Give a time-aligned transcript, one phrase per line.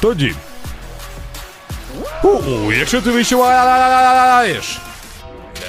[0.00, 0.34] Тоді.
[2.22, 4.78] У, якщо ти відчуваєш.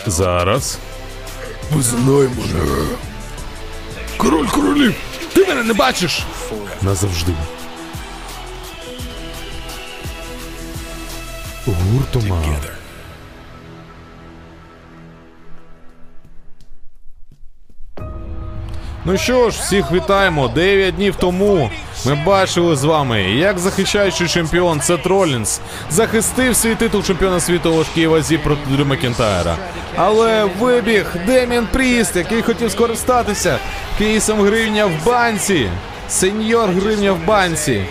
[0.06, 0.78] Зараз.
[1.72, 2.36] Ми знаємо.
[4.18, 4.96] Король королів.
[5.34, 6.24] Ти мене не бачиш?
[6.82, 7.34] Назавжди.
[11.66, 12.44] Гуртома.
[19.06, 20.48] Ну що ж, всіх вітаємо.
[20.48, 21.70] 9 днів тому
[22.06, 25.60] ми бачили з вами, як захищаючий чемпіон Сет Ролінс
[25.92, 29.58] захистив свій титул чемпіона світу важкій вазі проти Дрю Макінтайра.
[29.96, 33.58] Але вибіг Деміен Пріст, який хотів скористатися
[33.98, 35.70] кейсом гривня в банці.
[36.10, 37.86] Сеньор гривня в банці.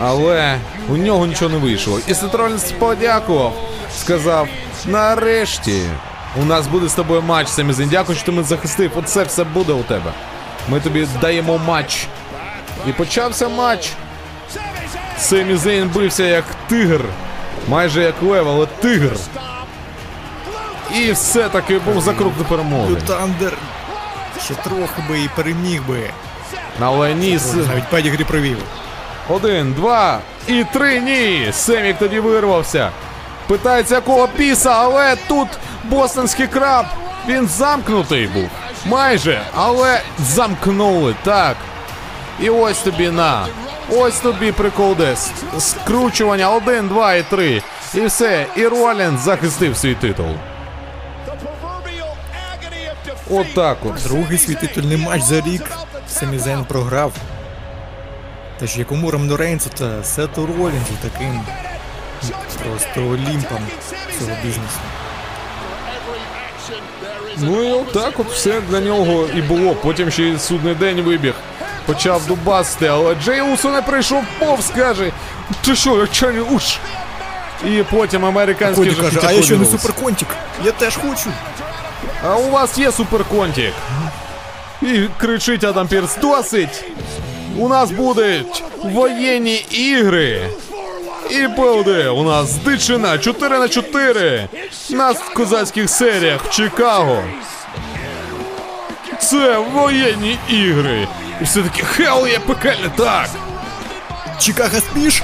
[0.00, 0.56] Але
[0.88, 2.00] у нього нічого не вийшло.
[2.08, 3.52] І Сет Ролінс подякував.
[3.98, 4.48] Сказав:
[4.86, 5.82] нарешті
[6.42, 7.88] у нас буде з тобою матч, Семі Зейн.
[7.90, 8.90] Дякую, що ти мене захистив.
[8.96, 10.12] Оце все буде у тебе.
[10.68, 12.06] Ми тобі даємо матч.
[12.88, 13.92] І почався матч.
[15.18, 17.00] Семі Зейн бився як тигр.
[17.68, 19.16] Майже як лев, але тигр.
[20.94, 22.90] І все-таки був за крок до перемоги.
[22.90, 23.52] Лютандер
[24.44, 26.10] ще трохи би і переміг би.
[26.80, 28.58] Але ні, Навіть педігрі провів.
[29.28, 31.00] Один, два і три.
[31.00, 31.48] Ні.
[31.52, 32.90] Семік тоді вирвався.
[33.46, 35.48] Питається, якого піса, але тут
[35.84, 36.86] бостонський краб.
[37.28, 38.48] Він замкнутий був.
[38.84, 41.56] Майже, але замкнули, так.
[42.40, 43.46] І ось тобі на.
[43.90, 45.30] Ось тобі прикол десь.
[45.58, 47.62] Скручування один, два і три.
[47.94, 48.46] І все.
[48.56, 50.30] І Ролін захистив свій титул.
[53.30, 54.02] От так от.
[54.04, 55.62] Другий свій титульний матч за рік
[56.08, 57.12] Семізен програв.
[58.58, 61.40] Тож якому Рамну Рейнсу та Сету Ролінзу таким
[62.64, 63.58] просто олімпом
[64.18, 64.80] цього бізнесу.
[67.38, 69.74] Ну і отак от все для нього і було.
[69.74, 71.34] Потім ще й судний день вибіг.
[71.86, 75.12] Почав дубасти, але Джей Усо не прийшов повз, каже.
[75.64, 76.76] Ти що, як чайний уш?
[77.64, 79.78] І потім американський Коді каже, а я що не подивився.
[79.88, 80.28] суперконтик?
[80.64, 81.30] Я теж хочу.
[82.24, 83.72] А у вас є суперконтік.
[84.82, 86.84] І кричить Адам Пірс, досить!
[87.58, 90.50] У нас будуть воєнні ігри.
[91.30, 94.48] І буде у нас дичина 4 на 4
[94.90, 97.22] на козацьких серіях в Чикаго.
[99.18, 101.08] Це воєнні ігри.
[101.40, 103.28] І все таки хел є пекельне так.
[104.38, 105.22] Чикаго спіш?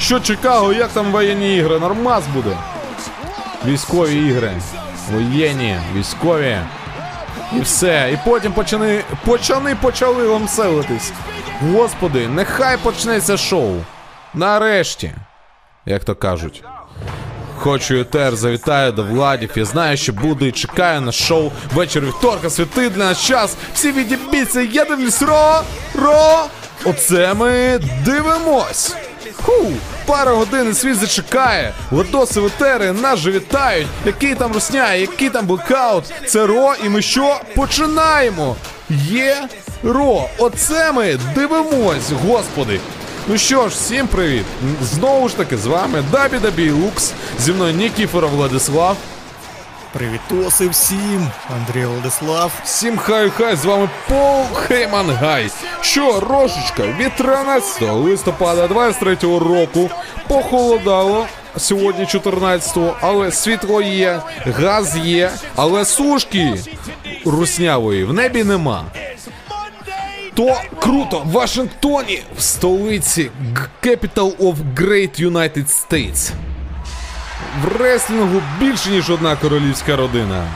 [0.00, 1.78] Що Чикаго, як там воєнні ігри?
[1.78, 2.56] Нормас буде.
[3.66, 4.52] Військові ігри.
[5.12, 6.58] Воєнні, військові.
[7.56, 8.10] І все.
[8.12, 11.12] І потім почани, почани почали ламселитись.
[11.72, 13.76] Господи, нехай почнеться шоу.
[14.34, 15.12] Нарешті.
[15.86, 16.64] Як то кажуть.
[17.60, 19.50] Хочу етер, завітаю до Владів.
[19.56, 22.50] Я знаю, що буду і чекаю на шоу вечір вівторка.
[22.50, 23.56] Святий для нас час.
[23.74, 25.62] Всі відібіться, я дивлюсь ро,
[25.94, 26.44] ро.
[26.84, 28.94] Оце ми дивимось.
[29.42, 29.66] Ху,
[30.06, 31.72] пара годин і світ зачекає.
[31.90, 33.86] Ладоси ветери нас же вітають.
[34.06, 36.04] Який там русня, який там блекаут.
[36.26, 37.40] Це ро, і ми що?
[37.56, 38.56] Починаємо.
[38.90, 39.48] Є
[39.82, 40.24] ро.
[40.38, 42.80] Оце ми дивимось, господи.
[43.30, 44.44] Ну що ж, всім привіт!
[44.82, 47.12] Знову ж таки з вами Дабі Дабі Лукс.
[47.38, 48.96] Зі мною Нікіфоров Владислав.
[49.92, 52.52] Привітоси всім, Андрій Владислав.
[52.64, 55.50] Всім хай-хай, з вами Пол Хейман Гай.
[55.80, 59.90] Що, Рошечка, від 13 листопада 23 року
[60.28, 61.26] похолодало.
[61.56, 66.54] Сьогодні 14-го, але світло є, газ є, але сушки
[67.24, 68.84] руснявої в небі нема.
[70.40, 73.30] То круто в Вашингтоні, в столиці
[73.82, 76.30] Capital of Great United States.
[77.62, 80.46] В реслінгу більше ніж одна королівська родина.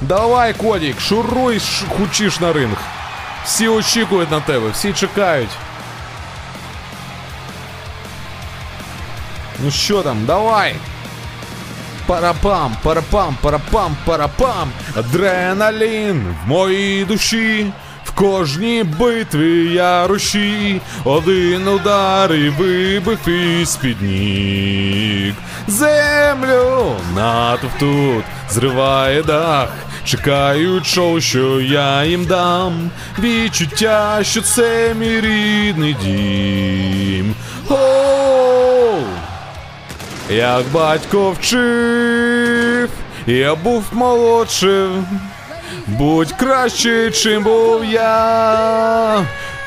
[0.00, 2.76] Давай, Кодік, шуруй хучиш на ринг.
[3.44, 5.50] Всі очікують на тебе, всі чекають.
[9.64, 10.74] Ну що там, давай.
[12.10, 14.72] Парапам, парапам, парапам, парапам.
[14.96, 17.72] Адреналін в моїй душі.
[18.04, 20.80] В кожній битві я руші.
[21.04, 25.34] Один удар і вибив із під ніг.
[25.68, 29.68] Землю натовп тут зриває дах.
[30.04, 32.90] Чекають шоу, що я їм дам.
[33.18, 37.34] Відчуття, що це мій рідний дім.
[37.68, 38.29] Оу!
[40.30, 42.90] Як батько вчив,
[43.26, 45.06] я був молодшим.
[45.86, 49.26] Будь краще, чим був я.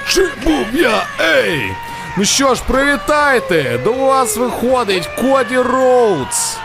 [0.10, 1.04] Чим був я,
[1.36, 1.72] ей!
[2.18, 3.80] Ну що ж, привітайте!
[3.84, 6.58] До вас виходить Коді Роудс.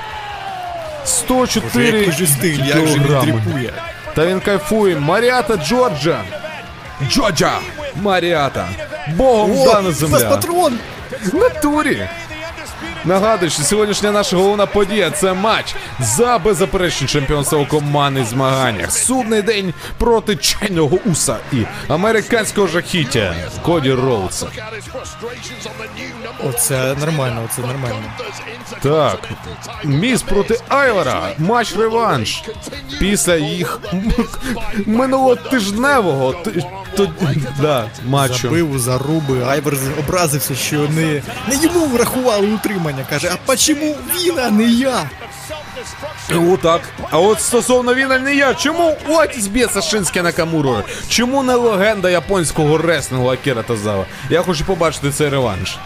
[1.05, 3.73] 104 Який же стиль, як же він кілограми.
[4.15, 4.97] Та він кайфує.
[4.97, 6.21] Маріата Джорджа.
[7.11, 7.59] Джоджа
[8.03, 8.69] Маріата.
[9.09, 10.29] Богом дана земля.
[10.31, 10.79] патрон!
[11.33, 12.09] В натурі.
[13.09, 18.93] Нагадую, що сьогоднішня наша головна подія це матч за беззаперечне чемпіонство у командних змаганнях.
[18.93, 21.57] Судний день проти чайного уса і
[21.89, 24.47] американського жахіття Коді Роудса.
[26.45, 28.03] Оце нормально, оце нормально.
[28.83, 29.19] Так,
[29.85, 31.29] міс проти Айлера.
[31.39, 32.43] Матч реванш.
[33.01, 33.81] Після їх
[34.87, 36.65] минулотижневого ти-
[36.97, 37.13] то-
[37.61, 38.49] да, матчу.
[38.49, 42.98] Забив заруби, Айвар образився, що не, не йому врахували утримання.
[43.11, 45.11] Каже, а почему він, а не я?
[46.31, 46.81] О, так.
[47.11, 48.55] А от стосовно він, а не я.
[48.55, 50.83] Чому Отіс б'є Шинське Накамуру?
[51.09, 54.07] Чому не легенда японського реслінгу Акіра Тазава?
[54.31, 55.79] Я хочу побачити цей реванш.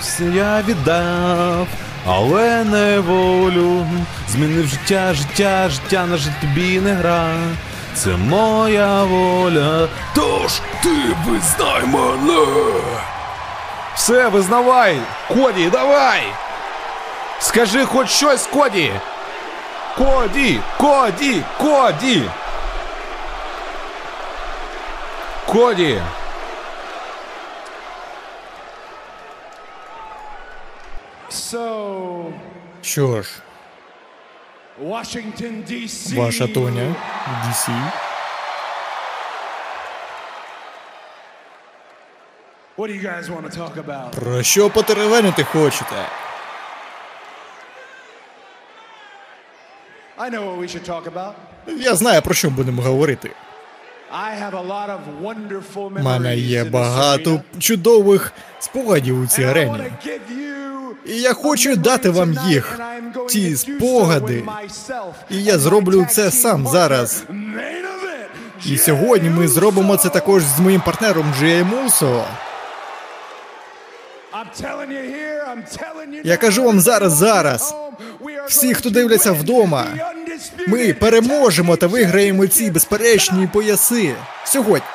[0.00, 1.66] Все я віддав,
[2.06, 3.86] але не волю.
[4.28, 7.34] Змінив життя, життя, життя на тобі не гра.
[7.94, 9.88] Це моя воля.
[10.14, 10.90] Тож ти
[11.26, 12.46] визнай мене.
[13.95, 14.99] Все, визнавай!
[15.27, 16.21] Коді, давай!
[17.39, 18.91] Скажи хоч щось, Коді!
[19.97, 20.59] Коді!
[20.77, 21.41] Коді!
[21.57, 22.23] Коді!
[25.45, 26.01] Коді!
[31.31, 32.31] So,
[32.81, 33.29] Що ж,
[34.83, 36.15] Washington, D.C.
[36.15, 36.95] ваша Тоня,
[37.47, 37.69] DC.
[42.80, 44.10] What do you guys want to talk about?
[44.10, 45.94] Про що потеревенити хочете?
[50.18, 51.32] I know what we should talk about.
[51.66, 53.30] Я знаю, про що будемо говорити.
[54.12, 59.44] I have a lot of wonderful У memories мене є багато чудових спогадів у цій
[59.44, 59.92] арені.
[61.06, 62.80] І я хочу дати вам їх,
[63.28, 64.44] ці спогади.
[65.30, 67.24] І я зроблю це сам зараз.
[68.66, 72.24] І сьогодні ми зробимо це також з моїм партнером Джеєм Усо.
[74.29, 74.29] I'm telling you here, I'm telling you
[76.24, 77.74] Я кажу вам зараз, зараз.
[78.48, 79.86] Всі, хто дивляться вдома,
[80.66, 84.14] Ми переможемо та виграємо ці безперечні пояси.
[84.44, 84.86] Сьогодні.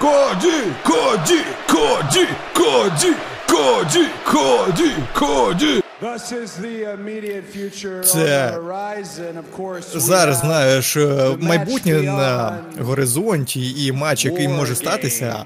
[0.00, 0.52] Коді!
[0.82, 1.40] Коді!
[1.66, 2.28] Коді!
[2.54, 3.12] Коді!
[3.46, 4.08] Коді!
[4.24, 4.92] Коді!
[5.14, 5.82] Коді!
[6.04, 9.94] Thus is the immediate future on Це- the horizon, of course.
[9.94, 15.44] we Зараз знаєш е, майбутнє на горизонті і матч, який може статися,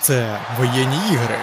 [0.00, 1.36] це воєнні ігри.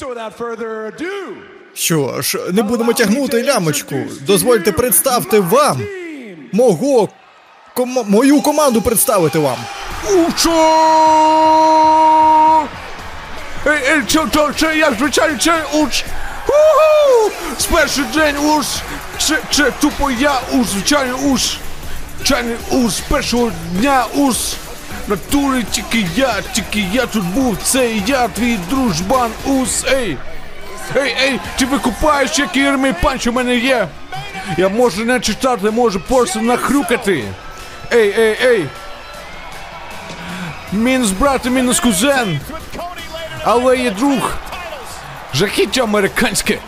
[0.00, 1.32] So without further ado,
[1.74, 3.96] Що ж, не будемо тягнути лямочку.
[4.20, 5.82] Дозвольте you представити вам
[6.52, 7.08] мого
[7.76, 9.58] кома- мою команду представити вам.
[10.28, 12.17] Учо!
[13.68, 16.04] Ей, ей, чо, чо, чо, я звичайно, чо, уч!
[16.46, 17.32] Уху!
[17.58, 18.66] З перший день уж!
[19.18, 21.58] Че, че, тупо я уж, звичайно уж!
[22.24, 24.36] Чайний уж, з першого дня уж!
[25.08, 30.16] Натури тільки я, тільки я тут був, це я, твій дружбан ус, ей!
[30.96, 33.88] Ей, ей, ти викупаєш, який ірмий панч у мене є?
[34.56, 37.24] Я можу не читати, можу просто нахрюкати.
[37.92, 38.66] Ей, ей, ей!
[40.72, 42.40] Мінус брат і мінус кузен.
[43.44, 44.32] Але є друг.
[45.34, 46.58] Жахіття американське.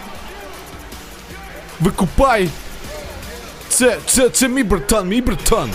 [1.80, 2.48] Викупай.
[3.68, 5.70] Це, це, це мій братан, мій братан.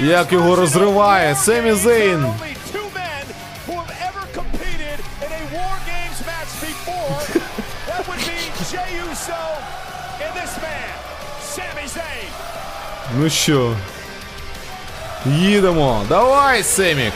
[0.00, 2.26] Як його розриває, Семі Зейн.
[13.14, 13.76] Ну що?
[15.26, 16.04] Їдемо.
[16.08, 17.12] Давай, Семік.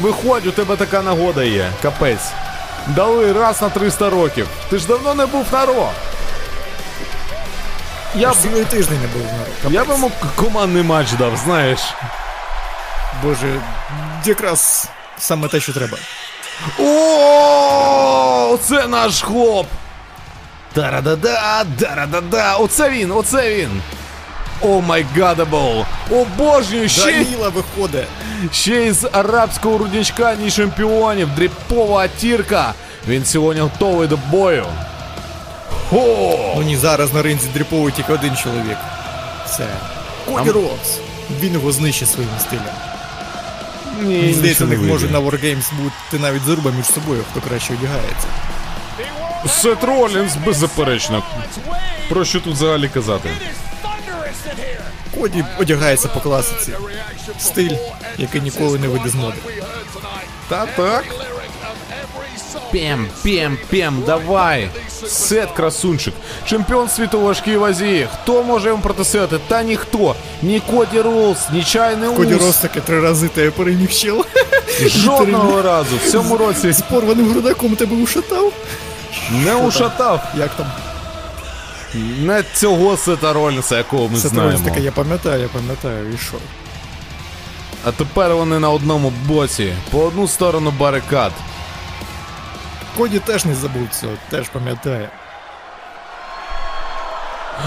[0.00, 1.72] Виходь, у тебе така нагода є.
[1.82, 2.32] Капець.
[2.86, 4.48] Дали раз на 300 років.
[4.70, 5.90] Ти ж давно не був на Ро.
[8.14, 9.22] Я б, Цілий тиждень не був
[9.64, 11.80] на я б йому командний матч дав, знаєш.
[13.22, 13.60] Боже,
[14.24, 14.88] якраз
[15.18, 15.98] саме те, що треба.
[16.78, 19.66] О, це наш хлоп.
[20.73, 22.55] Тарадада, дарадада.
[22.55, 23.81] Оце він, оце він.
[24.61, 25.85] О май гадабл.
[26.11, 28.07] Обожнюю ще, й- Даніла виходить.
[28.51, 31.29] ще із арабського рудничка ні чемпіонів.
[31.35, 32.73] Дріпова тірка.
[33.07, 34.65] Він сьогодні готовий до бою.
[35.91, 36.53] О!
[36.55, 38.77] Ну ні, зараз на ринзі дріповий тільки один чоловік.
[39.57, 39.67] Це
[40.25, 40.99] Коді Роудс.
[41.41, 42.65] Він його знищить своїм стилем.
[44.01, 45.19] Ні, Мені здається, у нічого них не може вийде.
[45.19, 48.27] на Wargames бути навіть заруба між собою, хто краще одягається.
[49.48, 51.22] Сет Ролінс беззаперечно.
[52.08, 53.30] Про що тут взагалі казати?
[55.20, 56.72] Коді одягається по класиці.
[57.38, 57.76] Стиль,
[58.18, 59.36] який ніколи не вийде з моди.
[60.48, 61.04] Та так.
[62.72, 64.68] Пем, пем, пем, давай.
[65.06, 66.14] Сет, красунчик.
[66.46, 68.08] Чемпіон світу важкій вазі.
[68.14, 69.38] Хто може йому протистояти?
[69.48, 70.14] Та ніхто.
[70.42, 72.42] Ні Коді Роуз, ні Чайний Коді Ус.
[72.42, 74.24] Рос таки три рази тебе переміг чел.
[74.86, 78.52] Жодного разу в цьому році З порваним грудаком тебе ушатав.
[79.30, 80.20] Не ушатав.
[80.34, 80.66] Як там?
[82.18, 84.68] Не цього Сета Ролінса, якого ми Це знаємо.
[84.68, 86.36] Таке, я пам'ятаю, я пам'ятаю, і що?
[87.84, 89.74] А тепер вони на одному боці.
[89.90, 91.32] По одну сторону барикад.
[92.96, 95.08] Коді теж не забув цього, теж пам'ятає.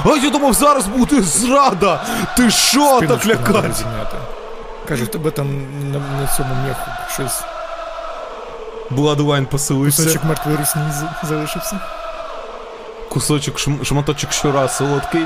[0.06, 2.06] А я думав, зараз буде зрада!
[2.38, 3.78] Ти що так лякаєш?
[4.90, 5.48] в тебе там
[5.92, 7.44] на, на цьому м'яху щось.
[8.90, 10.04] Бладлайн поселився.
[10.04, 10.82] Кусочок мертвої русні
[11.24, 11.80] залишився.
[13.10, 15.26] Кусочок шм- шматочок щура солодкий.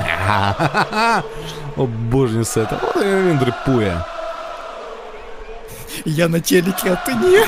[1.76, 2.76] Обожнюю Сета.
[2.82, 4.00] От він дрипує.
[6.04, 7.38] Я на телекі, а ти ні.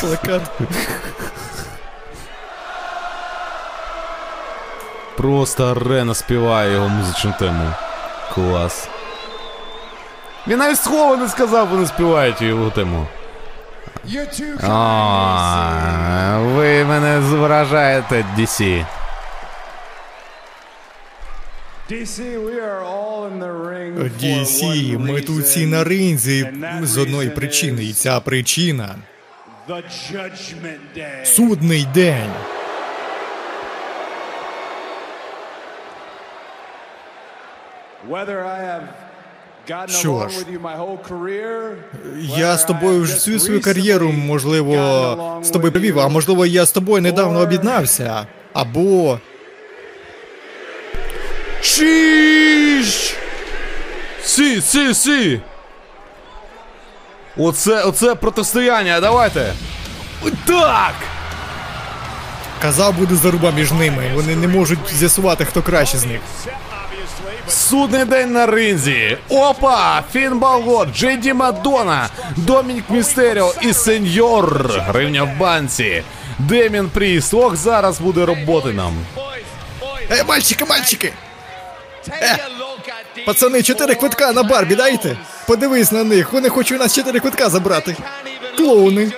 [0.00, 0.42] Плакат.
[5.16, 7.70] Просто арена співає його музичну тему.
[8.34, 8.88] Клас.
[10.48, 13.06] Він навіть слова не сказав, вони співають його тему.
[14.62, 18.84] А, ви мене вражаєте, DC.
[21.90, 26.52] DC, we are all in the ring for DC, one ми тут всі на ринзі
[26.82, 28.94] з одної причини, і ця причина
[29.68, 31.24] The Judgment Day.
[31.24, 32.30] судний день.
[38.08, 39.05] Whether I have
[39.88, 40.46] Що ж.
[42.36, 46.72] Я з тобою вже всю свою кар'єру, можливо, з тобою провів, а можливо, я з
[46.72, 48.26] тобою недавно об'єднався.
[48.52, 49.20] Або
[51.60, 53.14] Чіш!
[54.22, 55.40] Сі, сі, сі!
[57.36, 59.52] Оце, оце протистояння, давайте!
[60.46, 60.94] Так!
[62.62, 64.10] казав буде заруба між ними.
[64.14, 66.20] Вони не можуть з'ясувати, хто краще з них.
[67.48, 69.18] Судний день на ринзі.
[69.28, 70.02] Опа!
[70.12, 74.70] Фін Балор, Джейді Макдона, Домінік Містеріо і Сеньор.
[74.78, 76.02] Гривня в банці.
[76.38, 77.34] Деміен Пріст.
[77.34, 78.92] Ох, зараз буде роботи нам.
[80.12, 81.12] Ей, мальчики, мальчики!
[82.22, 82.38] Е,
[83.26, 85.16] пацани, чотири квитка на Барбі дайте?
[85.46, 87.96] Подивись на них, вони хочуть у нас чотири квитка забрати.
[88.56, 89.12] Клоуни.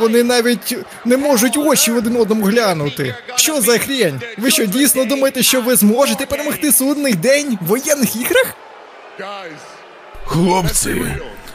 [0.00, 3.14] Вони навіть не можуть в очі один одному глянути.
[3.36, 4.20] Що за хрень?
[4.38, 8.54] Ви що дійсно думаєте, що ви зможете перемогти судний день в воєнних іграх?
[10.24, 11.04] Хлопці,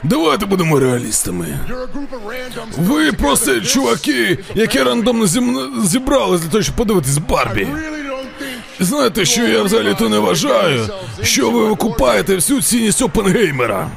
[0.03, 1.59] давайте будемо реалістами.
[2.77, 7.67] Ви просто чуваки, які рандомно зім- зібрались для того, щоб подивитись Барбі.
[8.79, 10.89] Знаєте, що я взагалі то не вважаю,
[11.23, 13.91] що ви викупаєте всю цінність Опенгеймера.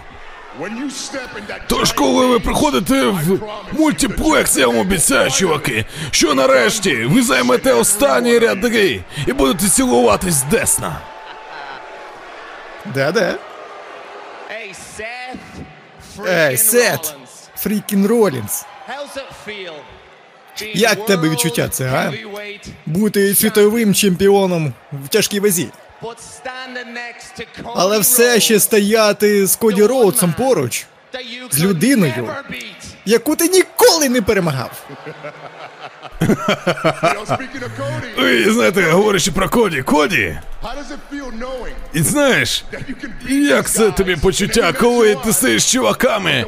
[1.68, 3.38] Тож, коли ви приходите в
[3.72, 11.00] мультиплекс, я вам обіцяю, чуваки, що нарешті ви займете останні ряди і будете цілуватись Десна.
[12.94, 13.34] Да-да.
[16.28, 17.14] Ей, Сет!
[17.56, 18.64] Фрікін Ролінс.
[20.74, 22.12] Як тебе відчуття це, а?
[22.86, 25.68] Бути світовим чемпіоном в тяжкій вазі.
[26.02, 30.86] But standing next to Cody Але все ще стояти з Коді Роудсом поруч,
[31.50, 32.30] з людиною.
[33.04, 34.70] яку ти ніколи не перемагав.
[38.46, 40.38] І знаєте, говорячи про Коді, Коді,
[41.92, 42.64] і знаєш,
[43.28, 46.44] як це тобі почуття, коли ти стоїш з чуваками,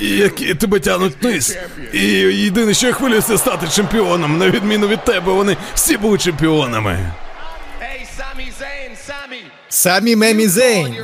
[0.00, 1.58] які тебе тягнуть вниз.
[1.92, 4.38] І єдине, що я хвилююся, стати чемпіоном.
[4.38, 7.12] На відміну від тебе, вони всі були чемпіонами.
[9.70, 10.96] Самі Мемі Зейн.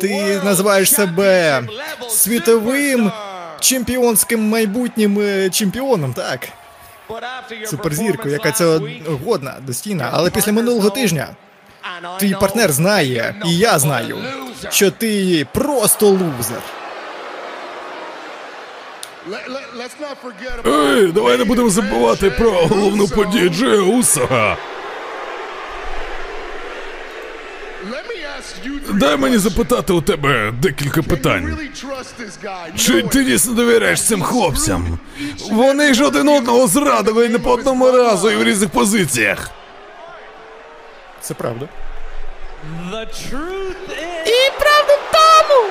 [0.00, 1.62] Ти називаєш себе
[2.08, 3.12] світовим
[3.60, 6.48] чемпіонським майбутнім е, чемпіоном, так.
[7.66, 8.88] Суперзірку, яка цього
[9.24, 10.10] годна, достійна.
[10.12, 11.28] Але після минулого тижня
[12.18, 14.18] твій партнер знає, і я знаю,
[14.70, 16.62] що ти просто лузер.
[20.66, 24.56] Ей, давай не будемо забувати про головну подію Джея Усога.
[28.92, 31.58] Дай мені запитати у тебе декілька питань.
[32.76, 34.98] Чи ти дійсно довіряєш цим хлопцям?
[35.50, 39.50] Вони ж один одного зрадили не по одному разу і в різних позиціях.
[41.20, 41.68] Це правда.
[44.26, 45.66] І правда тому.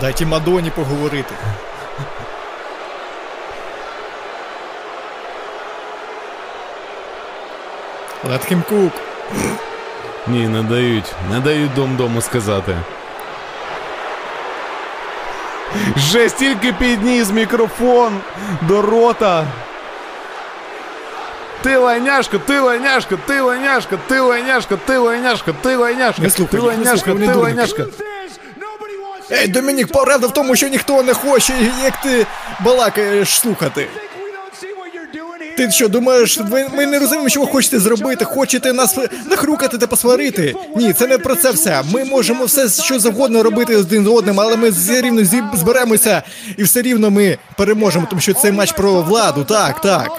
[0.00, 1.34] Дайте Мадоні поговорити.
[8.24, 8.90] Let him cook.
[10.26, 11.12] Ні, не дають.
[11.32, 12.76] Не дають дом дому сказати.
[15.96, 18.16] Жесть, тільки підніс мікрофон
[18.62, 19.44] до рота.
[21.62, 27.34] Ти лайняшка, ти лайняшка, ти лайняшка, ти лайняшка, ти лайняшка, ти лайняшка, ти лайняшка, ти
[27.34, 27.84] лайняшка.
[29.32, 31.52] Ей, Домінік, правда в тому, що ніхто не хоче,
[31.84, 32.26] як ти
[32.60, 33.88] балакаєш слухати.
[35.58, 38.24] Ти що, думаєш, ви, ми не розуміємо, що ви хочете зробити?
[38.24, 38.98] Хочете нас
[39.30, 40.54] нахрукати та посварити?
[40.76, 41.82] Ні, це не про це все.
[41.92, 45.24] Ми можемо все що завгодно робити один з одним, але ми все рівно
[45.54, 46.22] зберемося
[46.56, 49.44] і все рівно ми переможемо, тому що цей матч про владу.
[49.44, 50.10] Так, так.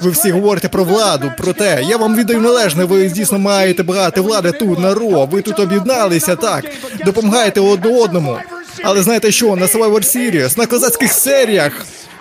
[0.00, 1.82] Ви всі говорите про владу, про те.
[1.88, 2.84] Я вам віддаю належне.
[2.84, 5.26] Ви дійсно маєте багато влади тут на ро.
[5.26, 6.64] Ви тут об'єдналися, так.
[7.04, 8.38] Допомагаєте одне одному.
[8.84, 9.56] Але знаєте що?
[9.56, 11.72] На Survivor Series, на козацьких серіях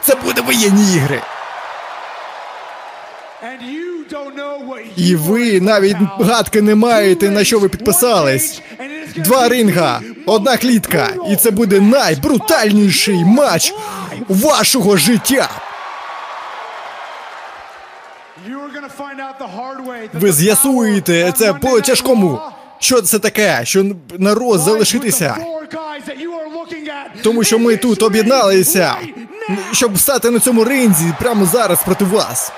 [0.04, 1.22] це буде воєнні ігри.
[4.96, 8.62] І ви навіть гадки не маєте, на що ви підписались.
[9.16, 13.74] Два ринга, одна клітка, і це буде найбрутальніший матч
[14.30, 15.50] вашого життя.
[20.14, 22.40] Ви з'ясуєте це по тяжкому.
[22.80, 23.62] Що це таке?
[23.64, 23.86] Що
[24.20, 25.38] народ залишитися?
[27.24, 28.96] Тому що ми тут об'єдналися,
[29.72, 32.52] щоб стати на цьому ринзі прямо зараз проти вас.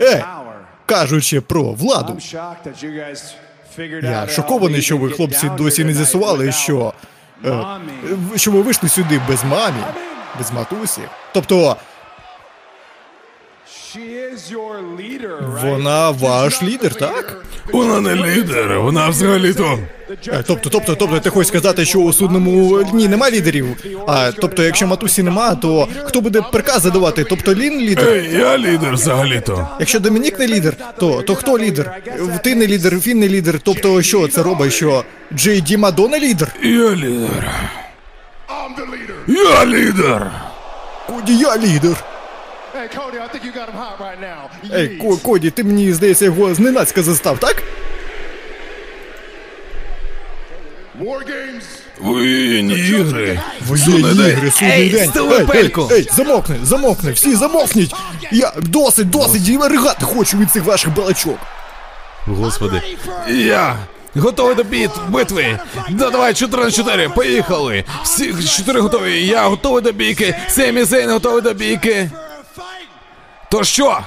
[0.00, 0.24] Ей,
[0.86, 2.18] кажучи про владу.
[4.02, 6.92] Я шокований, що ви, хлопці, досі не з'ясували, що,
[7.44, 7.64] е,
[8.36, 9.82] що ви вийшли сюди без мамі,
[10.38, 11.00] без матусі.
[11.32, 11.76] Тобто,
[15.62, 17.44] вона ваш лідер, так?
[17.72, 19.78] Вона не лідер, вона взагалі-то.
[20.28, 23.66] Е, Тобто, тобто, тобто, ти хочеш сказати, що у судному дні нема лідерів.
[24.06, 27.24] А тобто, якщо матусі нема, то хто буде прикази давати?
[27.24, 28.08] Тобто Лін лідер?
[28.08, 29.68] Ей, я лідер взагалі-то.
[29.80, 32.02] Якщо Домінік не лідер, то, то хто лідер?
[32.44, 33.60] Ти не лідер, він не лідер.
[33.62, 36.48] Тобто, що це робить, що Джей Ді Мадонна лідер?
[36.62, 37.50] Я лідер.
[39.28, 40.30] Я лідер.
[41.26, 41.96] Я лідер.
[44.74, 47.62] Ей, Ко- Коді, ти мені здається його зненацька застав, так?
[52.00, 53.40] Воєнні ігри.
[53.66, 55.08] Воєнні ігри, судний Ей, день.
[55.10, 55.88] стили Ей, ей, пельку.
[55.92, 57.94] ей, замовкни, замовкни, всі замовкніть.
[58.32, 61.38] Я досить, досить, я ригати хочу від цих ваших балачок.
[62.26, 62.82] Господи.
[63.28, 63.76] Я.
[64.16, 65.58] Готовий до біт, битви.
[65.90, 67.84] Да, давай, 4 на 4, поїхали.
[68.02, 69.26] Всі 4 готові.
[69.26, 70.34] Я готовий до бійки.
[70.48, 72.10] Семі Зейн готовий до бійки.
[73.50, 74.00] То що?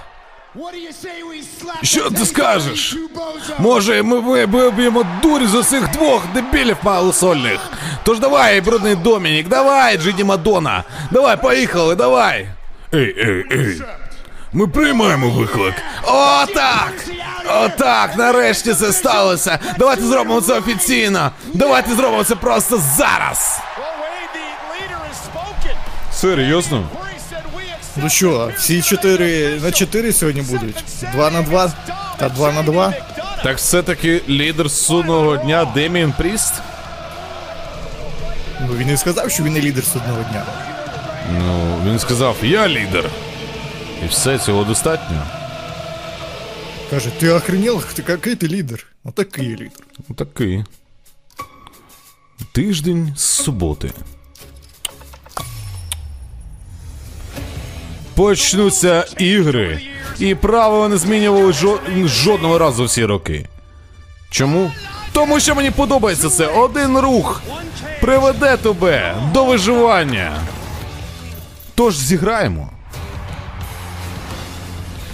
[1.81, 2.95] Що ти скажеш?
[3.59, 7.59] Може, ми ви- виб'ємо дурі з усіх двох дебілів малосольних.
[8.03, 10.83] Тож давай, брудний Домінік, давай, Джиді Мадона.
[11.11, 12.47] Давай, поїхали, давай.
[12.93, 13.81] Ей, ей, ей.
[14.53, 15.73] Ми приймаємо виклик.
[16.07, 16.93] О, так!
[17.49, 19.59] О, так, нарешті це сталося.
[19.79, 21.31] Давайте зробимо це офіційно.
[21.53, 23.59] Давайте зробимо це просто зараз.
[26.13, 26.83] Серйозно?
[27.97, 30.83] Ну що, всі 4 на 4 сьогодні будуть?
[31.13, 31.73] 2 на 2
[32.19, 32.93] та 2 на 2?
[33.43, 36.53] Так все-таки лідер судного дня Деміан Пріст?
[38.61, 40.45] Ну він і сказав, що він не лідер судного дня.
[41.39, 43.09] Ну, він сказав, я лідер.
[44.05, 45.23] І все, цього достатньо.
[46.89, 47.81] Каже, ти охренел?
[47.83, 48.85] Ти який ти лідер?
[49.03, 49.85] Отакий лідер.
[50.09, 50.63] Ну, Такий.
[52.51, 53.91] Тиждень з суботи.
[58.25, 59.81] Почнуться ігри.
[60.19, 63.45] І правила не змінювали жо- жодного разу всі роки.
[64.31, 64.71] Чому?
[65.13, 66.47] Тому що мені подобається це.
[66.47, 67.41] Один рух
[68.01, 70.31] приведе тебе до виживання.
[71.75, 72.69] Тож зіграємо.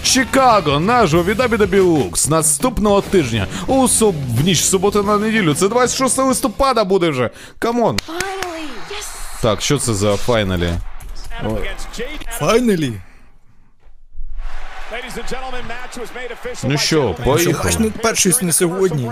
[0.02, 4.14] Чикаго, наживо від Абідабі Лукс наступного тижня у суб...
[4.40, 5.54] в ніч суботи на неділю.
[5.54, 7.30] Це 26 листопада буде вже.
[7.58, 7.96] Come on.
[7.96, 9.06] Yes.
[9.42, 10.70] Так, що це за finally?
[12.38, 12.92] Finally.
[16.64, 17.92] Ну що, поїхали.
[18.02, 19.10] перший на сьогодні.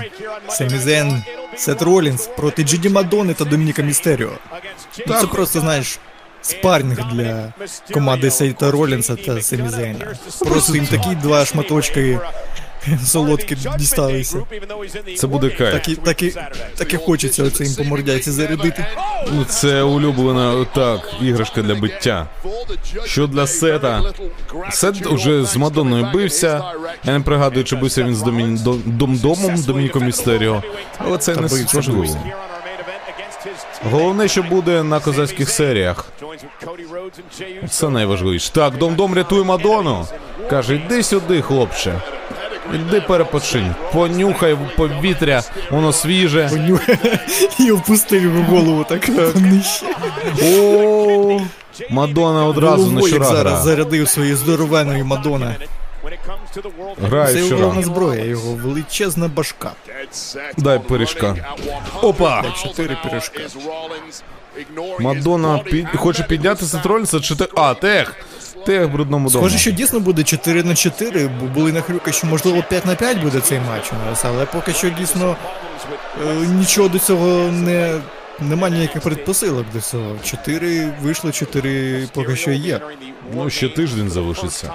[0.48, 1.22] Семі Зейн,
[1.56, 4.30] Сет Ролінс проти Джей Ді Мадони та Домініка Містеріо.
[5.06, 5.98] Ну, Це просто, знаєш,
[6.42, 7.52] спарринг для
[7.92, 10.14] команди Сета Ролінса та Семі Зейна.
[10.44, 12.20] Просто їм такі два шматочки
[13.04, 14.38] солодкі дісталися.
[15.16, 15.72] Це буде кайф.
[15.72, 16.34] Так і, так і,
[16.76, 18.86] так і хочеться їм по мордяці зарядити.
[19.32, 22.26] Ну, це улюблена так, іграшка для биття.
[23.04, 24.02] Що для Сета?
[24.70, 26.62] Сет уже з Мадонною бився.
[27.04, 28.56] Я не пригадую, чи бився він з Домін...
[28.56, 30.62] Дом- Домдомом, Домініком Містеріо.
[30.98, 32.18] Але це не бився, важливо.
[33.90, 36.08] Головне, що буде на козацьких серіях.
[37.70, 38.52] Це найважливіше.
[38.52, 40.06] Так, Дом-Дом рятує Мадону.
[40.50, 42.00] Каже, йди сюди, хлопче.
[42.74, 43.74] Іди перепочинь.
[43.92, 46.50] Понюхай повітря, воно свіже.
[47.60, 49.10] І опустив його голову так.
[50.42, 51.40] О,
[51.90, 55.54] Мадона одразу на щура зараз зарядив своєю здоровенною Мадона.
[57.02, 59.72] Грає Це в його головна зброя, його величезна башка.
[60.56, 61.36] Дай пиріжка.
[62.02, 62.44] Опа!
[62.62, 63.40] Чотири пиріжка.
[65.00, 65.86] Мадонна під...
[65.96, 67.48] хоче піднятися тролінця чи те.
[67.56, 68.14] А, тех!
[68.66, 69.40] Тех в брудному дому.
[69.44, 73.22] Схоже, що дійсно буде 4 на 4, бо були нахрюки, що можливо 5 на 5
[73.22, 75.36] буде цей матч у нас, але поки що дійсно
[76.26, 77.94] е, нічого до цього не.
[78.40, 80.16] Нема ніяких предпосилок до цього.
[80.24, 82.80] 4 вийшло, 4 поки що є.
[83.34, 84.72] Ну, ще тиждень залишиться.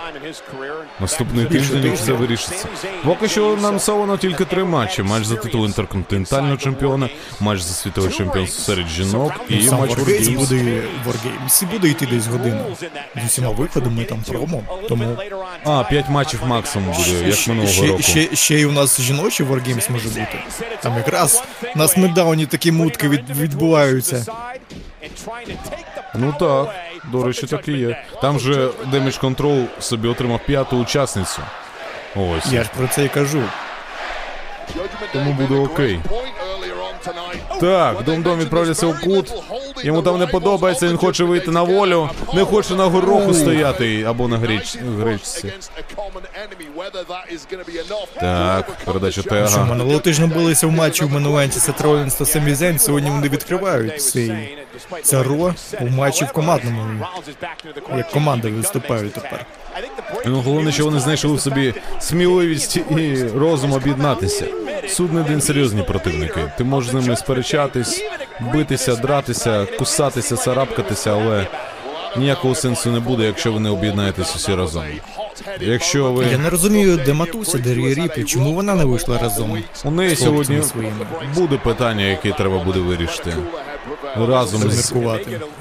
[1.00, 2.68] Наступний тиждень і все вирішиться.
[3.06, 8.64] Поки що анонсовано тільки три матчі: матч за титул інтерконтинентального чемпіона, матч за світове чемпіонство
[8.64, 10.38] серед жінок і Сам матч Wargames Wargames.
[10.38, 12.64] буде Wargames і буде йти десь годину.
[13.24, 14.64] З усіма виходами там промо.
[14.90, 15.18] Тому
[15.66, 18.02] А, п'ять матчів максимум буде, як минулого ще, року.
[18.02, 20.40] ще, ще й у нас жіночий Wargames може бути.
[20.82, 21.44] Там якраз
[21.76, 24.26] на смакдауні такі мутки від, відбуваються.
[26.16, 26.70] Ну так,
[27.12, 28.04] до речі, так і є.
[28.22, 31.42] Там же Damage Control собі отримав п'яту учасницю.
[32.16, 32.52] Ось.
[32.52, 33.44] Я ж про це і кажу.
[35.14, 36.00] Тому буде окей.
[37.60, 39.34] Так, Дом-Дом відправляється у кут.
[39.84, 44.28] Йому там не подобається, він хоче вийти на волю, не хоче на гороху стояти або
[44.28, 44.78] на гріч...
[45.00, 45.54] гречці.
[48.20, 49.66] Так, передача Що Тега.
[49.66, 54.04] минулого тижня билися в матчі в Мануенті Сет Ролінс та Семі Зейн, сьогодні вони відкривають
[54.04, 54.58] цей
[55.04, 57.06] це Ро у матчі в командному.
[57.98, 59.46] Як команда виступають тепер.
[60.26, 64.46] Ну, головне, що вони знайшли в собі сміливість і розум об'єднатися.
[64.88, 66.52] Суд не один серйозні противники.
[66.58, 68.04] Ти можеш з ними сперечатись,
[68.54, 71.48] битися, дратися, кусатися, царапкатися, але
[72.18, 74.84] ніякого сенсу не буде, якщо ви не об'єднаєтесь усі разом.
[75.60, 79.64] Якщо ви Я не розумію, де Матуся, де Рія Ріплі, чому вона не вийшла разом.
[79.84, 81.06] у неї сьогодні своїми.
[81.36, 83.34] буде питання, яке треба буде вирішити
[84.16, 84.94] разом з,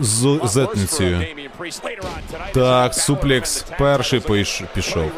[0.01, 1.27] з зетницею.
[2.55, 4.21] Так, суплекс перший
[4.75, 5.11] пішов.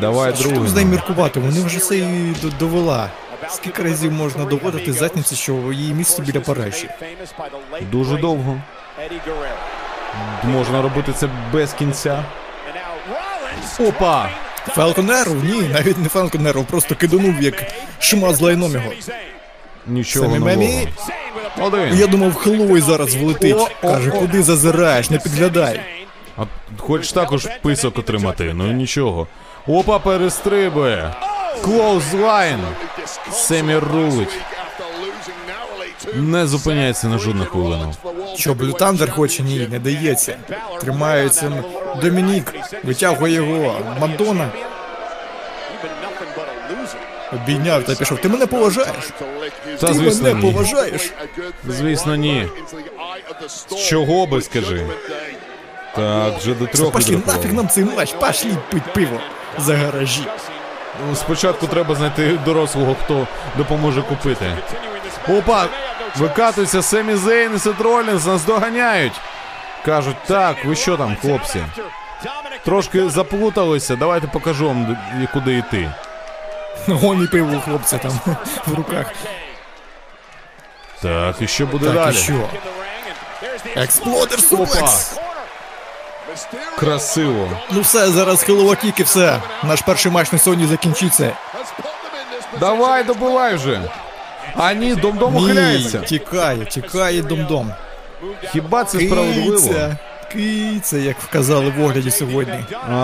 [0.00, 1.40] Давай Що з нею міркувати?
[1.40, 3.10] Вони вже це і довела.
[3.48, 6.88] Скільки разів можна доводити задниці, що її місце біля параші?
[7.92, 8.60] Дуже довго.
[10.44, 12.24] Можна робити це без кінця.
[13.80, 14.28] Опа!
[14.66, 15.32] Falcon Arrow?
[15.32, 17.54] Ні, навіть не Falcon Arrow, просто киданув як
[17.98, 18.92] шмат з лайном його.
[19.86, 20.86] Нічого Семі нового.
[21.60, 21.98] Один.
[21.98, 23.56] Я думав, Хеллой зараз влетить.
[23.82, 24.18] Каже, о.
[24.18, 25.80] куди зазираєш, не підглядай.
[26.36, 26.42] А
[26.78, 29.26] хочеш також писок отримати, ну нічого.
[29.66, 31.14] Опа, перестрибує.
[31.62, 32.60] Clothesline.
[33.32, 34.38] Семі рулить.
[36.14, 37.94] Не зупиняється на жодну хвилину.
[38.36, 39.42] Що, Блю Тандер хоче?
[39.42, 40.36] Ні, не дається.
[40.80, 41.64] Тримається
[42.02, 43.78] Домінік, витягує його.
[44.00, 44.48] Мадонна
[47.32, 48.18] обійняв та пішов.
[48.18, 49.10] Ти мене поважаєш?
[49.80, 50.52] Та Ти звісно мене ні.
[50.52, 51.12] поважаєш?
[51.68, 52.48] Звісно, ні.
[53.88, 54.86] Чого би скажи?
[55.96, 57.38] Так, вже до трьох Пошли відрахували.
[57.38, 59.20] нафіг нам цей матч, пошли пить пиво
[59.58, 60.26] за гаражі.
[61.08, 64.46] Ну, Спочатку треба знайти дорослого, хто допоможе купити.
[65.28, 65.66] Опа!
[66.16, 69.12] Викатується Семі Зейн і Сет Ролінс, нас доганяють.
[69.84, 71.64] Кажуть, так, ви що там, хлопці?
[72.64, 74.96] Трошки заплуталися, давайте покажу вам,
[75.32, 75.90] куди йти.
[76.86, 78.12] Гоні пиво у хлопця там
[78.66, 79.06] в руках.
[81.02, 82.14] Так, і що буде Так, далі?
[82.14, 82.48] і що?
[83.76, 85.16] Exploder suplex.
[86.78, 87.48] Красиво.
[87.70, 89.40] Ну все, зараз Helluva kick і все.
[89.62, 91.32] Наш перший матч на сьогодні закінчиться.
[92.60, 93.80] Давай, добивай вже.
[94.56, 97.72] А ні, дом-дом Ні, тікає, тікає дом-дом.
[98.52, 99.56] Хіба це справедливо?
[99.68, 99.96] Киця,
[100.32, 102.64] киця, як вказали в огляді сьогодні.
[102.90, 102.94] А,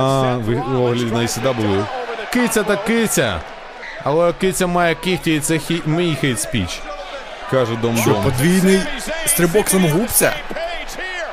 [0.46, 1.84] в огляді на сюди були.
[2.32, 3.40] Киця та киця.
[4.04, 5.82] Але киця має кіхті, і це хі...
[5.86, 6.80] мій хейт спіч.
[7.50, 8.22] Каже Що, дом-дом.
[8.24, 8.80] подвійний
[9.26, 10.32] стрибок самогубця?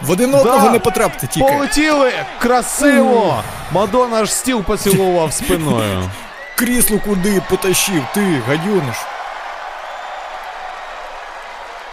[0.02, 0.72] В один одного Да.
[0.72, 1.48] не потрапити тільки.
[1.54, 2.12] Полетіли!
[2.40, 3.44] Красиво!
[3.72, 6.10] Мадонна аж стіл поцілував спиною.
[6.56, 8.96] Крісло куди потащив, ти, гадюниш.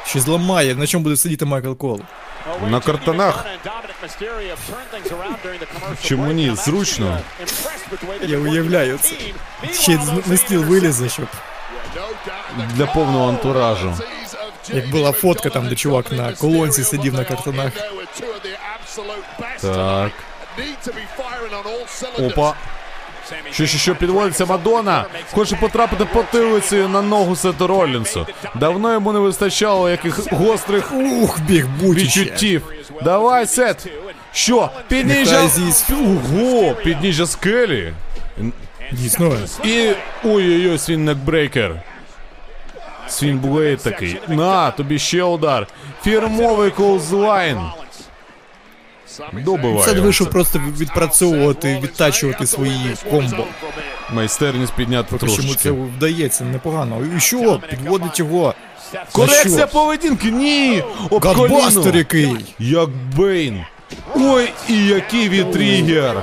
[0.06, 2.00] Ще зламає, на чому буде сидіти Майкл Кол.
[2.70, 3.44] На картонах.
[6.02, 6.54] Чому ні?
[6.56, 7.18] Зручно.
[8.22, 9.14] Я уявляю це.
[9.72, 11.26] Ще на стіл вилізе, щоб.
[12.74, 13.94] Для повного антуражу.
[14.68, 17.72] Як була фотка там, де чувак на колонці сидів на картонах.
[19.60, 20.12] Так.
[22.18, 22.54] Опа.
[23.50, 28.26] Що, що, що підводиться Мадонна, хоче потрапити потилицею на ногу Сету Ролінсу.
[28.54, 32.62] Давно йому не вистачало яких гострих Ух, біг відчуттів.
[33.04, 33.86] Давай, Сет.
[34.32, 34.70] Що?
[34.88, 35.48] Підніжжя.
[35.90, 37.92] Ого, підніжжя скелі.
[38.92, 39.36] Дійсно.
[39.64, 39.90] І.
[40.24, 41.82] Ой-ой-ой, свін некбрейкер.
[43.08, 44.20] Свін Блейд такий.
[44.28, 45.66] На, тобі ще удар.
[46.02, 47.58] Фірмовий колзлайн.
[49.32, 49.84] Добиває.
[49.84, 53.44] Сет вийшов просто відпрацьовувати, відтачувати свої комбо.
[54.12, 55.54] Майстерність підняти трошечки.
[55.54, 56.96] це вдається непогано.
[57.16, 57.60] І що?
[57.70, 58.54] Підводить його.
[59.12, 60.82] Корекція поведінки, ні!
[61.10, 61.92] Об коліно.
[61.94, 62.36] який!
[62.58, 63.64] Як Бейн.
[64.16, 66.16] Ой, і який вітрігер.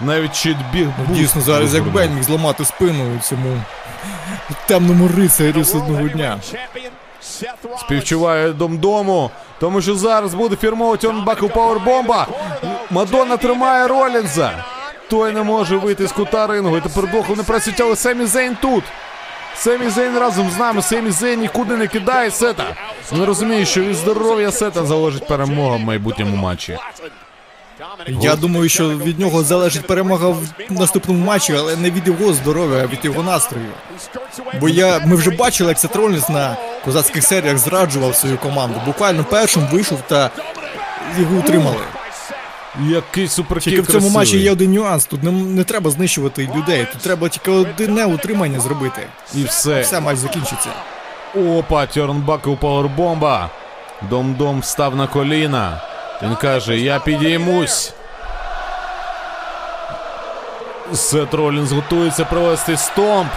[0.00, 1.16] Навіть чит біг був.
[1.16, 3.62] Дійсно, зараз як Бен міг зламати спину цьому
[4.66, 6.40] темному рицарю з одного дня.
[7.80, 12.26] Співчуває дом-дому, тому що зараз буде фірмова turnbuckle powerbomb а.
[12.90, 14.64] Мадонна тримає Ролінза.
[15.10, 16.76] Той не може вийти з кута рингу.
[16.76, 18.84] І тепер двох вони працюють, але Семі Зейн тут.
[19.56, 20.82] Семі Зейн разом з нами.
[20.82, 22.64] Семі Зейн нікуди не кидає сета.
[23.12, 26.78] Він розуміє, що від здоров'я сета залежить перемога в майбутньому матчі.
[28.20, 30.38] Я думаю, що від нього залежить перемога в
[30.70, 33.66] наступному матчі, але не від його здоров'я, а від його настрою.
[34.60, 38.80] Бо я, ми вже бачили, як Сет Ролінс на козацьких серіях зраджував свою команду.
[38.86, 40.30] Буквально першим вийшов та
[41.18, 41.80] його утримали.
[42.80, 44.16] Який superkick Тільки в цьому красивий.
[44.16, 45.04] матчі є один нюанс.
[45.06, 46.86] Тут не, не треба знищувати людей.
[46.92, 49.02] Тут треба тільки одне утримання зробити.
[49.34, 49.80] І все.
[49.80, 50.68] Все матч закінчиться.
[51.34, 53.50] Опа, Turnbuckle powerbomb а.
[54.10, 55.80] Дом-дом встав на коліна.
[56.22, 57.92] Він каже: Я підіймусь.
[60.94, 63.30] Сет Ролінс готується провести стомп.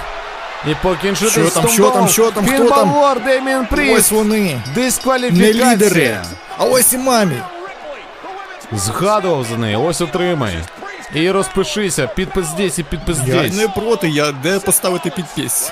[0.67, 2.91] І покінчити Що там, що там, що там, хто там?
[2.91, 4.61] Балор, Деміан Ось вони,
[5.31, 6.17] не лідери.
[6.57, 7.41] А ось і мамі.
[8.71, 10.53] Згадував за неї, ось отримай.
[11.13, 13.53] І розпишися, підпис здесь і підпис Я здесь.
[13.55, 15.71] не проти, я де поставити підпис.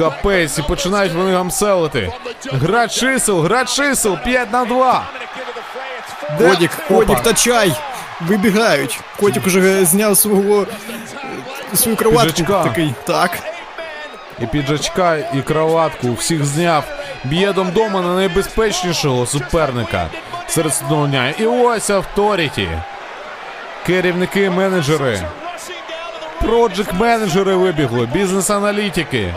[0.00, 2.12] Капець, і починають вони гамселити.
[2.52, 5.04] Гра чисел, гра чисел, 5 на 2.
[6.38, 7.14] Котик, Опа.
[7.14, 7.72] та чай.
[8.20, 9.00] Вибігають.
[9.20, 10.66] Котик уже зняв свого
[11.72, 12.26] е, свою кроватку.
[12.32, 12.64] Піджачка.
[12.64, 12.94] Такий.
[13.04, 13.38] Так.
[14.42, 16.84] І піджачка, і кроватку всіх зняв.
[17.24, 20.06] Б'є дома на найбезпечнішого суперника
[20.48, 21.34] серед судного дня.
[21.38, 22.68] І ось авторіті.
[23.86, 25.22] Керівники, менеджери,
[26.42, 29.34] проджект менеджери вибігли, бізнес-аналітики,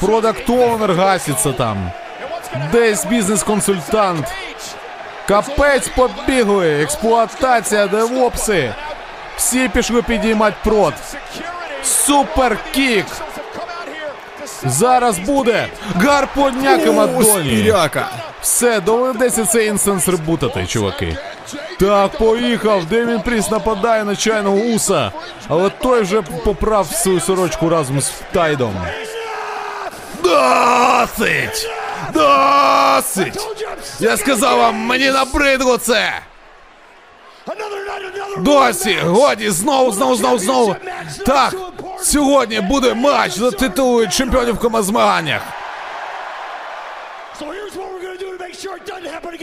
[0.00, 1.90] продакт оунер гаситься там.
[2.72, 4.26] Десь бізнес-консультант.
[5.28, 8.74] Капець побігли, експлуатація, девопси.
[9.36, 10.94] Всі пішли підіймати прод.
[11.82, 13.06] Суперкік.
[14.64, 17.74] Зараз буде гарподняки О, Мадоні.
[18.40, 21.16] Все, доведеться цей інстанс ребутати, чуваки.
[21.80, 22.84] Так, поїхав.
[22.84, 25.12] Демін Пріс нападає на чайного уса.
[25.48, 28.74] Але той вже поправ свою сорочку разом з Тайдом.
[30.36, 31.68] Досить!
[32.14, 33.46] Досить!
[34.00, 36.12] Я сказав вам, мені набридло це!
[38.38, 38.98] Досі!
[39.04, 39.50] Годі!
[39.50, 40.76] Знову, знову, знову, знову!
[41.26, 41.54] Так!
[42.00, 45.42] Сьогодні буде матч за титулу чемпіонів комазмаганнях!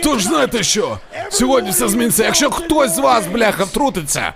[0.03, 0.99] Тож знаєте що?
[1.29, 2.23] Сьогодні все зміниться.
[2.23, 4.33] Якщо хтось з вас, бляха, втрутиться.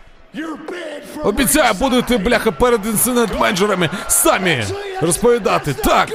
[1.24, 4.63] Обіцяю, будете, бляха, перед інцидент-менеджерами самі
[5.02, 5.74] розповідати.
[5.74, 6.10] Так.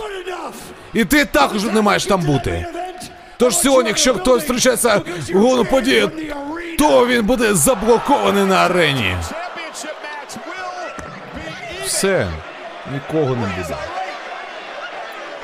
[0.94, 2.66] І ти також не маєш там бути.
[3.36, 5.00] Тож сьогодні, якщо хтось зустрічається
[5.34, 6.10] в головну подію,
[6.78, 9.16] то він буде заблокований на арені.
[11.84, 12.28] Все.
[12.92, 13.76] Нікого не буде.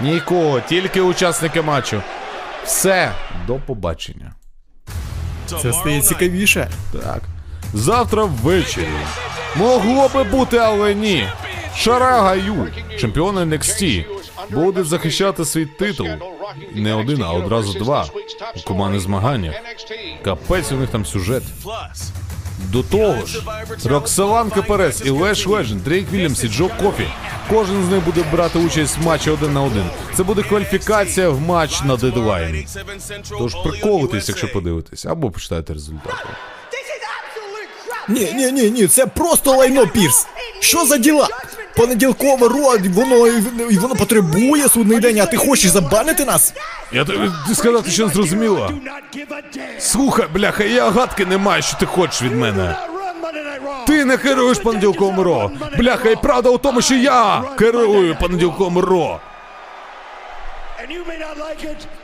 [0.00, 2.02] Нікого, тільки учасники матчу.
[2.64, 3.12] Все,
[3.46, 4.32] до побачення.
[5.62, 6.68] Це стає цікавіше.
[6.92, 7.20] Так.
[7.74, 8.88] Завтра ввечері.
[9.56, 11.28] Могло би бути, але ні.
[11.76, 12.66] Шара Гаю,
[13.00, 14.04] чемпіон NXT,
[14.50, 16.08] буде захищати свій титул.
[16.74, 18.06] Не один, а одразу два.
[18.56, 19.54] У командних змаганнях.
[20.24, 21.42] Капець у них там сюжет.
[22.58, 23.42] До того ж,
[23.84, 27.06] Роксаланка Перес і Леш Ледженд, Дрейк Вільямс і Джо Кофі.
[27.50, 29.84] Кожен з них буде брати участь в матчі один на один.
[30.16, 32.66] Це буде кваліфікація в матч на дедлайн.
[33.38, 36.28] Тож приколитесь, якщо подивитесь, або почитайте результати.
[38.08, 40.26] Ні, ні, ні, ні, це просто лайно Пірс.
[40.60, 41.28] Що за діла?
[41.78, 43.26] Понеділкове ро, воно
[43.70, 46.54] і воно потребує судний день, а ти хочеш забанити нас?
[46.92, 48.72] Я тобі сказати, що не зрозуміло.
[49.78, 52.76] Слухай, бляха, я гадки не маю, що ти хочеш від мене.
[53.86, 55.50] Ти не керуєш понеділковим ро.
[55.78, 59.20] Бляха, і правда у тому, що я керую понеділковим ро.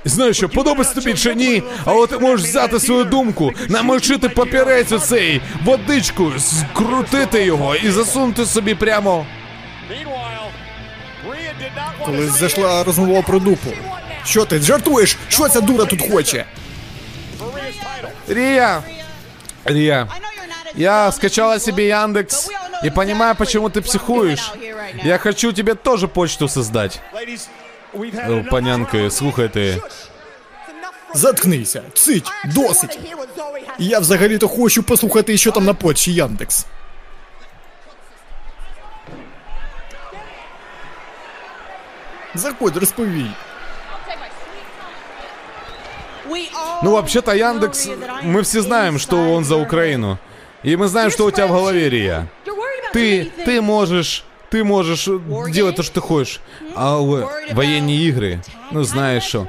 [0.04, 4.98] Знаєш що, подобається тобі чи ні, але ти можеш взяти свою думку, намочити папірець у
[4.98, 9.26] цей водичку, скрутити його і засунути собі прямо.
[9.89, 10.51] Meanwhile,
[11.29, 13.69] Rhea did not want Коли to see зайшла розмова про дупу.
[14.25, 15.17] Що ти жартуєш?
[15.27, 16.37] Що ця дура тут хоче?
[16.37, 16.45] it
[17.39, 17.75] for Rhea's
[18.27, 18.33] title.
[18.33, 18.83] Рия,
[19.65, 20.07] Рия,
[20.75, 22.49] я скачала себе Яндекс
[22.83, 24.51] и понимаю, почему ты психуешь.
[25.03, 26.99] Я хочу тебе тоже почту создать.
[27.13, 27.47] Ladies,
[27.93, 29.77] we've had О, enough панянки, слухайте.
[31.13, 32.99] Заткнися, цить, досить.
[33.79, 36.65] І Я взагалі-то хочу послухати, що там на почті Яндекс.
[42.35, 43.31] Заходь, розповій.
[46.83, 47.87] Ну, вообще-то Яндекс,
[48.23, 50.17] мы все знаем, что он за Украину.
[50.63, 52.27] И мы знаем, что у тебя в голове, Рия.
[52.93, 55.09] Ты, ты можешь, ты можешь
[55.51, 56.39] делать то, что ты хочешь.
[56.75, 58.39] А в- военные игры,
[58.71, 59.47] ну знаешь что.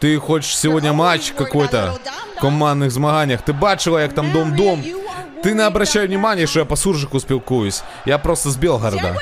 [0.00, 1.98] Ты хочешь сегодня матч какой-то
[2.36, 3.42] в командних змаганнях.
[3.42, 4.84] Ти бачила, як там дом-дом.
[5.42, 7.82] Ти не обращай внимания, що я по суржику спілкуюсь.
[8.06, 9.16] Я просто з Белгорода.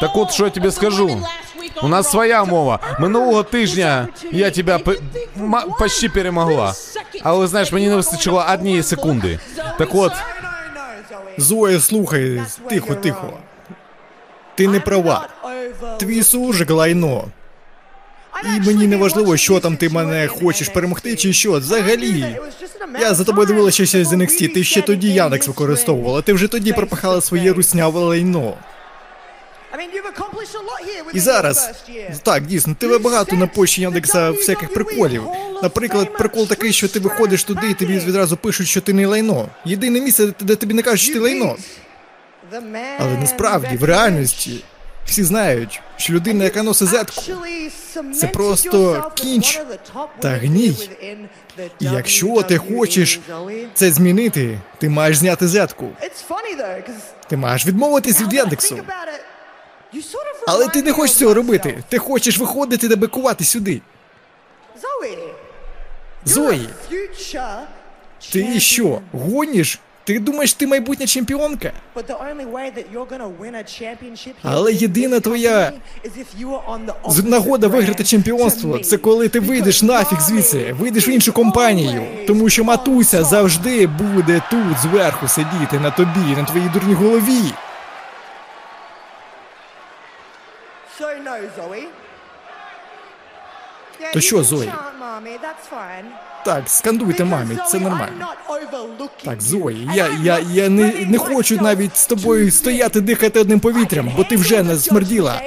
[0.00, 1.22] Так от, що я тобі скажу.
[1.83, 2.79] У нас своя мова.
[2.99, 4.79] Минулого тижня я тебе
[5.79, 6.73] почти перемогла.
[7.23, 9.39] Але знаєш, мені не вистачило однієї секунди.
[9.77, 10.13] Так от,
[11.37, 13.33] Зоя, слухай, тихо, тихо.
[14.55, 15.27] Ти не права.
[15.99, 17.23] Твій суржик лайно.
[18.43, 21.51] І мені не важливо, що там ти мене хочеш перемогти чи що.
[21.51, 22.35] Взагалі.
[22.99, 26.73] Я за тобою дивилася ще з NXT, ти ще тоді Яндекс використовувала, ти вже тоді
[26.73, 28.53] пропахала своє русняве лайно.
[31.13, 31.71] І зараз,
[32.23, 35.23] так, дійсно, тебе багато на почті Яндекса всяких приколів.
[35.63, 39.49] Наприклад, прикол такий, що ти виходиш туди і тобі відразу пишуть, що ти не лайно.
[39.65, 41.55] Єдине місце, де тобі не кажуть, що ти лайно.
[42.99, 44.63] Але насправді, в реальності,
[45.05, 47.21] всі знають, що людина, яка носить зетку,
[48.19, 49.59] це просто кінч
[50.19, 50.77] та гній.
[51.79, 53.19] і якщо ти хочеш
[53.73, 55.89] це змінити, ти маєш зняти зетку.
[57.29, 58.79] Ти маєш відмовитись від Яндексу.
[60.47, 61.83] Але ти не хочеш цього робити.
[61.89, 63.81] Ти хочеш виходити та бикувати сюди.
[66.25, 66.69] Зої,
[68.31, 69.79] ти що, гоніш?
[70.03, 71.71] Ти думаєш, ти майбутня чемпіонка?
[74.43, 75.71] Але єдина твоя
[77.23, 82.03] Нагода виграти чемпіонство це коли ти вийдеш нафіг звідси, вийдеш в іншу компанію.
[82.27, 87.41] Тому що матуся завжди буде тут зверху сидіти на тобі, на твоїй дурній голові.
[94.13, 94.71] То що, Зої?
[96.45, 98.27] Так, скандуйте мамі, це нормально.
[99.25, 104.11] Так, Зої, я, я, я не, не хочу навіть з тобою стояти дихати одним повітрям,
[104.17, 105.41] бо ти вже не смерділа.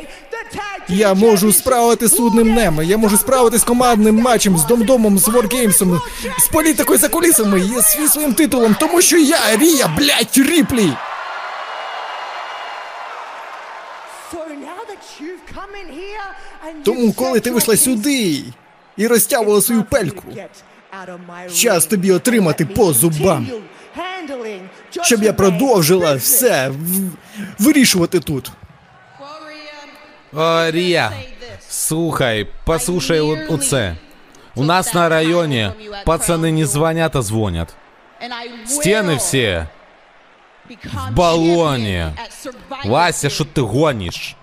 [0.88, 6.00] Я можу справити судним днем, я можу справити з командним матчем, з домдомом, з воргеймсом,
[6.38, 10.92] з політикою за кулісами, з своїм титулом, тому що я Рія, блять, Ріплі.
[16.84, 18.42] Тому, коли ти вийшла сюди
[18.96, 20.22] і розтягувала свою пельку,
[21.54, 23.46] час тобі отримати по зубам,
[25.02, 27.10] щоб я продовжила все в-
[27.58, 28.50] вирішувати тут.
[30.36, 31.12] О, Рія,
[31.68, 33.96] слухай, послушай оце.
[34.54, 35.70] У нас на районі
[36.04, 37.74] пацани не дзвонять, а дзвонять.
[38.66, 39.64] Стіни всі
[41.10, 42.06] в балоні.
[42.84, 44.36] Вася, що ти гониш?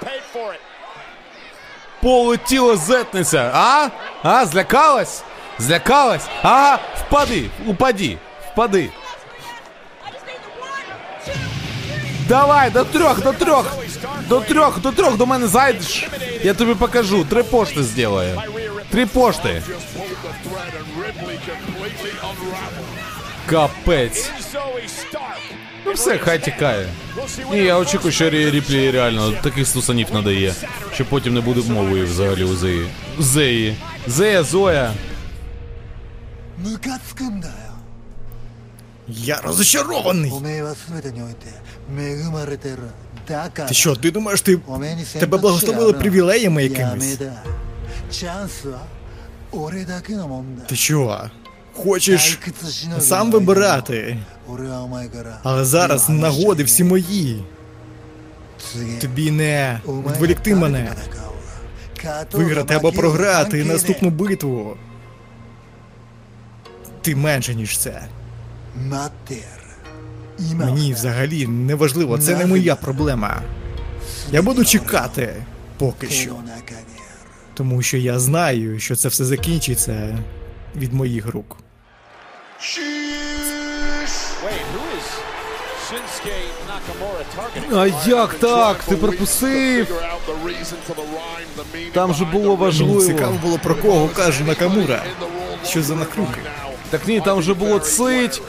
[0.00, 0.60] Paid for it.
[2.02, 3.88] Полетіла зетниця, а?
[4.22, 5.22] А, злякалась?
[5.58, 6.26] Злякалась?
[6.42, 8.18] А, впади, упади,
[8.52, 8.90] впади.
[12.28, 13.74] Давай, до трьох, до трьох,
[14.28, 16.08] до трьох, до трьох до мене зайдеш.
[16.42, 18.42] Я тобі покажу, три пошти зроблю.
[18.90, 19.62] Три пошти.
[23.46, 24.30] Капець.
[25.86, 26.88] Ну все, хай тікає.
[27.52, 30.54] Ні, я очікую, що ріплі реально таких стусанів надає,
[30.94, 32.86] що потім не буде мовою взагалі у Зеї.
[33.18, 33.76] Зеї.
[34.06, 34.92] Зея, Зоя.
[39.08, 40.30] Я розочарований.
[43.68, 44.58] Ти що, ти думаєш, ти
[45.20, 47.18] тебе благословили привілеями якимись?
[50.68, 51.30] Ти що?
[51.76, 52.38] Хочеш
[53.00, 54.18] сам вибирати.
[55.42, 57.44] Але зараз нагоди всі мої.
[59.00, 60.92] Тобі не відволікти мене.
[62.32, 64.76] Виграти або програти наступну битву.
[67.02, 68.02] Ти менше, ніж це.
[70.54, 73.42] Мені взагалі не важливо, це не моя проблема.
[74.32, 75.34] Я буду чекати
[75.78, 76.34] поки що.
[77.54, 80.18] Тому що я знаю, що це все закінчиться
[80.76, 81.56] від моїх рук.
[87.74, 88.76] А як так?
[88.84, 90.02] Ти пропустив?
[91.92, 93.38] Там же було Мені цікаво важливо.
[93.42, 95.04] було про кого каже Накамура.
[95.66, 96.40] Що за накруки?
[96.90, 98.42] Так ні, там вже було цить.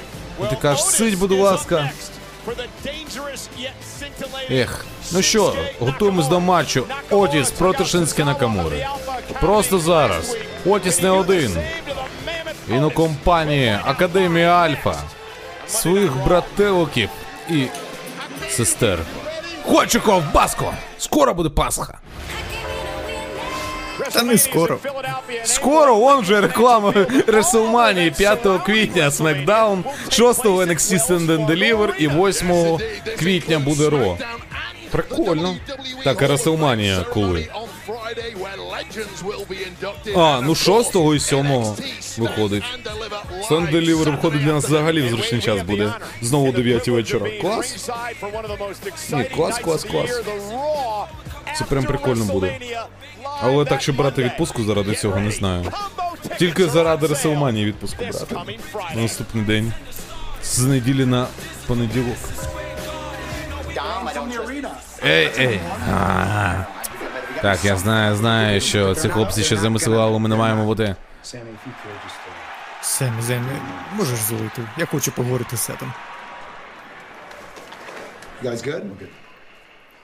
[0.43, 1.91] І ти кажеш, сить, будь ласка.
[4.51, 6.85] Ех, ну що, готуємось до матчу.
[7.09, 8.87] Отіс проти Шинське Накамури.
[9.41, 10.37] Просто зараз.
[10.65, 11.57] Отіс не один.
[12.69, 14.95] Він у компанії Академії Альфа.
[15.67, 17.09] Своїх брателоків
[17.49, 17.63] і
[18.49, 18.99] сестер.
[19.65, 20.65] Хочу ковбаску!
[20.97, 21.97] Скоро буде Пасха.
[24.13, 24.77] Та не скоро.
[25.43, 26.93] Скоро он же реклама
[27.27, 32.77] Реселманії 5 квітня Смакдаун, 6 NXT Stand and Deliver і 8
[33.19, 34.17] квітня буде Ро.
[34.91, 35.55] Прикольно.
[36.03, 37.47] Так, а Реселманія коли?
[40.15, 41.47] А, ну 6 і 7
[42.17, 42.63] виходить.
[43.49, 45.93] Stand Deliver виходить для нас взагалі в зручний час буде.
[46.21, 47.29] Знову о 9 вечора.
[47.41, 47.89] Клас.
[49.13, 50.21] Ні, клас, клас, клас.
[51.57, 52.59] Це прям прикольно буде.
[53.41, 55.71] Але так, щоб брати відпустку заради цього, не знаю.
[56.39, 58.35] Тільки заради Реселманії відпустку брати.
[58.95, 59.73] На наступний день.
[60.43, 61.27] З неділі на
[61.67, 62.17] понеділок.
[65.05, 65.59] Ей, ей.
[65.91, 66.76] А.
[67.41, 70.95] Так, я знаю, знаю, що ці хлопці ще замислили, але ми не маємо бути.
[72.81, 73.47] Семі, Земі,
[73.95, 74.61] можеш золити.
[74.77, 75.93] Я хочу поговорити з Сетом.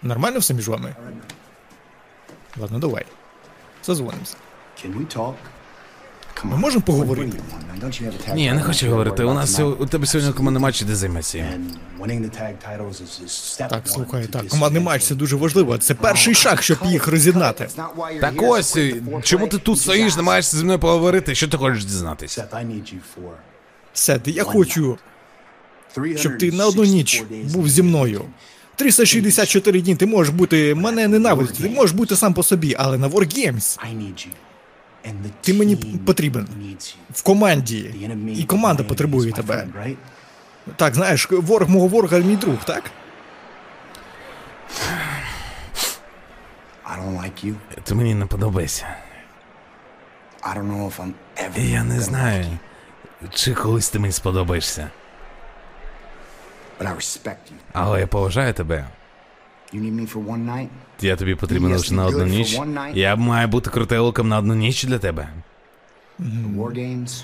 [0.01, 0.95] Нормально все між вами?
[2.57, 3.05] Ладно, давай.
[3.81, 4.35] Созвонимося.
[6.43, 7.37] Ми можемо поговорити?
[8.35, 9.23] Ні, я не хочу говорити.
[9.23, 11.45] У нас у тебе сьогодні командний матч, іди займайся.
[13.69, 15.77] Так, слухай, так, командний матч це дуже важливо.
[15.77, 17.67] Це перший шаг, щоб їх роз'єднати.
[18.21, 18.77] Так ось,
[19.23, 21.35] чому ти тут стоїш, намагаєшся зі мною поговорити?
[21.35, 22.41] Що ти хочеш дізнатися?
[23.93, 24.97] Сет, я хочу,
[26.17, 27.23] щоб ти на одну ніч
[27.53, 28.21] був зі мною.
[28.75, 33.07] 364 дні ти можеш бути мене ненавидіти, ти можеш бути сам по собі, але на
[33.09, 33.77] Wargames
[35.41, 35.75] ти мені
[36.05, 36.47] потрібен
[37.11, 37.95] в команді,
[38.37, 39.67] і команда потребує тебе.
[40.75, 42.91] Так, знаєш, ворог мого ворога мій друг, так?
[47.83, 48.87] Ти мені не подобаєшся.
[51.55, 52.45] Я не знаю,
[53.29, 54.89] чи колись ти мені сподобаєшся.
[57.73, 58.87] Але я поважаю тебе.
[61.01, 62.59] Я тобі потрібен Yes, лише на одну for ніч.
[62.59, 62.95] one night.
[62.95, 65.29] Я маю бути крутелоком на одну ніч для тебе.
[66.19, 67.23] Games,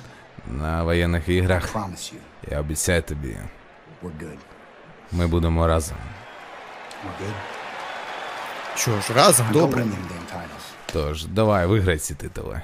[0.57, 1.75] На воєнних іграх.
[1.75, 2.13] you,
[2.51, 3.37] Я обіцяю тобі,
[4.03, 4.37] we're good.
[5.11, 5.97] ми будемо разом.
[8.75, 9.85] Що ж, разом, добре.
[10.93, 12.61] Тож, давай, виграй ці титули.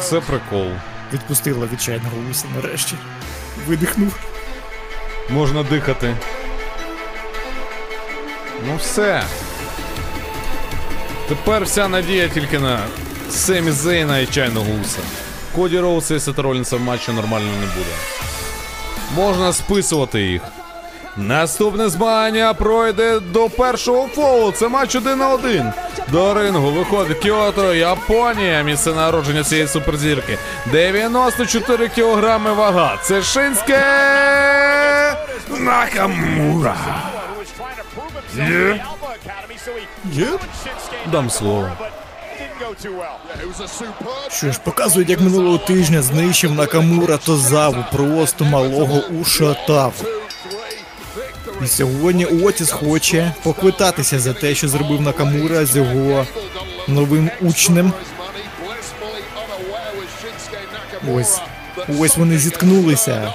[0.00, 0.70] Це прикол.
[1.12, 2.94] Відпустила відчайного луса нарешті.
[3.66, 4.18] Видихнув.
[5.30, 6.16] Можна дихати.
[8.66, 9.22] Ну все.
[11.28, 12.80] Тепер вся надія тільки на
[13.30, 14.98] Семі Зейна і чайного гуса.
[15.54, 17.94] Коді Роуз і Сетеролінса в матчі нормально не буде.
[19.16, 20.42] Можна списувати їх.
[21.18, 24.52] Наступне змагання пройде до першого фолу.
[24.52, 25.72] Це матч один на один.
[26.08, 30.38] До рингу виходить Кіото, Японія, місце народження цієї суперзірки.
[30.66, 32.98] 94 кілограми вага.
[33.02, 33.82] Це Шинське
[35.58, 36.76] Накамура.
[41.12, 41.70] Дам слово.
[44.30, 49.92] Що ж, показують, як минулого тижня знищив Накамура Тозаву, просто малого ушатав.
[51.64, 56.26] І сьогодні Отіс хоче поквитатися за те, що зробив Накамура з його
[56.88, 57.92] новим учнем.
[61.14, 61.40] Ось.
[61.98, 63.32] Ось вони зіткнулися.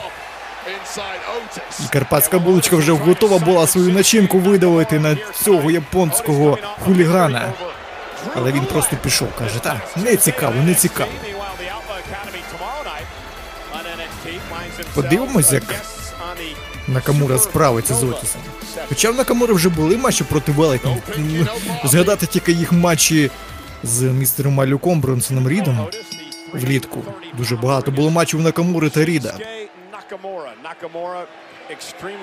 [1.80, 7.54] І карпатська булочка вже готова була свою начинку видавити на цього японського хулігана.
[8.36, 11.12] Але він просто пішов, каже, так, не цікаво, не цікаво.
[14.94, 15.64] Подивимось, як
[16.88, 18.42] Накамура справиться з Отісом.
[18.90, 20.94] Хоча в Накамури вже були матчі проти велетнів.
[21.86, 23.32] Згадати тільки їх матчі
[23.84, 25.88] з містером Малюком Бронсоном Рідом
[26.54, 27.04] влітку.
[27.38, 29.34] Дуже багато було матчів Накамури та Ріда.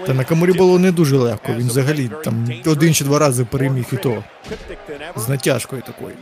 [0.06, 1.52] Та на камурі було не дуже легко.
[1.52, 4.24] Він взагалі там один чи два рази переміг і то.
[5.16, 6.16] З натяжкою такою.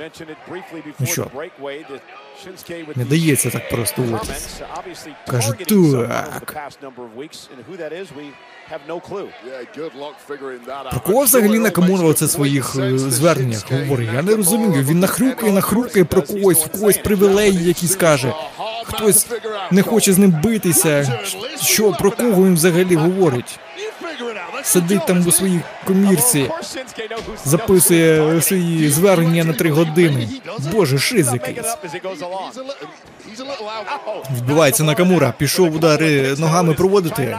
[0.98, 1.30] Ну що,
[2.96, 4.60] Не дається так просто Отіс.
[5.26, 5.52] Каже,
[6.08, 6.44] так.
[10.90, 14.08] Про кого взагалі Накамура оце в своїх е, зверненнях говорить?
[14.14, 14.84] Я не розумію.
[14.84, 18.32] Він нахрюкає, нахрюкає про когось, в когось привілеї якісь каже.
[18.84, 19.26] Хтось
[19.70, 21.18] не хоче з ним битися.
[21.62, 23.58] Що про кого він взагалі говорить?
[24.62, 26.50] Сидить там у своїй комірці,
[27.44, 30.28] записує свої звернення на три години.
[30.72, 31.76] Боже, шиз якийсь.
[34.36, 37.38] Відбувається Накамура, пішов удари ногами проводити.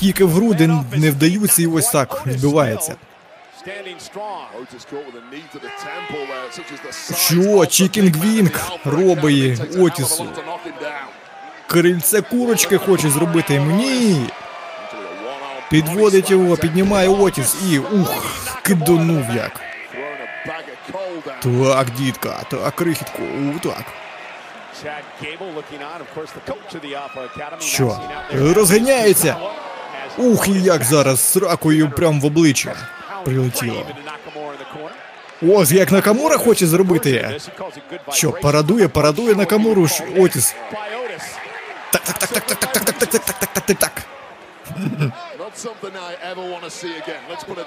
[0.00, 2.94] Кіки в груди не вдаються, і ось так відбувається.
[7.16, 10.26] Що chicken wing робить Отісу?
[11.66, 13.76] Крильце курочки хоче зробити йому.
[13.76, 14.26] Ні.
[15.70, 19.60] Підводить його, піднімає Отіс і ух, киданув як.
[21.42, 23.22] Так, дітка, так, крихітку,
[23.62, 23.84] так.
[27.60, 28.00] Що?
[28.32, 29.36] Розганяється?
[30.18, 32.74] Ух, і як зараз з сракою прям в обличчя
[33.24, 33.86] прилетіло.
[35.42, 37.40] Ось як Накамура хоче зробити.
[38.12, 40.54] Що, парадує, парадує Накамуру Отіс.
[41.92, 44.02] Так, так, так, так, так, так, так, так, так, так, так, так, так, так.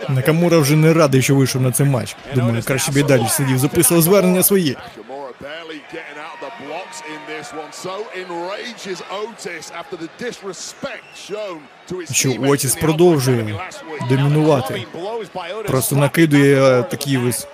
[0.10, 2.16] Накамура вже не радий, що вийшов на цей матч.
[2.36, 4.78] Думаю, краще б і далі сидів, записував звернення свої.
[12.12, 13.60] Що Отіс продовжує
[14.10, 14.86] домінувати.
[15.68, 17.48] Просто накидує е, такі ось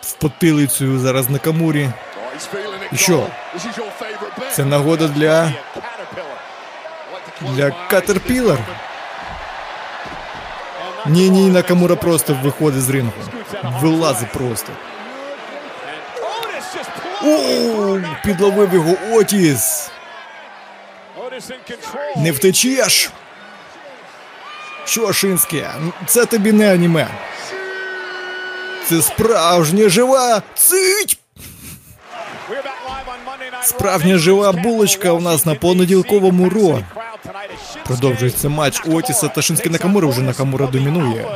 [0.00, 1.88] в потилицю зараз на камурі.
[2.92, 3.26] І що?
[4.52, 5.52] Це нагода для.
[7.40, 8.58] Для Катерпілар.
[11.06, 13.12] Ні, ні, Накамура просто виходить з рингу.
[13.80, 14.72] Вилазить просто.
[17.24, 19.90] О, підловив його Отіс.
[22.16, 23.10] Не втечеш.
[24.84, 25.70] Що, Шинське,
[26.06, 27.08] це тобі не аніме.
[28.88, 31.18] Це справжня жива цить!
[33.62, 36.78] Справжня жива булочка у нас на понеділковому ро.
[37.86, 40.08] Продовжується матч Отіса та Шинське Накамура.
[40.08, 41.26] Вже Накамура домінує.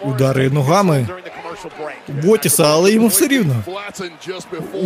[0.00, 1.08] Удари ногами
[2.08, 3.54] в Отіса, але йому все рівно.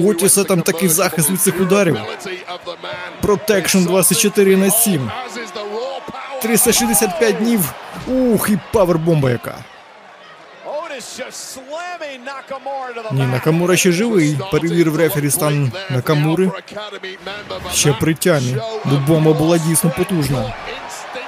[0.07, 1.99] Отіса там такий захист від цих ударів.
[3.21, 5.11] Протекшн 24 на 7.
[6.43, 7.73] 365 днів.
[8.09, 9.55] Ух, і павербомба яка.
[13.13, 14.39] Ні, Накамура ще живий.
[14.53, 16.51] Перевірив рефері стан Накамури.
[17.73, 18.57] Ще при тямі.
[18.85, 20.53] Бо бомба була дійсно потужна.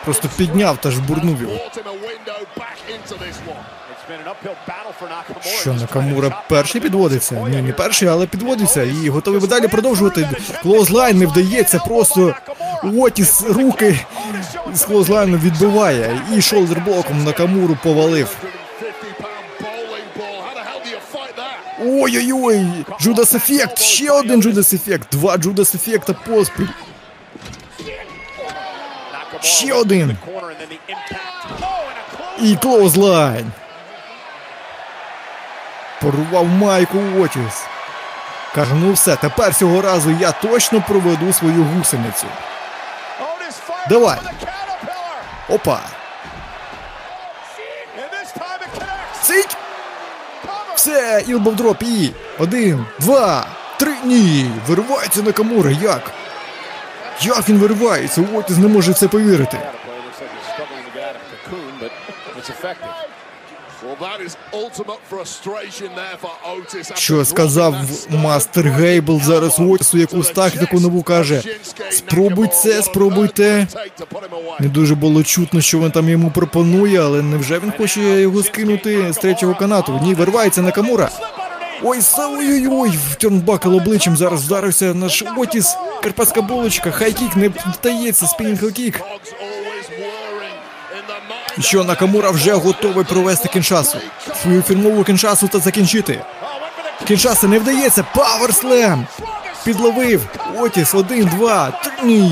[0.04, 1.54] Просто підняв та ж бурнув його.
[5.60, 7.34] Що Накамура перший підводиться?
[7.34, 10.28] Ні, не перший, але підводиться і готовий би далі продовжувати.
[10.62, 12.34] Клоузлайн не вдається, просто
[12.98, 14.00] Отіс руки
[14.74, 18.36] з клоузлайну відбиває і шолдерблоком Накамуру повалив.
[21.84, 22.86] Ой-ой-ой!
[23.00, 23.78] Джудас ефект!
[23.78, 25.08] Ще один Джудас ефект!
[25.10, 26.68] Два Джудас ефекта поспіль.
[29.40, 30.16] Ще один.
[32.40, 33.52] І клоузлайн.
[36.00, 37.64] Порвав майку Отіс.
[38.54, 42.26] Каже, ну все, тепер цього разу я точно проведу свою гусеницю.
[43.88, 44.18] Давай.
[45.48, 45.80] Опа.
[49.22, 49.53] Цить!
[50.84, 52.10] Все, Ілбовдроп і.
[52.38, 53.46] Один, два,
[53.78, 53.94] три.
[54.04, 54.50] Ні.
[54.66, 55.70] Виривається Накамура.
[55.70, 56.10] Як?
[57.20, 58.24] Як він виривається?
[58.34, 59.58] Отіс не може в це повірити.
[66.94, 67.74] Що сказав
[68.10, 71.42] мастер Гейбл зараз Отісу якусь тактику нову каже.
[71.90, 73.66] Спробуй це, спробуй те.
[74.60, 79.12] Не дуже було чутно, що він там йому пропонує, але невже він хоче його скинути
[79.12, 80.00] з третього канату?
[80.02, 81.10] Ні, вирвається Накамура.
[81.82, 85.76] Ой, ой-ой-ой, в turnbuckle обличчям зараз вдарився наш Отіс.
[86.02, 89.00] Карпатська булочка, high kick не вдається, spinning kick.
[89.42, 89.43] І
[91.60, 93.98] що Накамура вже готовий провести кіншасу.
[94.42, 96.24] Свою фірмову кіншасу та закінчити.
[97.08, 98.04] Кіншаса не вдається.
[98.14, 99.06] Паверслем!
[99.64, 100.26] Підловив.
[100.58, 102.30] Отіс, один, два, три.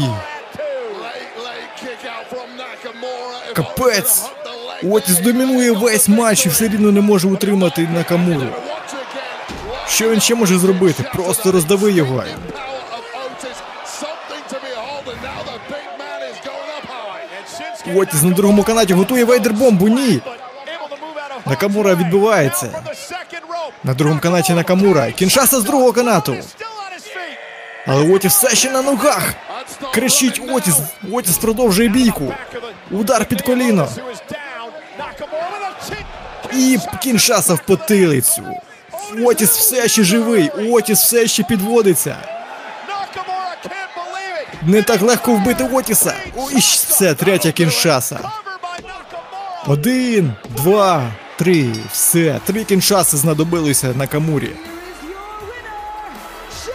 [3.53, 4.23] Капець.
[4.91, 8.47] Отіс домінує весь матч і все рівно не може утримати Накамуру.
[9.89, 11.05] Що він ще може зробити?
[11.15, 12.25] Просто роздави його.
[17.87, 19.25] Отіс на другому канаті готує.
[19.25, 19.31] Ні.
[19.31, 20.21] Move out
[21.45, 22.83] of Накамура відбивається.
[23.85, 25.11] На другому канаті Накамура.
[25.13, 26.37] Кіншаса з другого канату.
[27.87, 29.35] Але Отіс все ще на ногах.
[29.95, 30.75] Кричить Отіс.
[31.13, 32.35] Отіс продовжує бійку.
[32.91, 33.89] Удар під коліно.
[36.53, 38.43] І Кіншаса в потилицю.
[39.25, 40.51] Отіс все ще живий.
[40.71, 42.17] Отіс все ще підводиться.
[44.67, 46.15] Не так легко вбити Отіса.
[46.37, 48.21] Ой, все, третя Кіншаса.
[49.67, 51.75] Один, два, три.
[51.93, 52.41] Все.
[52.45, 54.51] Три кіншаси знадобилися на камурі.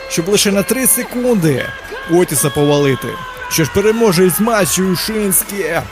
[0.09, 1.65] Щоб лише на три секунди
[2.11, 3.07] Отіса повалити.
[3.49, 5.83] Що ж переможець матчу Шинське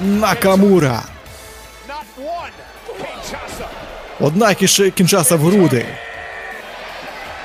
[0.00, 1.02] Накамура.
[4.20, 5.86] Одна кіншаса в груди.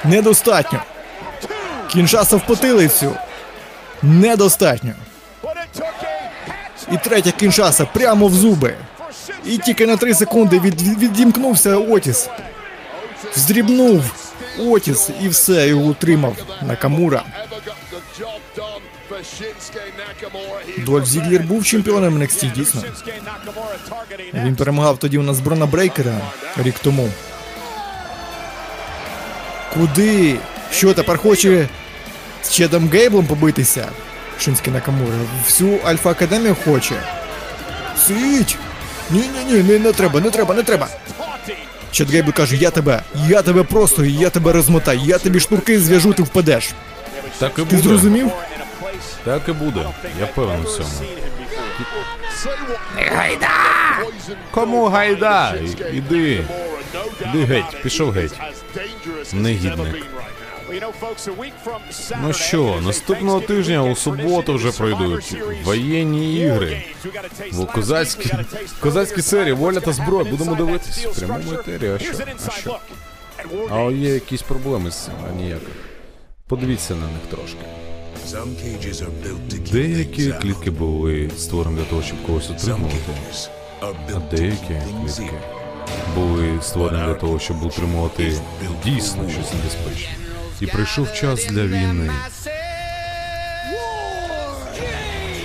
[0.03, 0.79] Недостатньо.
[1.91, 3.15] Кіншаса в потилицю.
[4.03, 4.91] Недостатньо.
[6.91, 8.75] І третя кіншаса прямо в зуби.
[9.45, 12.29] І тільки на три секунди від, від- відімкнувся Отіс.
[13.35, 14.03] Здрібнув
[14.59, 17.23] Отіс і все, його утримав Накамура.
[20.85, 22.81] Дольф Зіглер був чемпіоном NXT, дійсно.
[24.33, 26.17] Він перемагав тоді у нас Брона Брейкера
[26.57, 27.09] рік тому.
[29.73, 30.39] Куди?
[30.71, 31.67] Що тепер хоче
[32.43, 33.87] з Чедом Гейблом побитися?
[34.39, 35.13] Шинський Накамура.
[35.45, 36.95] Всю Альфа Академію хоче.
[38.07, 38.57] Сить!
[39.09, 40.87] Ні-ні-ні, не, не треба, не треба, не треба.
[41.91, 46.13] Чед Гейбл каже, я тебе, я тебе просто, я тебе розмотаю, я тобі шнурки зв'яжу,
[46.13, 46.71] ти впадеш.
[47.39, 48.31] Так і Ти зрозумів?
[49.23, 49.87] Так і буде.
[50.19, 50.89] Я певен у цьому.
[54.51, 55.55] Кому гайда?
[55.93, 56.45] Іди.
[57.21, 58.33] Іди геть, пішов геть.
[59.33, 60.05] Негідник.
[62.21, 66.83] Ну що, наступного тижня у суботу вже пройдуть воєнні ігри.
[67.53, 68.31] Бо козацькі,
[68.79, 70.31] козацькі серії, воля та зброя.
[70.31, 71.89] Будемо дивитись в прямому етері.
[71.89, 72.13] А що?
[72.47, 72.79] А що?
[73.71, 75.69] А є якісь проблеми з цим, а ніяких.
[76.47, 77.65] Подивіться на них трошки.
[79.71, 82.97] Деякі клітки були створені для того, щоб когось утримувати,
[83.81, 85.33] а деякі клітки
[86.15, 88.33] були створені для того, щоб утримувати
[88.85, 90.15] дійсно щось небезпечне.
[90.61, 92.11] І прийшов час для війни.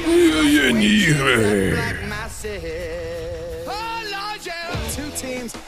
[0.06, 1.78] Воєнні ігри.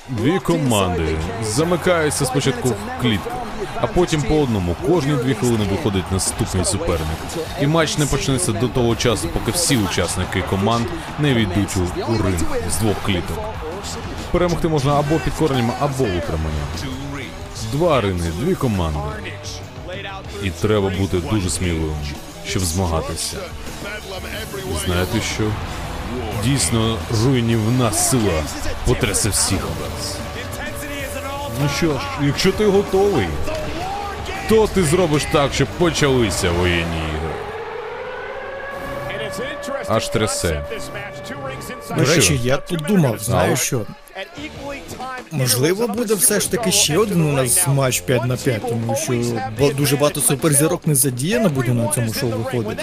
[0.09, 3.31] Дві команди замикаються спочатку в клітку,
[3.81, 4.77] а потім по одному.
[4.87, 7.19] Кожні дві хвилини виходить наступний суперник.
[7.63, 10.87] І матч не почнеться до того часу, поки всі учасники команд
[11.19, 12.39] не війдуть у, у ринг
[12.71, 13.39] з двох кліток.
[14.33, 16.67] Перемогти можна або підкоренням, або утриманням.
[17.73, 18.99] Два рини, дві команди.
[20.43, 21.97] І треба бути дуже сміливим,
[22.47, 23.37] щоб змагатися.
[24.85, 25.45] Знаєте що?
[26.45, 28.43] Дійсно, руйнівна сила
[28.87, 30.17] потрясе всіх вас.
[31.63, 33.27] Ну що ж, якщо ти готовий,
[34.49, 37.35] то ти зробиш так, щоб почалися воєнні ігри.
[39.89, 40.65] Аж трясе.
[41.97, 43.87] До речі, я тут думав, знаю що.
[45.33, 49.13] Можливо, буде все ж таки ще один у нас матч 5 на 5, тому що
[49.77, 52.83] дуже багато суперзірок не задіяно буде на цьому шоу виходити.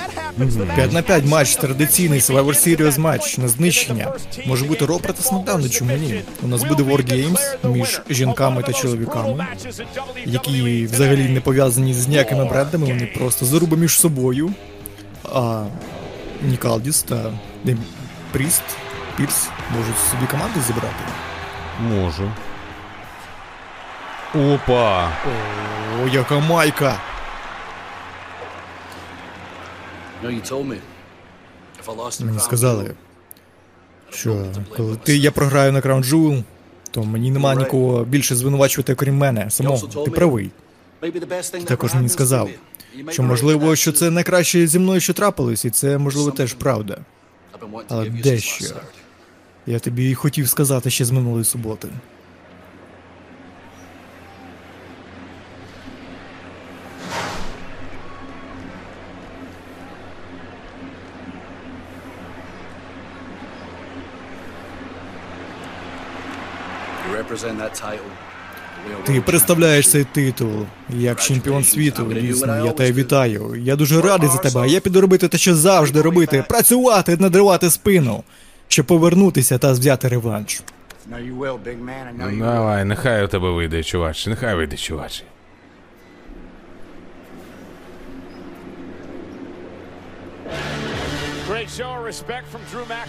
[0.75, 4.13] 5 на 5 матч, традиційний Survivor Series матч на знищення.
[4.45, 6.21] Може бути Ро проти Смакдауну, чому ні?
[6.43, 9.47] У нас буде War Games між жінками та чоловіками,
[10.25, 14.53] які взагалі не пов'язані з ніякими брендами, вони просто заруби між собою.
[15.33, 15.63] А
[16.41, 17.33] Нікалдіс та
[18.31, 18.63] Пріст,
[19.17, 21.26] Пірс можуть собі команду зібрати.
[21.79, 22.31] Можу.
[24.35, 25.09] Опа!
[26.03, 26.99] О, яка майка!
[32.19, 32.93] Мені сказали,
[34.09, 34.45] що
[34.77, 36.43] коли ти я програю на Crown Jewel,
[36.91, 39.49] то мені нема нікого більше звинувачувати, крім мене.
[39.51, 40.51] Самого, ти правий.
[41.65, 42.49] Також мені сказав,
[43.09, 46.97] Що можливо, що це найкраще зі мною, що трапилось, і це можливо теж правда.
[47.89, 48.75] Але дещо.
[49.67, 51.87] Я тобі і хотів сказати ще з минулої суботи.
[69.05, 72.13] Ти представляєш цей титул як чемпіон світу.
[72.21, 73.55] Дійсно, я тебе вітаю.
[73.57, 74.69] Я дуже радий за тебе.
[74.69, 78.23] Я піду робити те, що завжди робити: працювати, надривати спину,
[78.67, 80.61] щоб повернутися та взяти реванш.
[82.39, 85.23] Давай, нехай у тебе вийде, чувач, нехай вийде, чувач.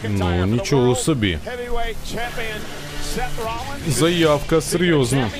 [0.08, 1.38] Ну, нічого собі.
[3.88, 5.30] Заявка серйозна.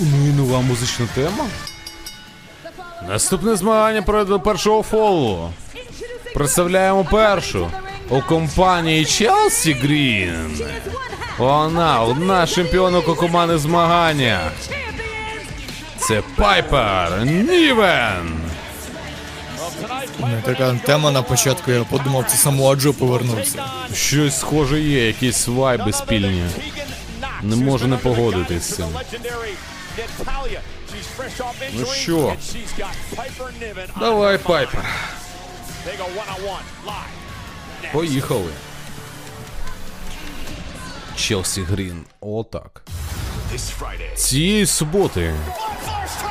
[0.00, 1.46] Ну і нова музична тема.
[3.08, 5.50] Наступне змагання пройде до першого фолу.
[6.34, 7.70] Представляємо першу
[8.08, 10.60] у компанії Челсі Грін.
[11.38, 14.40] Вона одна з чемпіонок команди змагання.
[15.98, 18.40] Це Пайпер Нівен.
[20.18, 23.64] Ну, така тема на початку, я подумав, це самого Джо повернувся.
[23.94, 26.44] Щось схоже є, якісь вайби спільні.
[27.42, 28.86] Не можу не погодитись з цим.
[31.72, 32.32] Ну що?
[34.00, 34.84] Давай, Пайпер.
[37.92, 38.50] Поїхали.
[41.16, 42.04] Челсі Грін.
[42.20, 42.82] Отак.
[44.16, 45.34] Цієї суботи.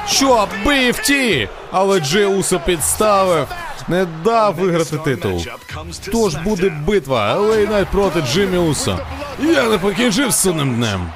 [0.08, 1.50] Що, бив ті?
[1.72, 3.48] Але Джей Усо підставив.
[3.88, 5.44] Не дав виграти титул.
[6.12, 9.00] Тож буде битва Ел Ей Найт проти Джиммі Усо.
[9.44, 11.12] Я не покінчив з сумним днем.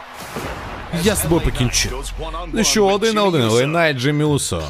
[1.04, 2.04] Я з тобою покінчу.
[2.54, 4.64] Ну що, один на один, Ел Ей Найт Джиммі Усо.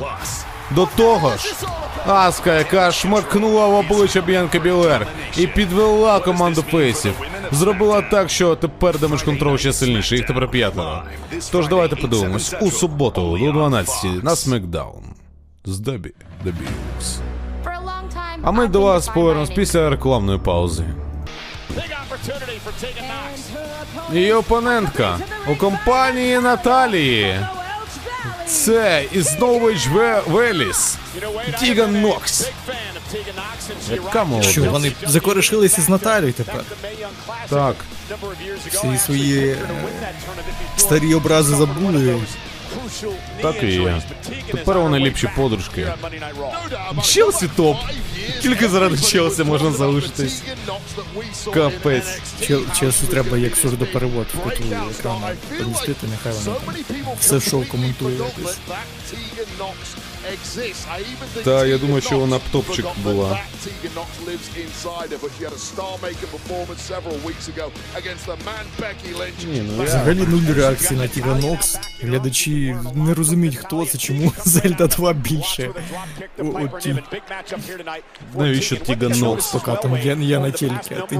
[0.71, 1.55] До того ж,
[2.07, 5.07] Аска, яка шмаркнула в обличчя Б'янка Белер
[5.37, 7.13] і підвела команду фейсів.
[7.51, 11.03] Зробила так, що тепер Damage Control ще сильніше, їх тепер п'ятеро.
[11.51, 15.03] Тож давайте подивимось у суботу до 12 на SmackDown.
[15.65, 16.13] З Дебі
[16.43, 17.19] Дебіус.
[18.43, 20.85] А ми до вас повернемось після рекламної паузи.
[24.13, 25.17] Її опонентка
[25.51, 27.39] у компанії Наталії.
[28.47, 29.87] Це із Нович
[30.27, 30.95] Веліс.
[31.59, 32.49] Тіган Нокс.
[33.91, 36.61] Яка Що, вони закоришилися з Наталією тепер?
[37.49, 37.75] Так.
[38.71, 39.57] Всі свої е,
[40.77, 42.19] старі образи забули.
[43.41, 44.01] Так і є.
[44.51, 45.93] Тепер вони ліпші подружки.
[47.03, 47.77] Челсі топ.
[48.41, 50.41] Тільки заради Челсі можна залишитись.
[51.53, 52.19] Капець.
[52.41, 54.63] Чел- Челсі треба як сурдоперевод в куту
[54.99, 55.19] екрану
[55.59, 58.57] помістити, нехай вони там все шоу коментує якось.
[61.43, 63.39] Та я думаю, що вона б топчик була.
[69.53, 69.83] Ні, ну я...
[69.89, 71.77] Взагалі нуль реакції на Тіга Нокс.
[72.01, 75.69] Глядачі не розуміють, хто це, чому Зельда 2 більше.
[76.39, 77.03] О, от ті.
[78.35, 79.51] Навіщо Тіган Нокс?
[79.51, 81.17] Пока там я, я на телекі, а ти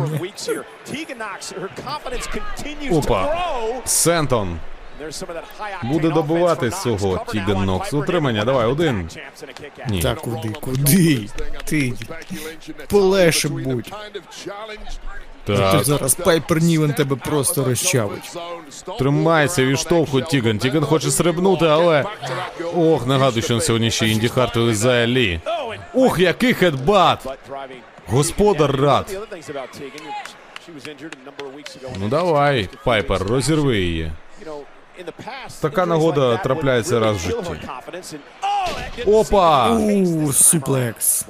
[2.81, 2.89] ні.
[2.89, 3.37] Опа.
[3.85, 4.59] Сентон.
[5.83, 7.93] Буде добувати цього Тіган Нокс.
[7.93, 9.09] Утримання, давай, один.
[9.89, 10.01] Ні.
[10.01, 11.29] Та куди, куди?
[11.65, 11.93] Ти
[12.89, 13.93] полегше будь.
[15.47, 15.77] Так.
[15.77, 18.37] Ти зараз Пайпер Нівен тебе просто розчавить.
[18.99, 20.57] Тримайся, відштовхуй Тіган.
[20.57, 22.05] Тіган хоче стрибнути, але.
[22.75, 25.41] Ох, нагадую, що на сьогодні ще Інді Харт вилізає Лі.
[25.93, 27.27] Ух, який хедбат!
[28.07, 29.17] Господар рад.
[31.99, 34.11] Ну давай, Пайпер, розірви її.
[35.61, 37.57] Така нагода трапляється раз в житті.
[39.05, 39.69] Опа!
[39.69, 41.25] У, суплекс.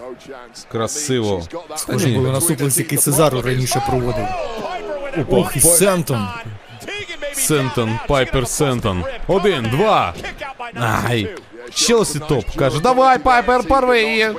[0.71, 1.43] Красиво.
[1.75, 4.25] Схоже було на суплекс, який Сезаро раніше проводив.
[5.29, 6.27] Ох, і Сентон.
[7.33, 9.03] Сентон, Пайпер Сентон.
[9.27, 10.13] Один, два.
[11.09, 11.35] Ай.
[11.73, 12.45] Челсі топ.
[12.55, 14.29] Каже, давай, Пайпер, порви її.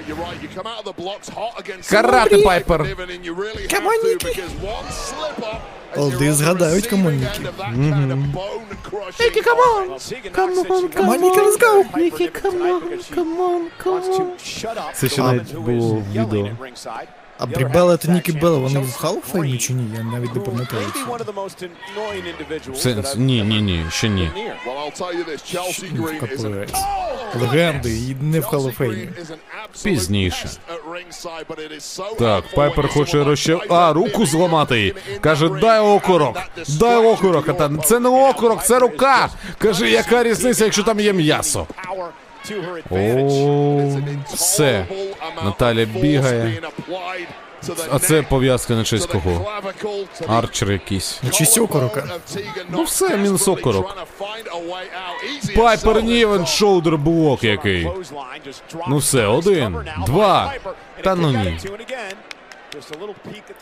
[1.90, 2.96] Карати, Пайпер.
[3.70, 4.44] Come on, Нікі.
[5.98, 7.40] Олди згадають come on, Нікі.
[9.20, 9.98] Нікі, come on.
[10.32, 12.00] Камон, Камоніки, let's go.
[12.00, 12.82] Які камон,
[13.14, 14.26] come on, come on.
[14.94, 16.48] Це ще навіть було в відео.
[17.38, 19.96] А Брі Белла та Нікі Белла, вони в Hall of Fame і чи ні?
[19.96, 20.86] Я навіть не пам'ятаю.
[22.74, 24.30] Сенс, ні, ні, ні, ще ні.
[27.40, 29.08] Легенди і не в Hall of Fame і.
[29.82, 30.48] Пізніше.
[32.18, 33.58] Так, Пайпер хоче розче...
[33.68, 34.94] А, руку зламати.
[35.20, 36.36] Каже, дай окорок.
[36.68, 37.48] Дай окорок.
[37.48, 39.28] А та це не окорок, це рука.
[39.58, 41.66] Каже, яка різниця, якщо там є м'ясо.
[42.90, 43.98] О,
[44.34, 44.86] все.
[45.44, 46.60] Наталя бігає.
[47.90, 49.52] А це пов'язка на честь кого?
[50.28, 51.20] Арчер якийсь.
[51.22, 52.04] На честь окорока.
[52.70, 53.96] Ну все, мінус окорок.
[55.56, 57.88] Пайпер Нівен, шоудер блок який.
[58.88, 60.52] Ну все, один, два.
[61.04, 61.58] Та ну ні.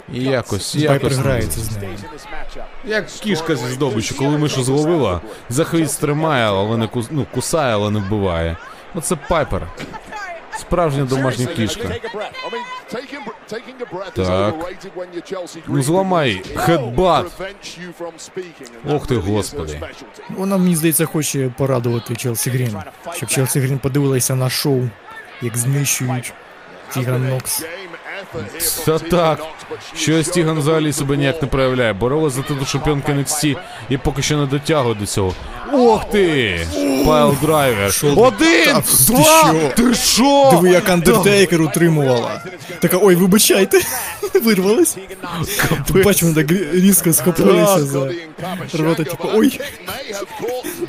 [0.08, 1.16] Якось, якось.
[1.16, 1.98] грається з нею.
[2.84, 7.06] Як кішка зі здобиччю, коли мишу зловила, за хвіст тримає, але не кус...
[7.10, 8.56] ну, кусає, але не вбиває.
[8.94, 9.68] Оце Пайпер.
[10.58, 11.88] Справжня домашня кішка.
[14.14, 14.54] Так.
[15.66, 17.26] Ну зламай, headbutt.
[18.88, 19.80] Ох ти, господи.
[20.30, 22.76] Вона, мені здається, хоче порадувати Челсі Грін.
[23.14, 24.82] Щоб Челсі Грін подивилася на шоу,
[25.42, 26.32] як знищують
[26.94, 27.64] Тіган Нокс.
[28.86, 29.42] Та так.
[29.96, 31.92] Щось Тіган взагалі себе ніяк не проявляє.
[31.92, 33.56] Боролась за титул чемпіонки NXT
[33.88, 35.34] і поки що не дотягує до цього.
[35.72, 36.60] Ох ти!
[37.06, 37.92] Piledriver.
[38.16, 38.64] Один!
[38.74, 39.54] Та Два!
[39.76, 40.48] Ти що?
[40.52, 42.42] Диви, як Андертейкер утримувала.
[42.80, 43.80] Така, ой, вибачайте.
[44.44, 44.96] Вирвалась.
[45.92, 48.10] Ти бачиш, вона так різко схопилася за
[48.78, 49.60] рота, типу, ой,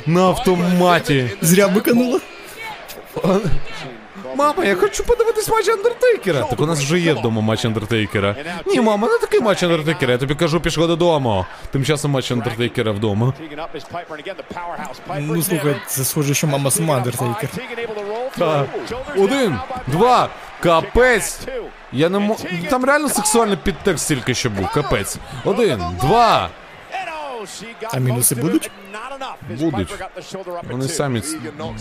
[0.06, 1.30] На автоматі.
[1.42, 2.20] зря виканула.
[4.38, 6.42] Мама, я хочу подивитись матч Андертейкера.
[6.42, 8.36] Так у нас вже є вдома матч Андертейкера.
[8.66, 10.12] Ні, мама, не такий матч Андертейкера.
[10.12, 11.46] Я тобі кажу, пішла додому.
[11.72, 13.32] Тим часом матч Андертейкера вдома.
[15.18, 17.50] Ну слухай, це схоже, що мама сама Андертейкер.
[18.38, 18.66] Так.
[19.16, 20.28] Один, два,
[20.60, 21.40] капець.
[21.92, 22.36] Я не мо...
[22.70, 25.16] Там реально сексуальний підтекст тільки що був, капець.
[25.44, 26.48] Один, два.
[27.92, 28.70] А мінуси будуть?
[29.58, 29.94] Будуть.
[30.70, 31.22] Вони самі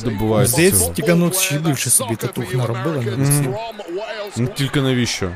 [0.04, 0.94] добиваються Здається, цього.
[0.94, 3.04] Тіганот ще більше собі татух наробила.
[3.18, 3.58] не
[4.38, 5.32] Ну тільки навіщо?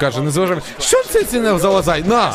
[0.00, 0.58] Каже, не зважай.
[0.80, 2.02] Що це ці не залазай?
[2.02, 2.34] На!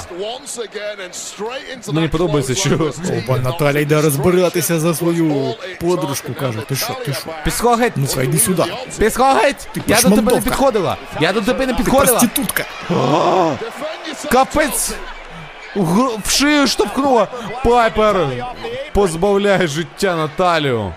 [1.91, 7.25] Мені подобається, що Опа, Наталя йде розбиратися за свою подружку, каже, ти що, ти що?
[7.43, 7.93] Підсхогеть!
[7.95, 8.63] Ну-ка, йди сюди.
[8.99, 9.67] Підсхогеть!
[9.87, 10.97] Я до тебе не підходила!
[11.21, 12.19] Я до тебе не Ти підходила!
[12.19, 12.65] проститутка.
[14.31, 14.93] Капець!
[15.75, 17.27] В шию штовхнула!
[17.63, 18.27] Пайпер!
[18.93, 20.93] Позбавляє життя Наталію!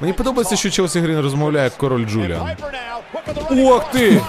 [0.00, 2.56] Мені подобається, що Челсі Грін розмовляє як король Джуліан.
[3.50, 4.20] Ох ти!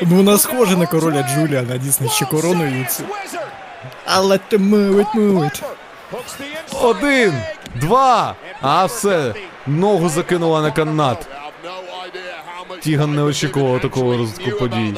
[0.00, 2.86] Ну вона схожа на короля Джуліана, дійсно, ще короною
[4.06, 5.62] Але ти the inside.
[6.82, 7.42] Один,
[7.74, 9.34] два, а все,
[9.66, 11.26] ногу закинула на канат.
[12.80, 14.94] Тіган не очікував такого розвитку подій.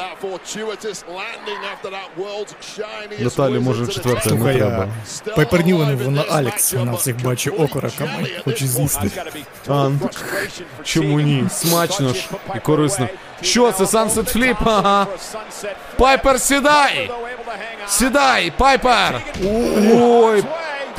[3.20, 4.88] Наталі, може, четверте не треба.
[5.26, 9.10] а Пайпер Ньюман, вона Алекс, вона всіх бачить окороками, хоче з'їсти.
[9.68, 9.90] А,
[10.84, 11.44] чому ні?
[11.50, 13.08] Смачно ж і корисно.
[13.42, 14.56] Що це, Sunset Flip?
[14.64, 15.06] Ага.
[15.98, 17.10] Пайпер, сідай!
[17.88, 19.20] Сідай, Пайпер!
[19.94, 20.44] Ой,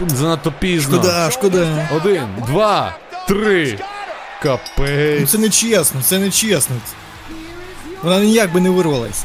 [0.07, 0.97] занадто пізно.
[0.97, 1.89] Шкода, шкода.
[1.95, 2.95] Один, два,
[3.27, 3.79] три.
[5.21, 6.75] Ну це не чесно, це не чесно.
[8.03, 9.23] Вона ніяк би не вирвалась.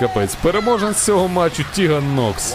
[0.00, 0.34] Капець.
[0.34, 2.54] Переможець цього матчу Тіган Нокс.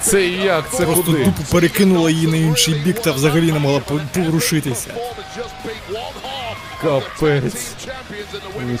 [0.00, 0.64] Це як?
[0.72, 1.24] Це Просто куди?
[1.24, 4.94] тупо перекинула її на інший бік та взагалі не могла по- поворушитися.
[6.82, 7.66] Капець.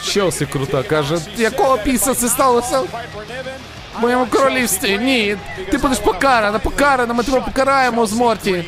[0.04, 2.80] Челсі крута каже, якого піса це сталося?
[2.80, 4.98] В моєму королівстві.
[4.98, 5.36] Ні.
[5.70, 8.64] Ти будеш покарана, покарана, ми тебе покараємо з Морті.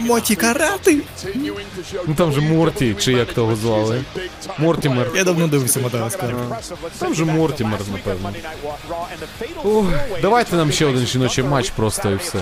[0.00, 0.98] Моті карати?
[2.06, 4.02] Ну там же Морті, чи як того звали.
[4.58, 5.10] Мортімер.
[5.16, 6.34] Я давно дивився Мадагаскар.
[6.98, 8.32] Там же Мортімер, напевно.
[9.64, 9.86] Ох,
[10.22, 12.38] давайте нам ще один жіночий матч просто і все.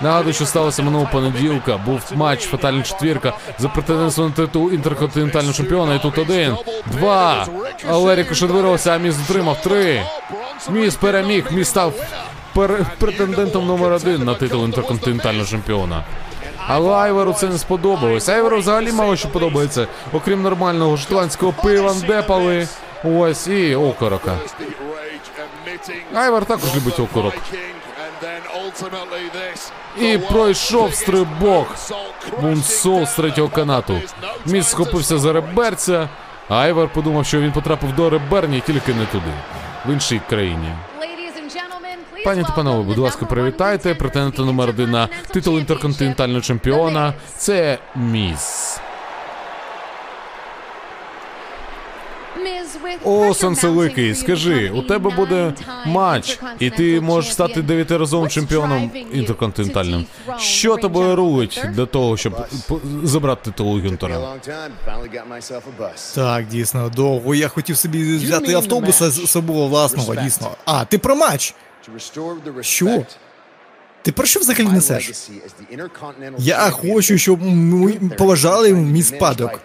[0.00, 1.76] Нагадую, що сталося минулого понеділка.
[1.76, 5.94] Був матч Фатальна четвірка за претендентство на титул інтерконтинентального чемпіона.
[5.94, 6.56] І тут один,
[6.92, 7.46] два.
[7.88, 10.02] Але Рікошет вирвався, а Міс затримав три.
[10.70, 11.94] Міс переміг, Міс став
[12.56, 16.04] пер- претендентом номер один на титул інтерконтинентального чемпіона.
[16.68, 18.28] Але Айверу це не сподобалось.
[18.28, 19.86] Айверу взагалі мало що подобається.
[20.12, 22.68] Окрім нормального шотландського пива, депали.
[23.04, 24.36] Ось і окорока.
[26.14, 27.34] Айвер також любить окорок.
[30.00, 31.66] І пройшов стрибок.
[32.42, 34.00] Moonsault з третього канату.
[34.46, 36.08] Міз схопився за реберця.
[36.48, 39.32] Айвер подумав, що він потрапив до реберні тільки не туди,
[39.86, 40.68] в іншій країні.
[42.26, 43.94] Пані та панове, будь ласка, привітайте.
[43.94, 47.14] Претендента номер один на титул інтерконтинентального чемпіона.
[47.36, 48.78] Це Міс.
[53.04, 55.52] О, Санселикий, скажи, у тебе буде
[55.86, 60.06] матч, і ти можеш стати дев'ятиразовим чемпіоном інтерконтинентальним.
[60.38, 62.46] Що тобою рулить для того, щоб
[63.02, 64.34] забрати титул Гюнтера?
[66.14, 67.34] Так, дійсно, довго.
[67.34, 70.50] Я хотів собі взяти автобуса з собою власного, дійсно.
[70.64, 71.54] А, ти про матч!
[72.60, 73.04] Що?
[74.02, 75.12] Ти про що взагалі несеш?
[76.38, 79.60] Я хочу, щоб ми поважали мій спадок.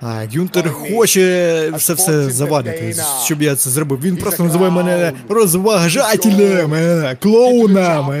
[0.00, 2.94] А Гюнтер хоче все все завадити,
[3.24, 4.00] щоб я це зробив.
[4.00, 8.14] Він просто називає мене розважателем, е, клоуном,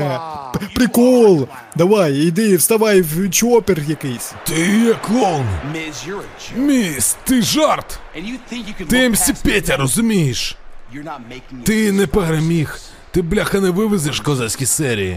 [0.74, 1.48] прикол.
[1.76, 4.32] Давай, іди, вставай в чопер якийсь.
[4.46, 5.46] Ти є клоун.
[6.56, 7.98] Міс, ти жарт.
[8.88, 10.56] Ти МС Петя, розумієш?
[11.64, 12.78] Ти не переміг.
[13.10, 15.14] Ти бляха не вивезеш козацькі серії.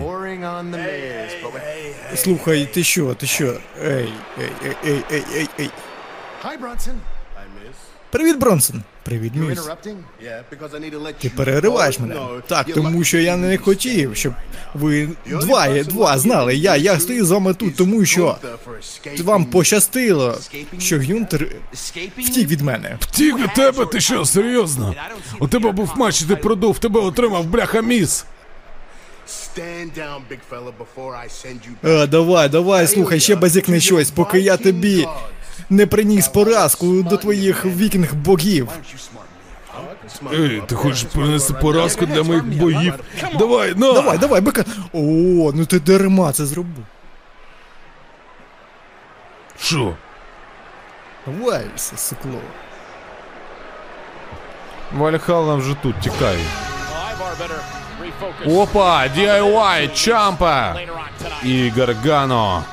[2.16, 3.58] Слухай, ти що, ти що?
[3.84, 5.70] Ей, ей, ей, ей, ей, ей, ей.
[8.10, 8.84] Привіт, Бронсон.
[9.04, 9.60] Привіт, міс.
[11.20, 12.16] Ти перериваєш мене.
[12.48, 14.34] Так, тому що я не хотів, щоб
[14.74, 16.56] ви два, два знали.
[16.56, 18.38] Я, я стою з вами тут, тому що
[19.24, 20.38] вам пощастило,
[20.80, 21.48] що Гюнтер
[22.18, 22.98] втік від мене.
[23.00, 24.96] Втік від тебе, ти що, серйозно?
[25.40, 28.26] У тебе був матч, і ти продув, тебе отримав бляха міс.
[31.84, 35.08] А, давай, давай, слухай, ще базікни щось, поки я тобі
[35.70, 38.70] не приніс поразку до твоїх вікінг богів.
[40.34, 42.94] Ей, ти хочеш принести поразку для моїх богів?
[43.40, 43.94] Давай, на!
[43.94, 44.64] Давай, давай, бика.
[44.94, 46.86] О, ну ти дарма це зробив.
[49.60, 49.96] Що?
[51.26, 52.40] Давай, все, сукло.
[54.94, 56.38] Вальхална вже тут, тікай.
[58.46, 60.76] Опа, DIY, Чампа
[61.44, 62.64] і Гаргано.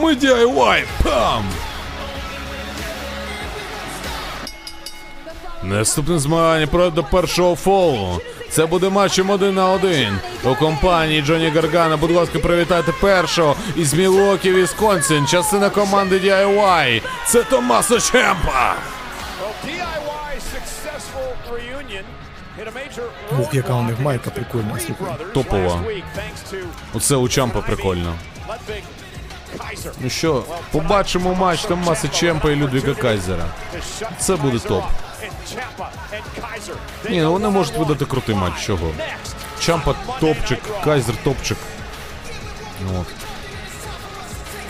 [0.00, 1.44] Ми DIY, пам!
[5.62, 8.20] Наступне змагання пройде першого фолу.
[8.50, 10.18] Це буде матчем один на один.
[10.44, 17.02] У компанії Джоні Гаргана, будь ласка, привітайте першого із Мілокі, Вісконсін, частина команди DIY.
[17.26, 18.74] Це Томасо Чемпа.
[23.40, 24.78] Ух, яка у них майка прикольна.
[25.34, 25.80] Топова.
[26.94, 28.14] Оце у Чампа прикольно.
[30.00, 33.44] Ну що, побачимо матч Томасо Чемпа і Людвіга Кайзера.
[34.18, 34.84] Це буде топ.
[37.10, 38.92] Ні, ну вони можуть видати крутий матч, чого?
[39.60, 41.58] Чампа топчик, Кайзер топчик.
[42.84, 43.06] Ну От.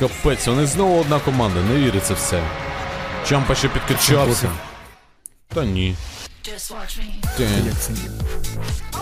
[0.01, 2.43] Капець, вони знову одна команда, не віриться все.
[3.29, 4.51] Чампа ще підкачався.
[5.55, 5.65] Та.
[5.65, 5.97] Ні?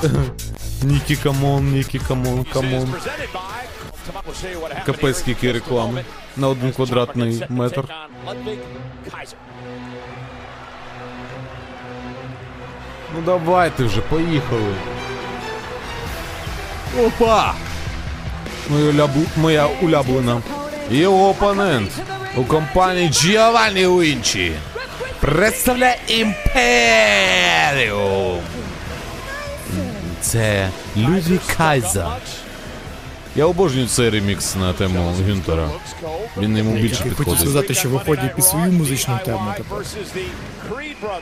[0.82, 2.94] Нікі come on, Нікі come on, come on.
[4.86, 6.04] Капець скільки реклами.
[6.36, 7.84] На один квадратний метр.
[13.14, 14.74] Ну давайте вже, поїхали.
[17.06, 17.54] Опа!
[18.68, 19.20] Моя, улябу...
[19.36, 20.42] Моя улюблена.
[20.90, 21.90] Його опонент
[22.36, 24.52] у компанії Giovanni Вінчі
[25.20, 27.14] представляє Імперіум.
[30.20, 32.06] Це Людвіг Кайзер.
[33.36, 35.68] Я обожнюю цей ремікс на тему Гюнтера.
[36.38, 37.40] Він йому більше Я хотів підходить.
[37.40, 39.78] сказати, що виходять під свою музичну тему тепер.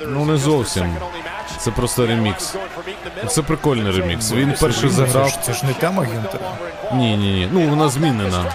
[0.08, 0.96] Ну не зовсім.
[1.58, 2.54] Це просто ремікс.
[3.28, 4.32] Це прикольний ремікс.
[4.32, 5.38] Він перший заграв.
[5.46, 6.56] це ж не тема Гюнтера.
[6.94, 7.48] Ні, ні, ні.
[7.52, 8.52] Ну вона змінена.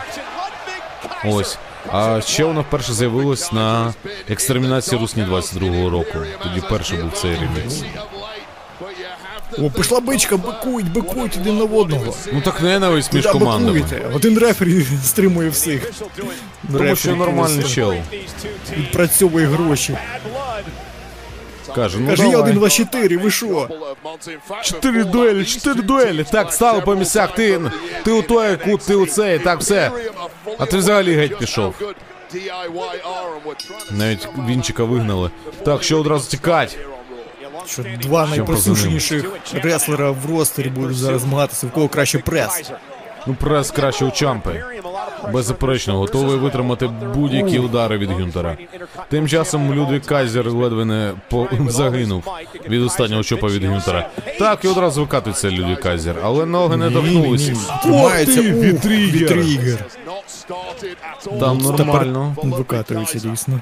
[1.26, 1.58] Ось.
[1.91, 3.93] А ще вона вперше з'явилась на
[4.30, 6.18] екстермінації Русні 22-го року.
[6.43, 7.84] Тоді перший був цей ремікс.
[9.58, 12.14] О, пішла бичка, бикують, бикують один на одного.
[12.34, 13.80] Ну так ненависть між командами.
[13.80, 14.10] бикуєте.
[14.16, 15.91] Один рефері стримує всіх.
[16.78, 17.93] Тому що нормальний чел.
[18.78, 19.98] Відпрацьовує гроші.
[21.76, 22.43] Каже, ну Каже, я давай.
[22.43, 23.70] один, два, чотири, ви що?
[24.64, 26.26] Чотири дуелі, чотири дуелі.
[26.32, 27.36] Так, стали по місцях.
[27.36, 27.62] Ти,
[28.04, 29.91] ти у той кут, ти у цей, так все.
[30.58, 31.74] А ти взагалі геть пішов.
[33.91, 35.32] Навіть Вінчика вигнали.
[35.66, 36.78] Так, що одразу тікать.
[37.68, 42.72] Що два найпросушеніших реслера в ростері будуть зараз змагатися, в кого краще прес.
[43.28, 44.63] Ну, прес краще у Чампи.
[45.34, 48.57] Беззаперечно, готовий витримати будь-які удари від Гюнтера.
[49.09, 51.47] Тим часом Людвік Кайзер ледве не по...
[51.68, 52.24] загинув
[52.70, 54.09] від останнього чопа від Гюнтера.
[54.39, 57.51] Так, і одразу викатується Людвік Кайзер, але ноги не торкнулись.
[57.84, 59.86] Тримається вітрігер.
[61.39, 62.36] Там нормально.
[62.43, 63.59] Викатується дійсно.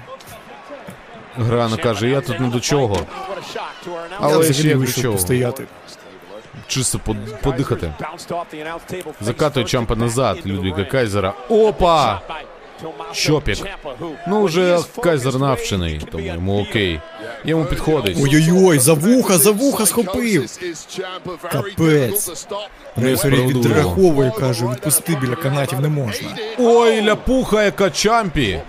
[1.37, 2.95] Грано каже, я тут не до чого.
[2.95, 5.17] Я Але ще як до чого.
[5.17, 5.63] стояти.
[6.67, 7.93] Чисто под- подихати.
[9.21, 11.33] Закатує Чампа назад, Людвіга Кайзера.
[11.49, 12.21] Опа!
[13.11, 13.57] Щопік.
[14.27, 16.99] Ну, вже Кайзер навчений, тому йому окей.
[17.45, 18.17] Йому підходить.
[18.21, 20.49] Ой-ой-ой, за вуха, за вуха схопив.
[21.51, 22.47] Капець.
[22.95, 26.37] Рефері відраховує, каже, відпусти біля канатів не можна.
[26.59, 28.61] Ой, ляпуха, яка Чампі!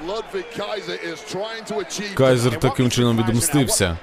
[2.15, 3.97] Кайзер таким чином відмстився.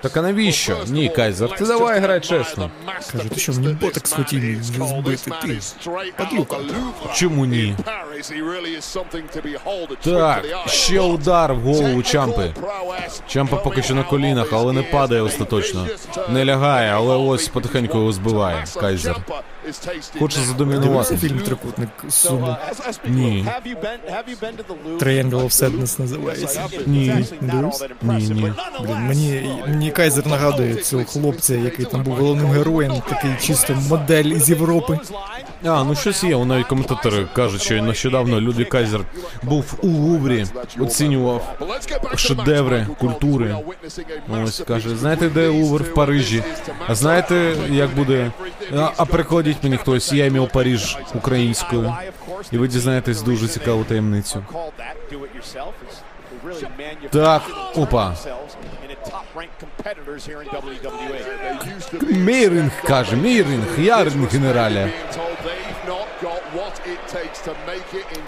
[0.00, 0.76] Так а навіщо?
[0.88, 2.70] Ні, Кайзер, ти давай грай чесно.
[3.12, 5.58] Каже, ти що мені ботекс хотів збити ти?
[6.16, 6.56] Падлюка.
[7.14, 7.76] Чому ні?
[10.18, 12.54] Так, ще удар в голову Чампи.
[13.28, 15.86] Чампа поки що на колінах, але не падає остаточно.
[16.28, 18.64] Не лягає, але ось потихеньку його збиває.
[18.80, 19.16] Кайзер.
[19.64, 21.16] Хоче Дивився задомінувати.
[21.16, 22.56] фільм Трикутник Суму.
[23.08, 23.46] Ні.
[24.98, 26.62] Triangle of Sadness називається.
[26.86, 27.26] Ні.
[27.40, 28.52] Ні, ні.
[28.82, 34.24] Блін, мені, мені Кайзер нагадує цього хлопця, який там був головним героєм, такий чисто модель
[34.24, 34.98] із Європи.
[35.64, 36.44] А, ну щось є.
[36.44, 39.00] Навіть коментатори кажуть, що нещодавно Люді Кайзер
[39.42, 40.46] був у Луврі,
[40.78, 41.54] оцінював
[42.16, 43.56] шедеври культури.
[44.44, 46.42] Ось каже, знаєте, де Лувр в Парижі?
[46.86, 48.32] А знаєте, як буде?
[48.76, 49.04] А, а
[49.54, 51.94] перекладіть мені хтось, я ім'я Паріж українською.
[52.52, 54.44] І ви дізнаєтесь дуже цікаву таємницю.
[57.10, 57.42] Так,
[57.76, 58.16] опа.
[62.02, 64.86] Мій ринг каже, мій ринг, я ринг генералі.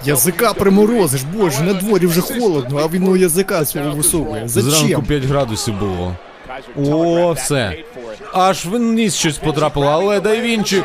[0.04, 4.48] Язика приморозиш, боже, на дворі вже холодно, а він у язика свого висовує.
[4.48, 6.16] Зранку 5 градусів було.
[6.76, 7.84] О, все.
[8.32, 10.84] Аж в ніс щось потрапило, але дай вінчик.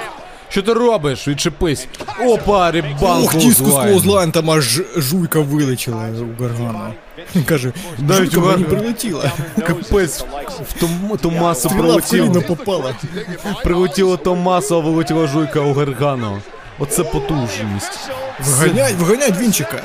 [0.51, 1.27] Що ти робиш?
[1.27, 1.87] Відчепись.
[2.25, 3.87] Опа, рибалку Ох, диску з злайн.
[3.89, 6.91] клоузлайн, там аж жуйка вилетіла у Гаргана.
[7.35, 8.69] Він каже, Навіть у мені Гаргана.
[8.79, 9.31] прилетіла.
[9.67, 10.25] Капець,
[10.69, 12.41] в тому, ту масу прилетіло.
[12.41, 12.95] попала.
[13.63, 16.41] Прилетіло Томасу, а вилетіла жуйка у Гаргану.
[16.79, 18.09] Оце потужність.
[18.39, 19.81] Виганяй, виганяй Вінчика.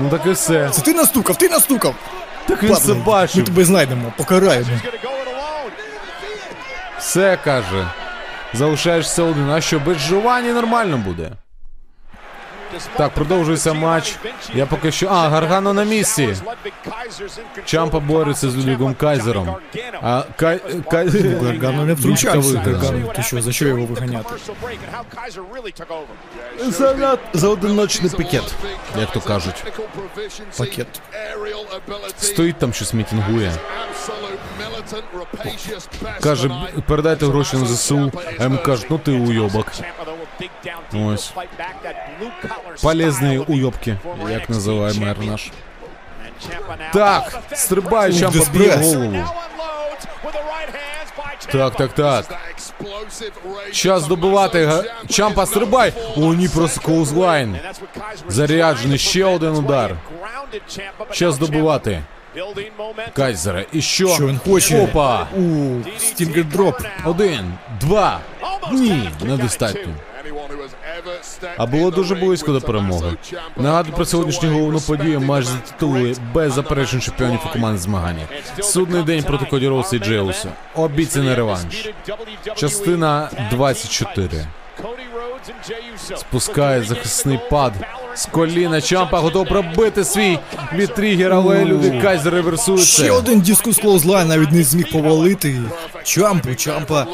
[0.00, 0.68] Ну так і все.
[0.72, 1.94] Це ти настукав, ти настукав.
[2.48, 4.66] Так він все Ладно, ми тебе знайдемо, покараємо.
[6.98, 7.86] Все каже.
[8.54, 9.50] Залишаєшся один.
[9.50, 11.30] А що, без Жовані нормально буде?
[12.96, 14.16] Так, продовжується матч.
[14.54, 15.08] Я поки що.
[15.08, 16.36] А, Гаргано на місці.
[17.64, 19.56] Чампа бореться з Людвігом Кайзером.
[20.02, 20.60] А Кай...
[20.90, 21.08] Кай...
[21.42, 22.58] Гаргану не втручався.
[22.58, 24.34] Гаргану, ти що, за що його виганяти?
[26.58, 28.54] За, за одиночний пікет,
[29.00, 29.64] як то кажуть.
[30.58, 30.86] Пакет.
[32.18, 33.52] Стоїть там щось мітингує.
[36.20, 36.50] Каже,
[36.86, 39.66] передайте гроші на ЗСУ, а йому кажуть, ну ти уйобок.
[41.06, 41.32] Ось.
[42.82, 43.96] Полезні уйобки,
[44.30, 45.50] як називає мер наш.
[46.92, 49.24] Так, стрибає, Чампа б'є голову.
[51.52, 52.24] Так, так, так.
[53.72, 54.84] Час добивати.
[55.10, 55.92] Чампа стрибай.
[56.16, 57.58] О, ні, просто clothesline.
[58.28, 59.96] Заряджений, ще один удар.
[61.12, 62.02] Час добивати.
[63.12, 63.64] Кайзера.
[63.72, 64.08] І що?
[64.08, 64.80] Що він хоче?
[64.80, 65.26] Опа!
[65.36, 66.80] У, stinger drop.
[67.04, 68.20] Один, два.
[68.72, 69.92] Ні, недостатньо.
[71.56, 73.16] А було дуже близько до перемоги.
[73.56, 78.26] Нагадую про сьогоднішню головну подію матч за титули без заперечень чемпіонів у команд змагання.
[78.60, 80.52] Судний день проти Коді і Джей Усо.
[80.74, 81.88] Обіцяний реванш.
[82.56, 84.46] Частина 24.
[86.16, 87.72] Спускає захисний pad.
[88.14, 90.38] З коліна Чампа готов пробити свій
[90.72, 95.62] V-Trigger, але Людвіг Кайзер Ще один discus clothesline навіть не зміг повалити.
[96.02, 97.06] Чампу, чампа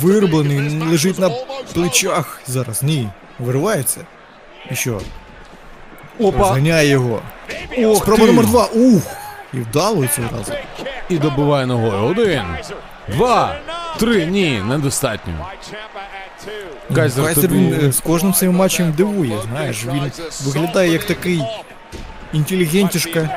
[0.00, 1.30] вироблений, лежить на
[1.74, 2.40] плечах.
[2.46, 3.08] Зараз ні.
[3.38, 4.00] Виривається.
[4.70, 5.00] І що?
[6.20, 6.38] Опа!
[6.38, 7.22] Розганяє його.
[7.78, 8.26] Ох Спроба ти!
[8.26, 8.64] номер два.
[8.64, 9.02] Ух!
[9.54, 10.52] І вдало цього разу.
[11.08, 12.04] І добиває ногою.
[12.04, 12.44] Один,
[13.08, 13.56] два,
[13.98, 14.26] три.
[14.26, 15.46] Ні, недостатньо.
[16.94, 17.74] Кайзер Кайзер тобі...
[17.86, 20.12] е, з кожним своїм матчем дивує, знаєш, він
[20.44, 21.42] виглядає як такий
[22.32, 23.28] інтелігентішка,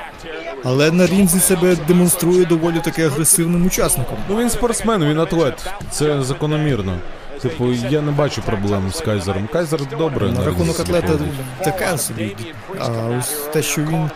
[0.64, 4.18] але на рінзі себе демонструє доволі таки агресивним учасником.
[4.30, 5.68] Ну він спортсмен, він атлет.
[5.92, 6.98] Це закономірно.
[7.42, 9.48] Типу, я не бачу проблем з Кайзером.
[9.54, 10.32] Кайзер добре.
[10.32, 11.14] На рахунок атлета
[11.64, 12.36] таке собі.
[12.80, 12.88] А
[13.20, 14.10] ось те, що він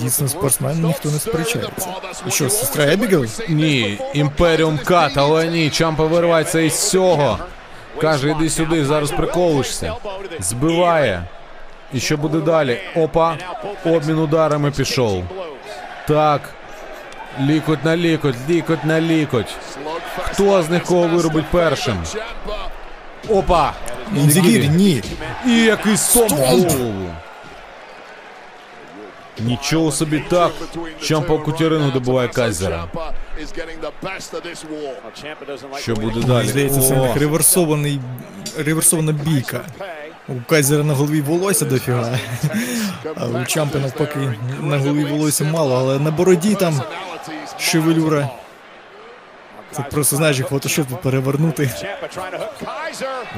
[0.00, 1.88] дійсно спортсмен, ніхто не сперечається.
[2.28, 3.26] І що, сестра Ебігел?
[3.48, 7.38] Ні, Імперіум Кат, але ні, Чампа виривається із цього.
[8.00, 9.94] Каже, іди сюди, зараз приколишся.
[10.40, 11.24] Збиває.
[11.92, 12.78] І що буде далі?
[12.96, 13.36] Опа,
[13.84, 15.24] обмін ударами пішов.
[16.08, 16.40] Так.
[17.40, 19.56] Лікоть на лікоть, лікоть на лікоть.
[20.18, 21.98] Хто з них кого виробить першим?
[23.28, 23.72] Опа!
[24.16, 25.02] Інзігір, ні.
[25.46, 26.94] І якийсь стомп в голову.
[29.40, 30.52] Нічого собі так.
[31.02, 32.84] Чампа Кутярину добиває Кайзера.
[35.78, 36.48] Що буде далі?
[36.48, 38.00] здається, це них реверсований,
[38.58, 39.60] реверсована бійка.
[40.28, 42.18] У Кайзера на голові волосся дофіга.
[43.16, 46.82] А у Чампи навпаки на голові волосся мало, але на бороді там
[47.58, 48.28] шевелюра.
[49.72, 51.70] Це просто знаєш, як фотошоп перевернути.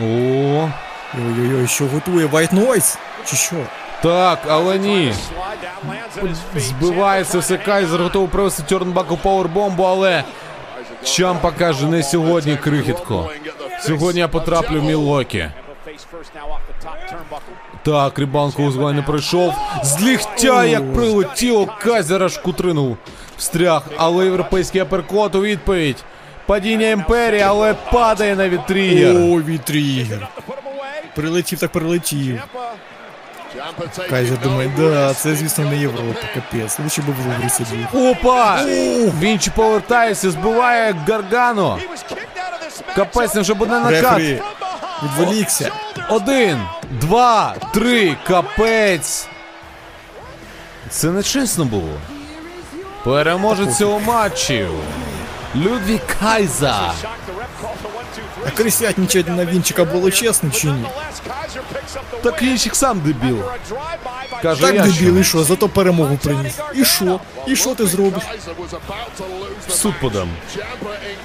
[0.02, 0.68] О,
[1.14, 2.98] Ой-ой-ой, що готує White Noise?
[3.26, 3.56] Чи що?
[4.02, 5.12] Так, але ні.
[6.56, 10.24] Збивається все Кайзер, готовий провести Тьорнбаку пауербомбу, але
[11.04, 13.30] Чампа каже, не сьогодні, крихітко.
[13.80, 15.48] Сьогодні я потраплю в Мілокі.
[17.82, 19.54] Так, рибанку узгай не пройшов.
[19.82, 22.96] З ліхтя, як прилетіло, Кайзер аж кутринув.
[23.38, 26.04] Встряг, але європейський аперкот у відповідь.
[26.46, 29.16] Падіння імперії, але падає на вітрігер.
[29.16, 30.28] О, вітрігер.
[31.14, 32.42] Прилетів так прилетів.
[34.10, 36.78] Кайзер думає, да, це звісно не Європа, капець.
[36.78, 37.86] Лучше би в Луврі сидів.
[37.92, 38.62] Опа!
[39.20, 41.78] Вінчі повертається, збиває Гаргано.
[42.96, 43.92] Капець, це вже буде накат.
[43.92, 44.42] Рефері
[45.02, 45.70] відволікся.
[46.08, 49.28] Один, два, три, капець.
[50.90, 51.92] Це не чесно було.
[53.04, 54.68] Переможець цього матчу.
[55.56, 56.92] Людві Кайза.
[58.46, 60.84] А крисятничать на Вінчика було чесно чи ні?
[62.22, 63.42] Та Клінчик сам дебіл.
[64.42, 65.44] Каже, Так я дебіл, і що?
[65.44, 66.54] зато перемогу приніс.
[66.74, 67.20] І що?
[67.46, 68.22] І що ти зробиш?
[69.68, 70.28] В суд подам.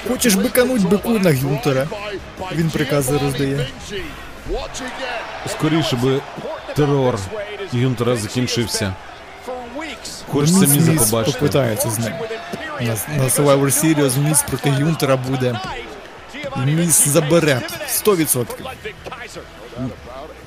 [0.08, 1.88] Хочеш бикануть бику на Гюнтера?
[2.56, 3.68] Він прикази роздає.
[5.52, 6.22] Скоріше би
[6.76, 7.20] терор
[7.74, 8.94] Юнтера закінчився.
[10.32, 11.40] Хочеться міза побачити.
[11.40, 12.14] попитається з ним.
[12.82, 12.88] На,
[13.18, 15.60] на Survivor Series Міс проти Гюнтера буде.
[16.66, 18.45] Міс забере 100%.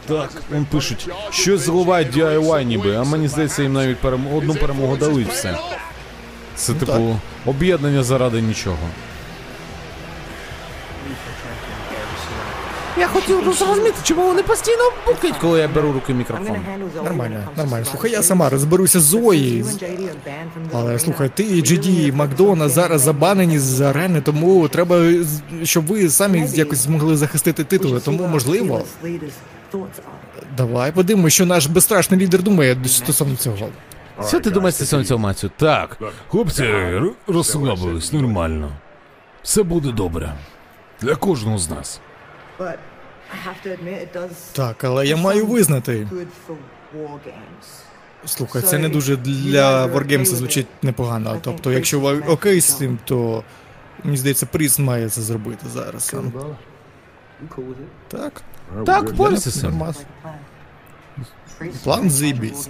[0.06, 4.34] Так, він пишуть, щось зливають DIY ніби, а мені здається, їм навіть перем...
[4.36, 5.58] одну перемогу дали все.
[6.56, 7.16] Це типу
[7.46, 8.78] об'єднання заради нічого.
[12.98, 16.56] Я хотів зрозуміти, чому вони постійно букають, коли я беру руки мікрофон.
[17.04, 17.86] Нормально, нормально.
[17.90, 19.64] Слухай, я сама розберуся з Зої.
[20.72, 25.00] Але слухай, ти GD і Макдона зараз забанені з арени, тому треба,
[25.62, 28.00] щоб ви самі якось змогли захистити титули.
[28.00, 28.82] Тому можливо.
[30.56, 33.68] Давай подивимося, що наш безстрашний лідер думає стосовно цього.
[34.28, 35.50] Що ти думаєш стосовно цього матчу?
[35.56, 35.98] Так,
[36.28, 36.64] хлопці
[37.26, 38.70] розслабились нормально.
[39.42, 40.34] Все буде добре.
[41.00, 42.00] Для кожного з нас.
[44.52, 46.08] Так, але я маю визнати.
[48.26, 51.38] Слухай, це не дуже для Wargames звучить непогано.
[51.42, 53.44] Тобто, якщо ви окей з цим, то
[54.04, 56.32] мені здається, Пріс має це зробити зараз сам.
[58.08, 58.42] Так.
[58.86, 59.12] Так.
[59.62, 59.96] Нормас.
[61.84, 62.68] План зібіць.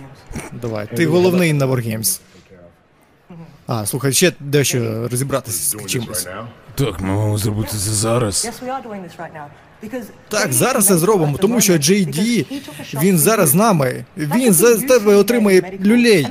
[0.52, 2.20] Давай, ти головний на Wargames.
[3.66, 6.28] А, слухай, ще дещо розібратися з чимось.
[6.74, 8.44] Так, ми маємо зробити це зараз.
[10.29, 12.47] Так, зараз це зробимо, тому що JD,
[13.03, 14.05] він зараз з нами.
[14.17, 16.27] Він за тебе отримає люлей.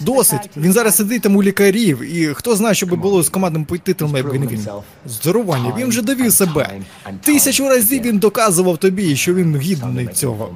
[0.00, 0.50] Досить.
[0.56, 4.16] Він зараз сидить там у лікарів, і хто знає, що би було з командним титулом,
[4.16, 4.66] якби не він.
[5.06, 6.80] Здорування, він вже довів себе.
[7.22, 10.54] Тисячу разів він доказував тобі, що він гідний цього.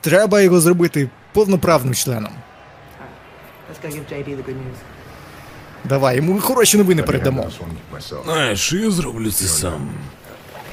[0.00, 2.32] Треба його зробити повноправним членом.
[5.84, 7.50] Давай, йому хороші новини передамо.
[8.24, 9.90] Знаєш, я зроблю це сам.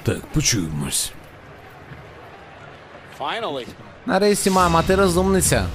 [0.05, 1.11] Так, почуємось.
[4.05, 5.65] Нарешті, мама, ти розумниця.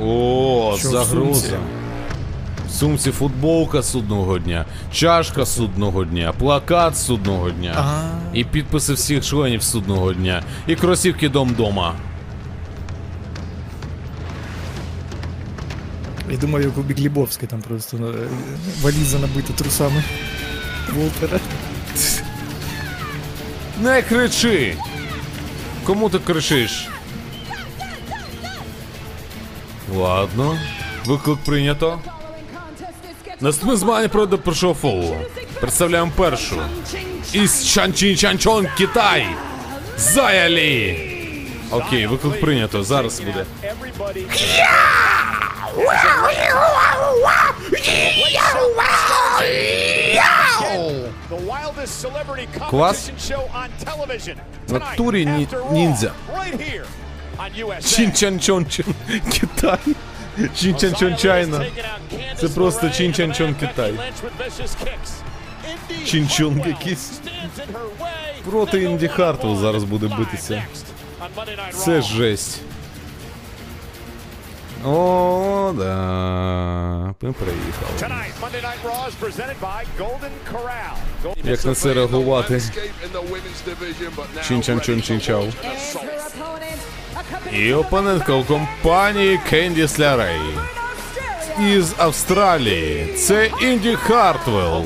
[0.00, 1.40] О, Що в загроза.
[1.40, 1.56] сумці?
[2.66, 7.74] В сумці футболка судного дня, чашка судного дня, плакат судного дня.
[8.34, 10.42] І підписи всіх членів судного дня.
[10.66, 11.94] І кросівки дом-дома.
[16.30, 18.28] Я думаю, як у Біглібовський там просто е,
[18.82, 20.04] валіза набита трусами.
[20.94, 21.40] Волтера.
[23.80, 24.76] Не кричи!
[25.84, 26.88] Кому ти кричиш?
[29.94, 30.58] Ладно.
[31.06, 31.98] Виклик прийнято.
[33.40, 35.16] Наступне змагання пройде першого фолу.
[35.60, 36.56] Представляємо першу.
[37.32, 39.26] Із Чанчин Чанчон, Китай!
[39.96, 41.04] Заялі!
[41.70, 42.82] Окей, виклик прийнято.
[42.82, 43.44] Зараз буде.
[52.70, 53.10] Клас.
[54.68, 56.12] В натурі ні- ніндзя.
[57.82, 58.64] Чин-чан-чон
[59.32, 59.78] Китай.
[60.38, 61.64] Чин-чан-чон Чайна.
[62.40, 63.94] Це просто чин-чан-чон Китай.
[66.06, 67.10] Чин-чон якийсь.
[68.50, 70.62] Проти Інді Хартвелл зараз буде битися.
[71.72, 72.60] Це жесть.
[74.84, 77.14] О, да.
[77.22, 77.92] Ми приїхали.
[81.44, 82.62] Як на це реагувати?
[84.48, 85.52] Чин-чан-чон Чин-чау.
[87.52, 90.40] І опонентка у компанії Кенді Слярей.
[91.60, 93.14] Із Австралії.
[93.14, 94.84] Це Інді Хартвелл.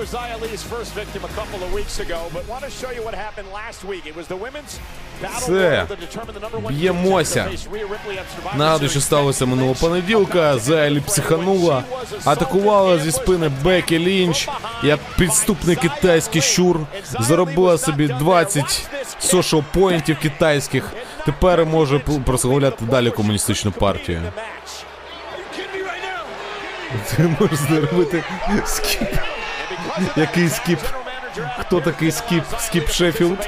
[0.00, 3.14] Was Ayali's first victim a couple of weeks ago, but want to show you what
[3.14, 4.06] happened last week.
[4.06, 4.78] It was the women's
[5.20, 7.50] battle Це to determine the number one б'ємося.
[8.56, 10.58] Нагадую, що сталося минулого понеділка.
[10.58, 11.84] Зайлі психанула,
[12.24, 14.48] атакувала зі спини Бекі Лінч,
[14.82, 16.80] як підступний китайський щур.
[17.20, 18.88] Заробила собі 20
[19.18, 20.92] social point ів китайських.
[21.26, 24.22] Тепер може прославляти далі комуністичну партію.
[27.16, 28.24] Ти можеш зробити
[28.64, 29.08] skip.
[30.16, 30.78] Який skip?
[31.58, 32.44] Хто такий skip?
[32.58, 33.38] Скіп Шеффілд?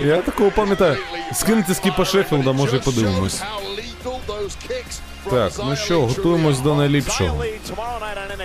[0.00, 0.96] Я такого пам'ятаю.
[1.32, 3.42] Скиньте скіпа Шеффілда, може подивимось.
[5.30, 7.44] Так, ну що, готуємось до найліпшого.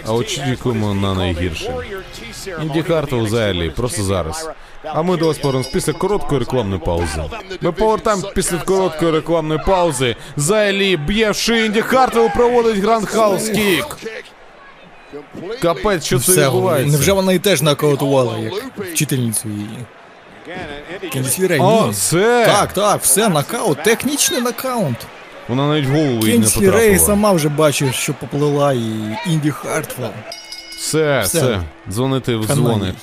[0.07, 1.73] А очікуємо на найгірше.
[2.61, 4.49] Інді Хартвелл взагалі, просто зараз.
[4.83, 7.23] А ми до вас повернемось після короткої рекламної паузи.
[7.61, 10.15] Ми повертаємо після короткої рекламної паузи.
[10.35, 13.97] Зая Лі б'є в шиї Інді Хартвелл проводить roundhouse kick.
[15.61, 16.91] Капець, що це Все, відбувається?
[16.91, 19.69] невже вона і теж нокаутувала, як вчительницю її?
[21.13, 21.93] Кендіс Лерей, О, ні.
[21.93, 22.45] це!
[22.45, 24.95] Так, так, все, нокаут, технічний нокаут.
[25.47, 26.99] Вона навіть в голову їй не Кендіс Лерей потрапила.
[27.05, 30.09] сама вже бачиш, що поплила і Інді Хартвелл.
[30.77, 31.37] Все, Все.
[31.37, 31.61] все.
[31.89, 32.95] Дзвонити в дзвоник.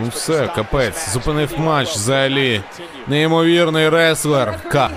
[0.00, 1.08] Ну все, капець.
[1.12, 2.62] Зупинив матч взагалі.
[3.06, 4.60] Неймовірний реслер.
[4.72, 4.90] Ка.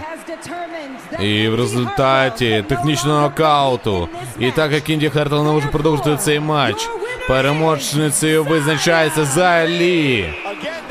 [1.19, 4.09] І в результаті технічного нокауту.
[4.39, 6.89] І так як Інді Хартвелл не може продовжити цей матч.
[7.27, 10.33] Переможницею визначається Зая Лі.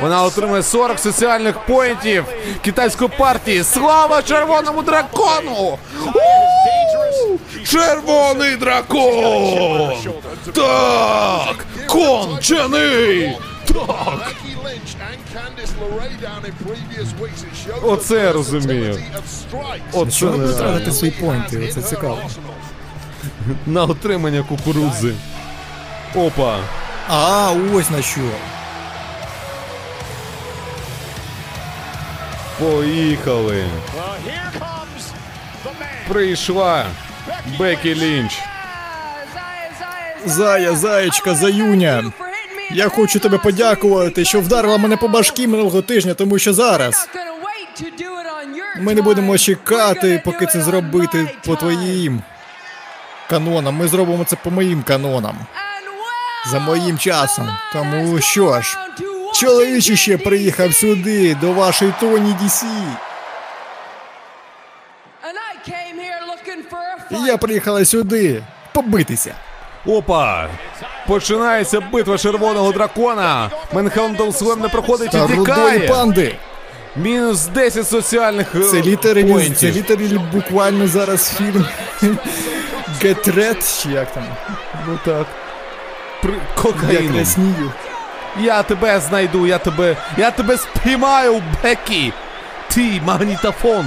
[0.01, 2.25] Вона отримує 40 соціальних поінтів
[2.65, 3.65] китайської партії.
[3.65, 5.79] Слава червоному дракону!
[7.65, 9.93] Червоний дракон!
[10.55, 11.67] Так!
[11.89, 13.39] Кончений!
[13.67, 14.33] Так!
[17.83, 19.03] Оце я розумію.
[19.93, 20.93] Оце ви нереально.
[20.93, 21.69] свої поінти?
[21.69, 22.19] Це цікаво.
[23.67, 25.15] на отримання кукурудзи.
[26.15, 26.59] Опа.
[27.09, 28.21] А, ось на що.
[32.59, 33.65] Поїхали.
[36.09, 36.87] Прийшла
[37.59, 38.39] Бекі Лінч.
[40.27, 42.13] Зая, заєчка, заюня.
[42.71, 47.09] Я хочу тебе подякувати, що вдарила мене по башки минулого тижня, тому що зараз
[48.79, 52.23] ми не будемо чекати, поки це зробити по твоїм
[53.31, 53.75] канонам.
[53.77, 55.37] Ми зробимо це по моїм канонам.
[56.47, 57.49] За моїм часом.
[57.73, 58.79] Тому що ж,
[59.35, 62.67] чоловіче ще приїхав сюди, до вашої Тоні Дісі.
[67.27, 69.35] Я приїхала сюди побитися.
[69.87, 70.49] Опа!
[71.07, 73.51] Починається битва червоного дракона.
[73.73, 75.89] Менхелм Слем не проходить і тікає.
[75.89, 76.35] панди.
[76.97, 81.67] Мінус 10 соціальних е, Це літери, це літери буквально зараз фільм
[83.03, 84.25] Get Red, чи як там?
[84.89, 85.27] Ну так.
[86.23, 86.33] При...
[86.33, 87.15] Я Кокаїном.
[87.15, 87.73] краснію.
[88.41, 89.97] Я тебе знайду, я тебе.
[90.17, 92.13] Я тебе спіймаю, Бекі!
[92.75, 93.87] Ти магнітофон!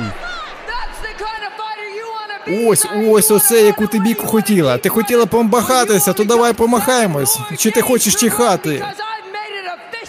[2.47, 4.77] Ось, ось оце, яку ти біку хотіла.
[4.77, 7.39] Ти хотіла помахатися, то давай помахаємось.
[7.57, 8.85] Чи ти хочеш чихати?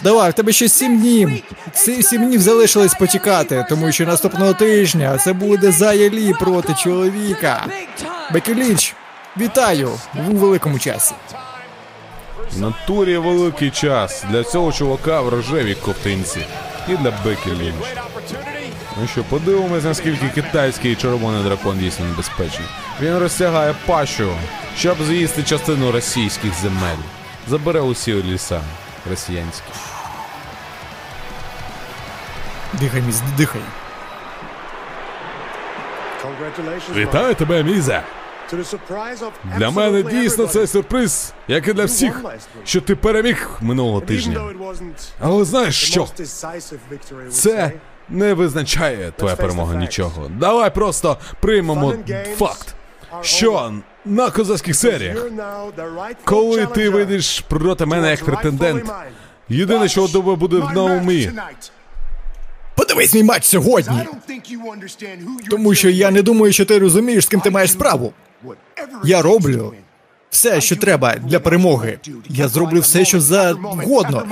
[0.03, 1.29] Давай, в тебе ще сім днів.
[1.73, 7.65] Ці сім днів залишилось почекати, тому що наступного тижня це буде Заялі проти чоловіка.
[8.33, 8.95] Бекі Лінч,
[9.37, 9.91] вітаю
[10.29, 11.13] у великому часі.
[12.57, 16.39] Натурі великий час для цього чувака в рожевій ковтинці.
[16.89, 17.75] І для Бекі Лінч.
[18.97, 22.67] Ну що, подивимось, наскільки китайський червоний дракон дійсно небезпечний.
[23.01, 24.29] Він розтягає пащу,
[24.77, 26.97] щоб з'їсти частину російських земель.
[27.47, 28.61] Забере усі ліса
[29.09, 29.71] росіянські.
[32.73, 33.61] Дихай, міс, дихай.
[36.95, 38.03] Вітаю тебе, Мізе!
[39.57, 42.21] Для мене дійсно це сюрприз, як і для всіх,
[42.63, 44.41] що ти переміг минулого тижня.
[45.19, 46.07] Але знаєш що?
[47.31, 47.71] Це
[48.11, 50.31] не визначає твоя перемога нічого.
[50.39, 51.93] Давай просто приймемо
[52.37, 52.75] факт,
[53.21, 53.73] що
[54.05, 55.25] на козацьких серіях,
[56.23, 58.91] коли ти вийдеш проти мене як претендент,
[59.49, 61.31] єдине, що у тебе буде в на умі,
[62.75, 63.97] Подивись мій матч сьогодні.
[65.49, 68.13] Тому що я не думаю, що ти розумієш, з ким ти маєш справу.
[69.03, 69.73] Я роблю
[70.31, 71.99] все, що треба для перемоги.
[72.29, 74.23] Я зроблю все, що завгодно.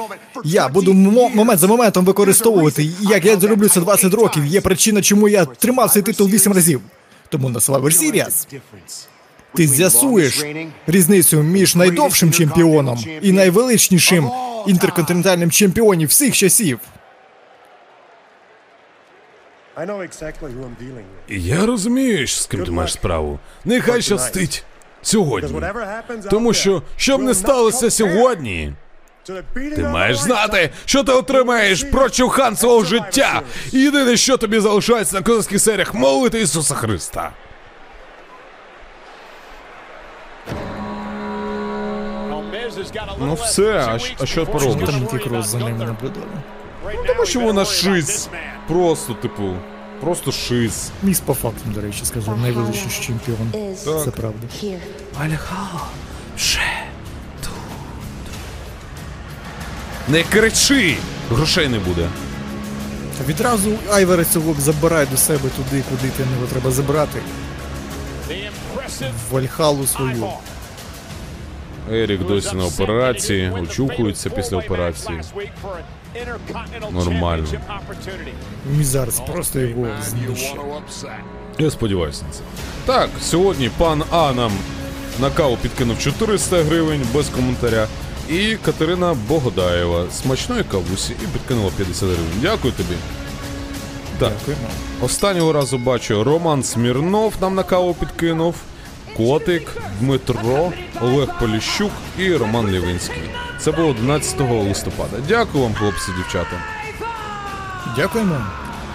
[0.43, 2.89] Я буду мо- момент за моментом використовувати.
[3.01, 6.81] Як я зроблю це 20 років, є причина, чому я тримав цей титул 8 разів.
[7.29, 8.47] Тому на Survivor Series
[9.55, 10.45] ти з'ясуєш
[10.87, 14.29] різницю між найдовшим чемпіоном і найвеличнішим
[14.67, 16.79] інтерконтинентальним чемпіонів всіх часів.
[21.27, 23.39] я розумію, з ким ти маєш справу.
[23.65, 24.63] Нехай щастить
[25.01, 25.61] сьогодні.
[26.29, 28.73] Тому що, що б не сталося сьогодні,
[29.53, 33.41] ти маєш знати, що ти отримаєш прочухан свого життя.
[33.73, 37.31] І єдине, що тобі залишається на козацьких серіях, молити Ісуса Христа.
[43.19, 44.89] Ну все, а, щ- а що поробиш?
[44.89, 46.25] Там Нікі за ними наблюдали.
[47.07, 48.29] Тому що вона шиць.
[48.67, 49.53] Просто, типу,
[50.01, 50.91] Просто шиз.
[51.03, 53.75] Міс по фактам, до речі, скажу, найвеличніший чемпіон.
[54.03, 54.47] Це правда.
[60.07, 60.97] Не кричи!
[61.31, 62.07] Грошей не буде.
[63.17, 67.19] Та відразу Айвера цього забирай до себе туди, куди ти його треба забрати.
[69.29, 70.29] В Вальхалу свою.
[71.91, 75.21] Ерік досі на операції, очухується після операції.
[76.91, 77.45] Нормально.
[78.77, 80.55] Міс зараз просто його знищить.
[81.59, 82.39] Я сподіваюся на це.
[82.85, 84.51] Так, сьогодні пан А нам
[85.19, 87.87] на каву підкинув 400 гривень без коментаря.
[88.29, 92.39] І Катерина Богодаєва смачної кавусі і підкинула 50 гривень.
[92.41, 92.95] Дякую тобі.
[94.19, 94.33] Так,
[95.01, 98.55] останнього разу бачу Роман Смірнов нам на каву підкинув.
[99.19, 100.71] Котик, Дмитро,
[101.01, 103.21] Олег Поліщук і Роман Лівинський.
[103.59, 105.17] Це було 11 листопада.
[105.27, 106.61] Дякую вам, хлопці, дівчата.
[107.95, 108.35] Дякуємо.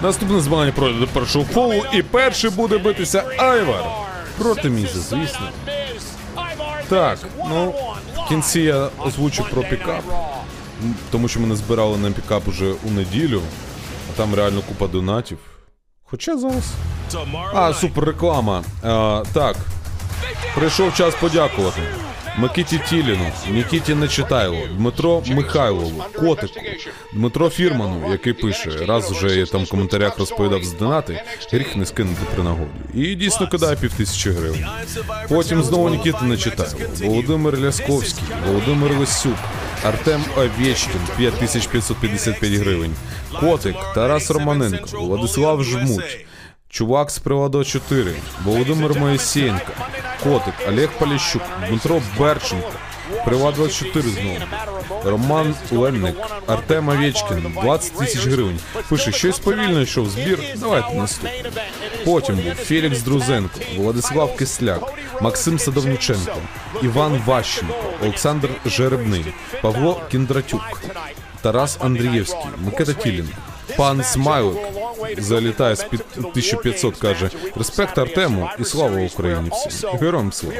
[0.02, 3.84] Наступне змагання пройде до першого колу, і перший буде битися Айвар
[4.38, 5.48] проти Міза, звісно.
[6.88, 7.18] Так,
[7.48, 7.74] ну
[8.16, 10.02] в кінці я озвучу про пікап,
[11.10, 13.40] тому що ми не збирали на пікап уже у неділю,
[14.10, 15.38] а там реально купа донатів.
[16.04, 16.72] Хоча зараз.
[17.54, 18.64] А, супер реклама.
[18.82, 19.56] А, так.
[20.54, 21.80] Прийшов час подякувати.
[22.38, 26.60] Микиті Тіліну, Нікіті Нечитайло, Дмитро Михайлову, Котику,
[27.12, 31.22] Дмитро Фірману, який пише, раз вже я там в коментарях розповідав з донати,
[31.52, 32.70] гріх не скинути при нагоді.
[32.94, 34.66] І дійсно кидає півтисячі гривень.
[35.28, 39.38] Потім знову Нікіта Нечитайло, Володимир Лясковський, Володимир Лисюк,
[39.84, 42.94] Артем Овєчкін, 5555 гривень,
[43.40, 46.26] Котик, Тарас Романенко, Владислав Жмуть,
[46.74, 48.12] Чувак з приводу 4,
[48.44, 49.72] Володимир Моїсєєнко,
[50.22, 52.72] Котик, Олег Поліщук, Дмитро Берченко,
[53.24, 54.38] Приват 24 знову.
[55.04, 58.58] Роман Ленник, Артем Овєчкін, 20 тисяч гривень.
[58.88, 60.38] Пише, щось повільно йшов збір.
[60.56, 61.50] Давайте наступне.
[62.04, 66.36] Потім був Фелікс Друзенко, Владислав Кисляк, Максим Садовниченко,
[66.82, 69.24] Іван Ващенко, Олександр Жеребний,
[69.62, 70.80] Павло Кіндратюк,
[71.42, 73.28] Тарас Андрієвський, Микита Тілін,
[73.76, 74.56] Пан Смайлик
[75.18, 79.90] залітає з під 1500, каже Респект Артему і слава Україні всім.
[79.90, 80.54] Героям слава.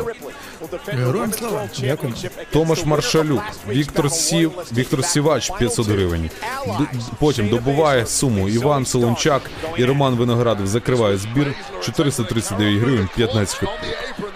[0.87, 1.69] Героям слава.
[1.81, 2.19] Дякуємо.
[2.53, 6.31] Томаш Маршалюк, Віктор Сів, Віктор Сівач 500 гривень.
[6.67, 6.87] Д-
[7.19, 9.43] потім добуває суму Іван Солончак
[9.77, 13.77] і Роман Виноградов закриває збір 439 гривень 15 копійок.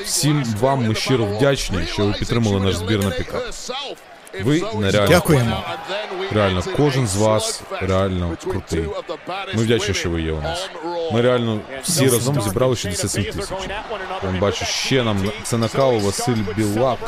[0.05, 3.43] Всім вам ми щиро вдячні, що ви підтримали наш збір на пікап.
[4.45, 5.65] Ви нереально Дякуємо.
[6.33, 8.85] Реально, кожен з вас реально крутий.
[9.55, 10.71] Ми вдячні, що ви є у нас.
[11.13, 13.59] Ми реально всі разом зібрали 67 тисяч.
[14.35, 16.99] Я бачу, ще нам це на каву Василь Білак.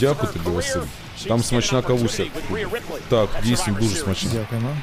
[0.00, 0.80] Дякую тобі, Василь.
[1.28, 2.24] Там смачна кавуся.
[3.08, 4.30] Так, дійсно дуже смачна.
[4.34, 4.76] Дякуємо.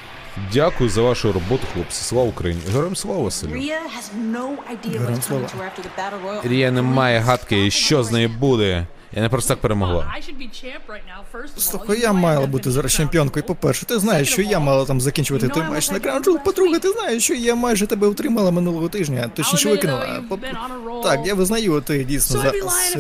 [0.54, 2.04] Дякую за вашу роботу, хлопці.
[2.04, 2.62] Слава Україні.
[2.74, 3.62] Героям слава Василю.
[6.44, 8.88] Рія не має гадки, що з нею буде.
[9.12, 10.06] Я не просто так перемогла.
[11.62, 13.46] Слухай, я мала бути зараз чемпіонкою.
[13.46, 16.40] По-перше, ти знаєш, що я мала там закінчувати той матч на Гранджул.
[16.46, 20.24] По-друге, ти знаєш, що я майже тебе утримала минулого тижня, точніше викинула.
[20.30, 20.38] По-
[21.04, 23.00] Так, я визнаю, ти дійсно зараз е,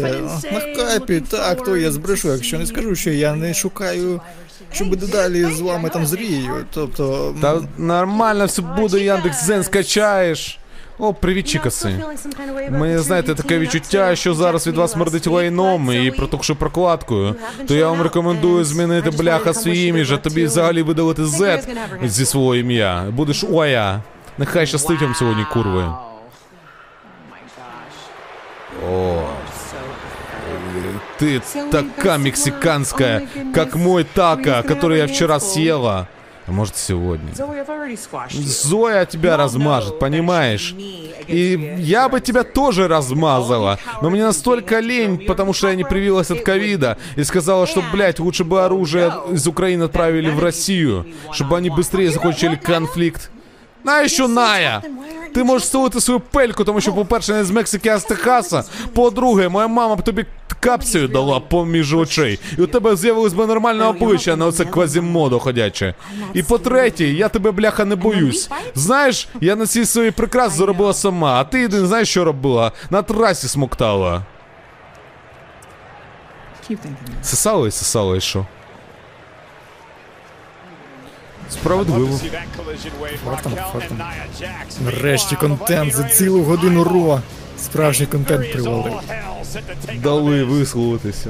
[0.54, 1.22] на хайпі.
[1.22, 4.22] Так, то я збрешу, якщо не скажу, що я не шукаю,
[4.72, 6.66] що буде далі з вами там з Рією.
[6.74, 7.28] Тобто.
[7.36, 10.60] м, Та нормально все буде, Яндекс Зен скачаєш.
[10.99, 12.05] О, привіт, чікаси.
[12.70, 17.35] Мені знаєте таке відчуття, що зараз від вас смердить лайном і протухши прокладкою.
[17.69, 21.61] То я вам рекомендую змінити бляха свій імідж, а тобі взагалі видалити Z
[22.05, 23.07] зі свого ім'я.
[23.11, 24.03] Будеш Оя.
[24.39, 25.85] Нехай щастить вам сьогодні, курви.
[28.90, 29.23] О.
[31.20, 31.40] Ты
[31.70, 36.09] такая мексиканская, как мой тако, который я вчера съела.
[36.48, 37.34] А может сегодня.
[38.32, 40.74] Зоя тебя размажет, понимаешь?
[41.28, 43.80] И я бы тебя тоже размазала.
[44.02, 46.98] Но мне настолько лень, потому что я не привилась от ковида.
[47.18, 51.06] И сказала, что, блядь, лучше бы оружие из Украины отправили в Россию.
[51.34, 53.30] Чтобы они быстрее закончили конфликт.
[53.88, 54.81] А еще Ная!
[55.34, 58.64] Ти можеш селити свою пельку, тому що, по-перше, не з Мексики, а з Техаса.
[58.93, 60.26] По-друге, моя мама б тобі
[60.59, 62.39] капцію дала поміж очей.
[62.57, 65.93] І у тебе з'явилось би нормальне обличчя, а не оце квазімодо ходяче.
[66.34, 68.49] І по-третє, я тебе, бляха, не боюсь.
[68.76, 72.72] Знаєш, я на цій своїй прикрас заробила сама, а ти не знаєш, що робила?
[72.89, 74.23] На трасі смоктала.
[77.23, 78.45] Сосала і сосала, і що?
[81.49, 82.19] Справедливо.
[83.26, 84.02] Фактом, фактом.
[84.86, 87.22] Нарешті контент за цілу годину ро.
[87.60, 88.94] Справжній контент привалив.
[89.95, 91.30] Дали висловитися.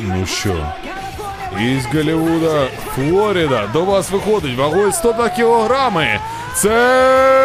[0.00, 0.72] Ну що?
[1.60, 3.66] Із Голлівуда, Флорида.
[3.72, 6.20] До вас виходить вагою 102 кілограми.
[6.54, 7.35] Це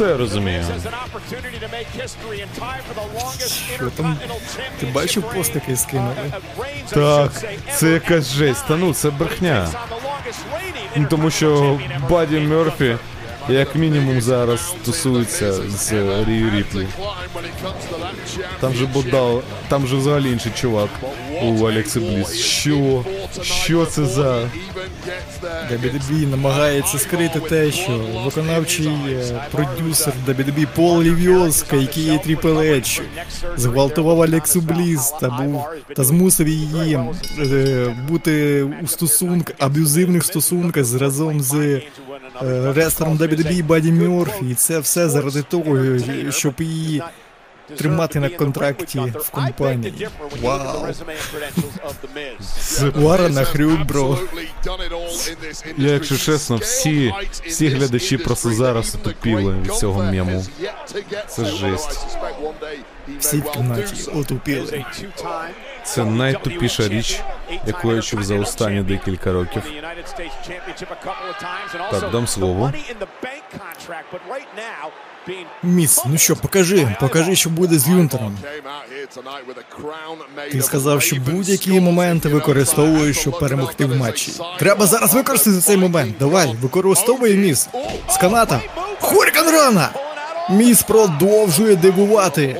[0.00, 0.64] Це я розумію.
[3.74, 4.18] Що там?
[4.80, 6.14] Ти бачив пост який скинули?
[6.90, 7.32] Так,
[7.74, 8.66] це якась жесть.
[8.68, 9.68] Та ну, це брехня.
[10.96, 12.96] Ну, тому що Баді Мерфі
[13.48, 15.92] як мінімум зараз тусується з
[16.24, 16.86] Рію Ріплі.
[18.60, 20.88] Там же Бодал, там же взагалі інший чувак
[21.42, 22.34] у Алекси Бліс.
[22.34, 23.04] Що?
[23.42, 24.48] Що це за.
[25.70, 33.02] WWE намагається скрити те, що виконавчий е, продюсер WWE Пол Лівіоска, який є H,
[33.56, 35.64] зґвалтував Алексу Бліс та був
[35.96, 36.98] та змусив її
[37.38, 41.82] е, бути у стосунках, аб'юзивних стосунках з разом з е,
[42.74, 44.44] рестлером WWE Баді Мьорфі.
[44.50, 45.78] І це все заради того,
[46.30, 47.02] щоб її
[47.76, 50.08] тримати на контракті в компанії.
[50.42, 50.86] Вау.
[53.02, 54.18] Уара на хрюк, бро.
[55.76, 57.14] Я, якщо чесно, всі,
[57.46, 60.44] всі глядачі просто зараз отупіли від цього мему.
[61.28, 62.06] Це жесть.
[63.18, 64.84] Всі в кімнаті отупіли.
[65.84, 67.20] Це найтупіша річ,
[67.66, 69.62] яку я чув за останні декілька років.
[71.90, 72.72] Так, дам слово.
[75.62, 78.38] Міс, ну що, покажи, покажи, що буде з Юнтером.
[80.52, 84.32] Ти сказав, що будь-які моменти використовуєш, щоб перемогти в матчі.
[84.58, 86.14] Треба зараз використати цей момент.
[86.18, 87.68] Давай, використовуй міс.
[88.10, 88.60] З каната.
[89.00, 89.90] Хурікан рана!
[90.50, 92.56] Міс продовжує дивувати.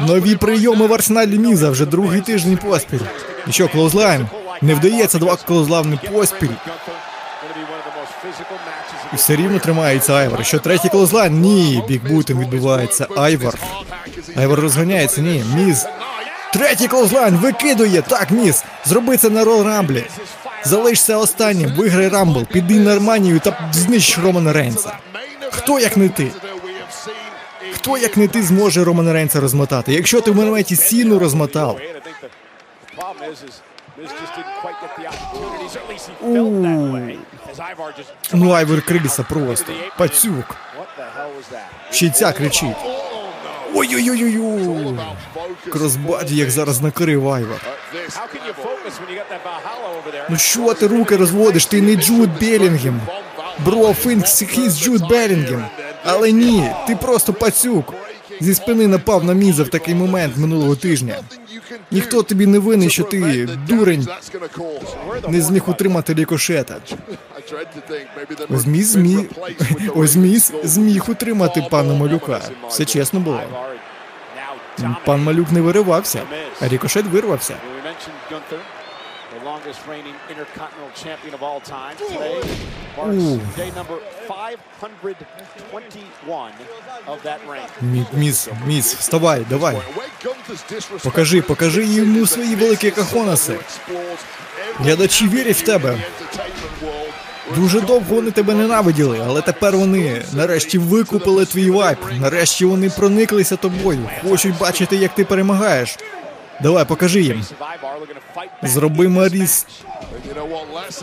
[0.00, 2.98] Нові прийоми в арсеналі Міза вже другий тиждень поспіль.
[3.48, 4.28] І що, clothesline?
[4.62, 6.48] Не вдається два clothesline и поспіль.
[9.16, 10.44] Все рівно тримається Айвор.
[10.44, 11.40] Що третій clothesline?
[11.40, 13.54] Ні, big boot ом відбувається Айвор.
[14.36, 15.44] Айвор розганяється, ні.
[15.56, 15.86] Міз.
[16.52, 18.02] Третій клоузлайн викидує.
[18.02, 18.64] Так, міс.
[18.84, 20.04] Зроби це на Роял Рамблі.
[20.64, 24.92] Залишся останнім, виграй Рамбл, піди на Реслманію та знищ Романа Рейнса.
[25.50, 26.30] Хто як не ти?
[27.74, 29.92] Хто як не ти зможе Романа Рейнса розмотати?
[29.92, 31.80] Якщо ти в моменті Сіну розмотав.
[38.32, 39.72] Ну, Айвор крилися просто.
[39.98, 40.56] Пацюк.
[41.90, 42.76] Ще й ця кричить.
[43.74, 44.98] Ой-ой-ой-ой.
[45.72, 47.60] Crossbody, як зараз накрив Айвор.
[50.28, 51.66] Ну що ти руки розводиш?
[51.66, 53.00] Ти не Джуд Белінгем.
[53.64, 55.66] Bro thinks he's Jude Bellingham.
[56.04, 57.94] Але ні, ти просто пацюк.
[58.40, 61.14] Зі спини напав на Міза в такий момент минулого тижня.
[61.90, 64.08] Ніхто тобі не винний, що ти, дурень,
[65.28, 66.76] не зміг утримати рікошета.
[68.48, 69.20] Ось міс зміг,
[69.94, 72.40] ось міс зміг утримати пана Малюка.
[72.68, 73.40] Все чесно було.
[75.04, 76.22] Пан Малюк не виривався,
[76.60, 77.56] а рікошет вирвався.
[83.12, 83.40] Ух.
[87.82, 89.76] Мі- Міс, міс, вставай, давай.
[91.04, 93.58] Покажи, покажи йому свої великі кахонаси.
[94.78, 95.98] Глядачі вірять в тебе.
[97.56, 101.98] Дуже довго вони тебе ненавиділи, але тепер вони нарешті викупили твій вайп.
[102.20, 104.10] Нарешті вони прониклися тобою.
[104.28, 105.96] Хочуть бачити, як ти перемагаєш.
[106.62, 107.44] Давай, покажи їм.
[108.62, 109.66] Зроби Маріс.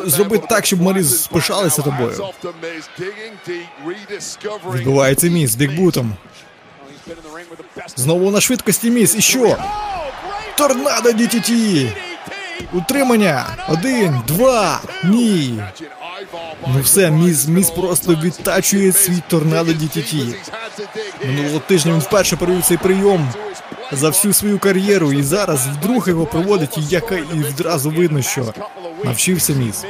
[0.06, 2.28] Зроби так, щоб Маріс пишалися тобою.
[4.74, 6.14] Відбувається міс дикбутом.
[7.96, 9.16] Знову на швидкості міс.
[9.16, 9.58] І що?
[10.56, 11.88] Торнадо DTT!
[12.74, 13.46] Утримання!
[13.70, 15.64] Один, два, ні.
[16.68, 20.36] Ну все, міс, міс просто відтачує свій торнадо DTT.
[21.26, 23.30] Минулого тижня він вперше провів цей прийом
[23.92, 28.54] за всю свою кар'єру, і зараз вдруге його проводить, і яка і відразу видно, що
[29.04, 29.86] навчився міс.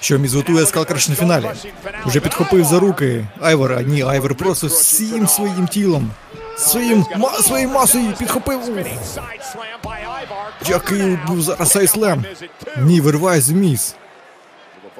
[0.00, 1.50] Що міс готує скалкраш на фіналі.
[2.06, 3.82] Вже підхопив за руки Айвора.
[3.82, 6.10] Ні, Айвор просто всім своїм тілом.
[6.58, 8.60] Своїм ма своєю масою підхопив.
[10.68, 12.24] Який був зараз айслем.
[12.76, 13.94] Ні, вирвай з міс.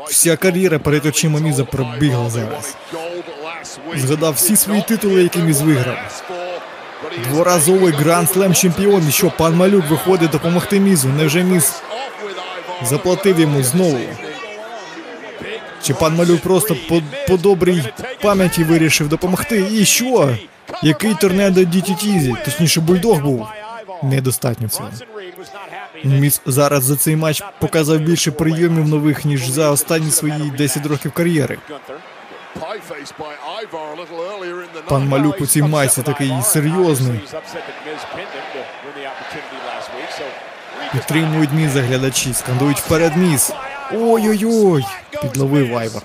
[0.07, 2.77] Вся кар'єра перед очима Міза пробігла зараз.
[3.97, 6.25] Згадав всі свої титули, які Міз виграв.
[7.31, 9.09] Дворазовий гранд слем чемпіон.
[9.09, 11.09] І що пан Малюк виходить допомогти Мізу.
[11.09, 11.83] Невже Міз
[12.85, 13.99] заплатив йому знову?
[15.83, 17.83] Чи пан Малюк просто по, по добрій
[18.23, 19.67] пам'яті вирішив допомогти?
[19.73, 20.37] І що?
[20.83, 23.47] Який торнедо DTT, точніше бульдог був?
[24.03, 24.91] Недостатньо цього.
[26.05, 31.13] Міс зараз за цей матч показав більше прийомів нових, ніж за останні свої 10 років
[31.13, 31.59] кар'єри.
[34.89, 37.21] Пан Малюк у цій майці такий серйозний.
[40.93, 43.53] Підтримують Міза глядачі, скандують вперед Міз.
[43.93, 44.85] Ой-ой-ой!
[45.23, 46.03] Підловив Айвор.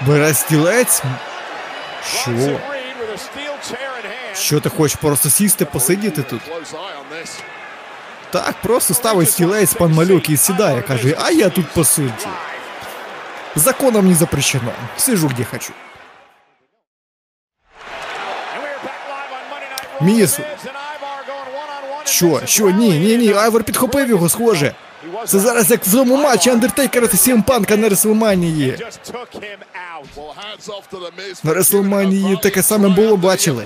[0.00, 1.02] Бере стілець?
[2.04, 2.30] Що?
[4.34, 6.40] Що ти хочеш просто сісти, посидіти тут?
[8.30, 12.28] Так, просто ставить стілець пан малюк і сідає, каже, а я тут посиджу.
[13.56, 14.72] Законом не запрещено.
[14.96, 15.72] Сижу где хочу.
[20.00, 20.38] Міз.
[22.04, 22.40] Що?
[22.44, 22.70] Що?
[22.70, 24.74] Ні, ні, ні, Айвор підхопив його, схоже.
[25.26, 28.78] Це зараз як в тому матчі Андертейкера та Сі Ем Панка на Реслманії.
[31.44, 33.64] На Реслманії таке саме було, бачили.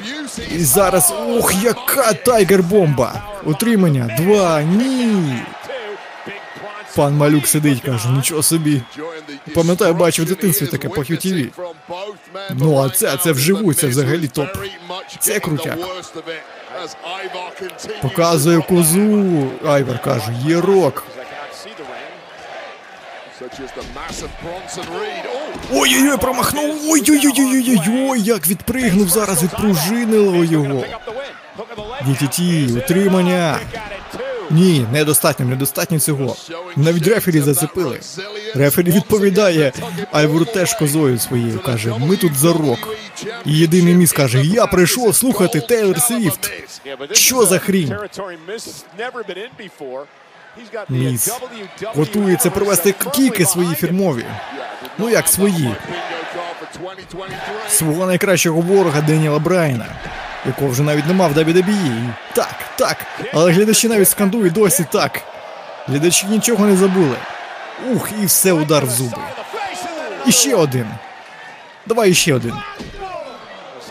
[0.57, 3.13] І зараз, ух, яка tiger-бомба!
[3.45, 5.37] Утримання, два, ні.
[6.97, 8.83] Пан Малюк сидить, каже, нічого собі.
[9.55, 11.49] Пам'ятаю, бачив в дитинстві таке по QTV.
[12.51, 14.49] Ну, а це, це вживу, це взагалі топ.
[15.19, 15.79] Це крутяк.
[18.03, 19.49] Показує козу.
[19.67, 21.05] Айвер каже, є рок.
[25.73, 26.91] Ой-ой-ой, промахнув.
[26.91, 30.85] Ой-ой-ой-ой-ой-ой, як відпригнув зараз, відпружинило його.
[32.07, 33.59] DTT, утримання.
[34.51, 36.37] Ні, недостатньо, недостатньо цього.
[36.77, 38.01] Навіть рефері зацепили.
[38.55, 39.73] Рефері відповідає,
[40.13, 42.97] Айвору теж козою своєю каже: ми тут за рок.
[43.47, 46.51] І єдиний міс каже: Я прийшов слухати Тейлор Свіфт.
[47.13, 47.97] Що за хрінь?
[50.89, 51.33] Міс
[51.85, 54.25] готується провести кіки свої фірмові.
[54.99, 55.75] Ну як свої.
[57.69, 59.87] Свого найкращого ворога Деніела Брайана,
[60.47, 62.09] якого вже навіть нема в WWE.
[62.33, 63.07] Так, так.
[63.35, 65.21] Але глядачі навіть скандують досі так.
[65.89, 67.17] Глядачі нічого не забули.
[67.95, 69.17] Ух, і все удар в зуби.
[70.27, 70.87] І ще один.
[71.87, 72.55] Давай іще один.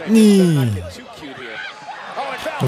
[0.07, 0.69] Ні.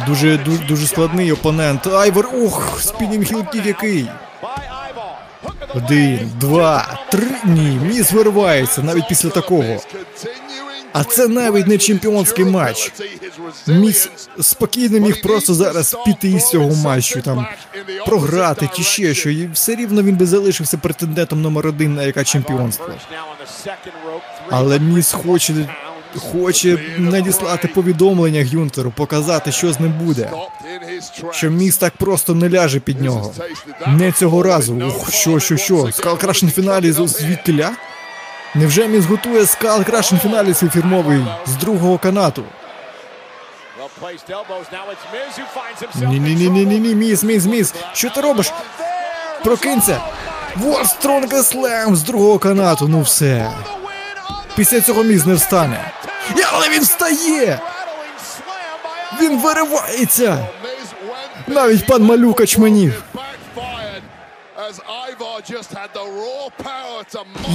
[0.07, 1.87] Дуже, дуже, дуже складний опонент.
[1.87, 4.07] Айвер, ух, spinning heel kick який.
[5.75, 7.27] Один, два, три.
[7.45, 9.81] Ні, Міз виривається навіть після такого.
[10.93, 12.91] А це навіть не чемпіонський матч.
[13.67, 14.09] Міз
[14.41, 17.47] спокійно міг просто зараз піти із цього матчу, там
[18.05, 19.29] програти чи ще що.
[19.29, 22.89] І все рівно він би залишився претендентом номер один на яке чемпіонство.
[24.49, 25.53] Але міс хоче
[26.19, 30.31] хоче надіслати повідомлення Гюнтеру, показати, що з ним буде.
[31.31, 33.33] Що міс так просто не ляже під нього.
[33.87, 34.73] Не цього разу.
[34.87, 35.89] Ух, що, що, що?
[35.91, 37.71] Скал крашен фіналі звідкиля?
[38.55, 42.43] Невже міс готує скал крашен фіналі свій фірмовий з другого канату?
[45.95, 47.73] Ні, ні, ні, ні, ні, ні, міс, міс, міс.
[47.93, 48.51] Що ти робиш?
[49.43, 50.01] Прокинься.
[50.55, 52.87] Вот Стронга Слем з другого канату.
[52.87, 53.51] Ну все.
[54.55, 55.91] Після цього міс не встане.
[56.37, 57.59] Я, але він встає!
[59.21, 60.47] Він виривається!
[61.47, 63.03] Навіть пан Малюк очманів.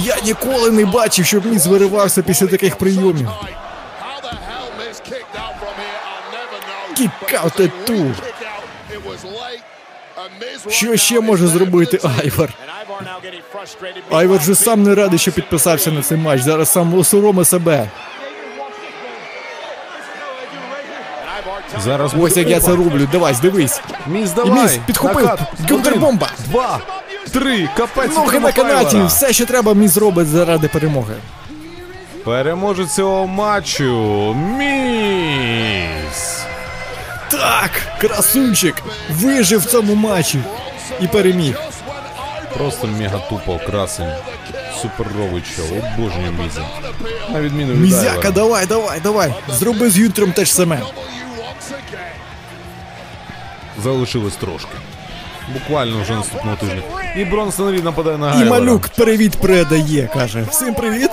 [0.03, 3.29] Я ніколи не бачив, щоб міс виривався після таких прийомів.
[6.97, 8.11] Kick out at two.
[10.69, 12.49] Що ще може зробити Айвар?
[14.11, 16.41] Айвар же сам не радий, що підписався на цей матч.
[16.41, 17.87] Зараз сам осоромить себе.
[21.83, 23.07] Зараз Ось як я це роблю.
[23.11, 23.81] Давай, дивись.
[24.07, 24.63] Міз, І давай.
[24.63, 25.29] Міз підхопив.
[25.71, 26.79] Один, Два,
[27.31, 28.15] три, капець.
[28.15, 29.01] Ноги на канаті.
[29.07, 31.13] Все, що треба, Міз робить заради перемоги.
[32.25, 34.35] Переможець цього матчу.
[34.57, 36.43] Міс.
[37.29, 37.71] Так,
[38.01, 38.75] красунчик
[39.09, 40.39] вижив в цьому матчі
[41.01, 41.59] і переміг.
[42.57, 44.11] Просто мега тупо красень.
[44.81, 45.65] Суперовий чол.
[45.77, 46.61] Обожнюю міза.
[47.33, 49.33] На відміну від Мізяка, давай, давай, давай.
[49.49, 50.81] Зроби з Юнтером те ж саме.
[53.83, 54.71] Залишилось трошки.
[55.53, 56.81] Буквально вже наступного тижня.
[57.15, 60.45] І Бронсон Рід нападає на І малюк привіт передає, каже.
[60.49, 61.11] Всім привіт.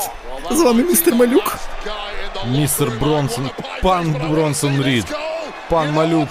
[0.51, 1.59] З вами містер Малюк.
[2.47, 3.51] Містер Бронсон.
[3.82, 5.06] Пан Бронсон Рід.
[5.70, 6.28] Пан Малюк.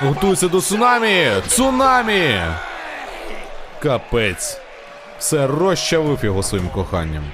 [0.00, 1.26] Готується до цунамі.
[1.48, 2.40] Цунамі.
[3.82, 4.58] Капець.
[5.18, 7.24] Все розчавив його своїм коханням.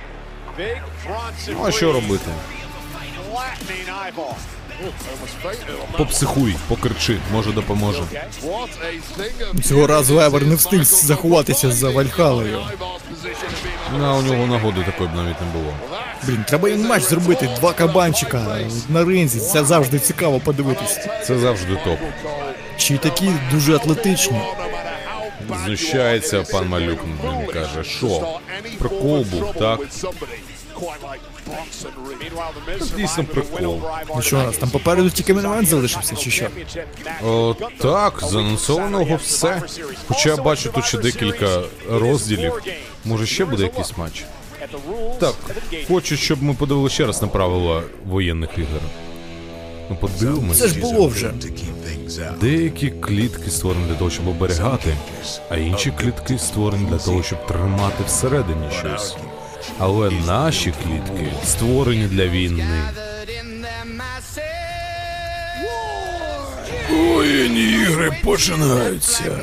[1.49, 2.31] Ну а що робити?
[5.99, 8.03] Попсихуй, покричи, може допоможе.
[9.65, 12.61] Цього разу Евер не встиг заховатися за Вальхалою.
[13.99, 15.75] Ну, а у нього нагоди такої б навіть не було.
[16.23, 17.49] Блін, треба їм матч зробити.
[17.61, 18.59] Два кабанчика
[18.89, 19.41] на ринзі.
[19.41, 20.99] Це завжди цікаво подивитись.
[21.27, 21.99] Це завжди топ.
[22.77, 24.41] Чи такі дуже атлетичні.
[25.65, 28.39] Знущається пан Малюк ним каже, що
[28.79, 29.81] прикол був, так?
[32.79, 33.81] Це дійсно прикол.
[34.17, 36.47] Ну що у нас там попереду тільки момент залишився, чи що?
[37.27, 39.63] О, так, заанонсованого все.
[40.09, 42.53] Хоча я бачу тут ще декілька розділів.
[43.05, 44.25] Може ще буде якийсь матч?
[45.19, 45.35] Так,
[45.89, 48.81] хочу, щоб ми подивилися ще раз на правила воєнних ігор.
[49.91, 50.61] Ну, подивимося.
[50.61, 51.33] Це ж було вже.
[52.41, 54.97] Деякі клітки створені для того, щоб оберігати,
[55.49, 59.17] а інші клітки створені для того, щоб тримати всередині щось.
[59.79, 62.81] Але наші клітки створені для війни.
[66.91, 69.39] Воєнні ігри починаються.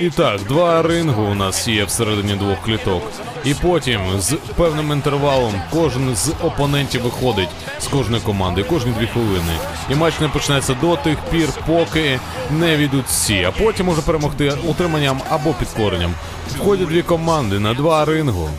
[0.00, 3.02] І так, два рингу у нас є всередині двох кліток.
[3.44, 7.48] І потім з певним інтервалом кожен з опонентів виходить
[7.80, 9.52] з кожної команди, кожні дві хвилини.
[9.90, 13.44] І матч не почнеться до тих пір, поки не відуть всі.
[13.44, 16.14] А потім може перемогти утриманням або підкоренням.
[16.56, 18.50] Входять дві команди на два рингу.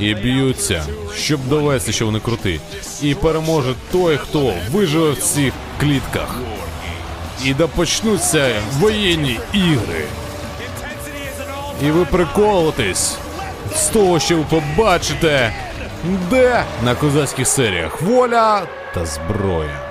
[0.00, 0.86] І б'ються,
[1.16, 2.60] щоб довести, що вони крути.
[3.02, 6.40] І переможе той, хто виживе в цих клітках.
[7.44, 10.04] І да почнуться воєнні ігри.
[11.82, 13.18] І ви приколитесь
[13.74, 15.52] з того, що ви побачите,
[16.30, 19.82] де на козацьких серіях воля та зброя.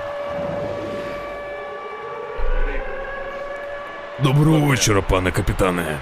[4.22, 5.98] Доброго вечора, пане капітане.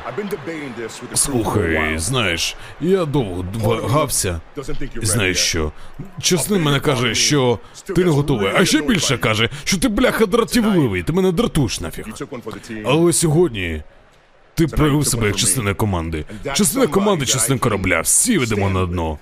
[1.15, 4.40] Слухай, знаєш, я довго вагався.
[5.02, 5.73] Знаєш що?
[6.20, 11.02] Частин мене каже, що ти не готовий, а ще більше каже, що ти бляха дратівливий,
[11.02, 12.05] ти мене дратуєш нафіг.
[12.85, 13.82] Але сьогодні
[14.55, 16.25] ти проявив себе як частина команди.
[16.55, 18.01] Частина команди, частина корабля.
[18.01, 19.19] Всі ведемо на дно.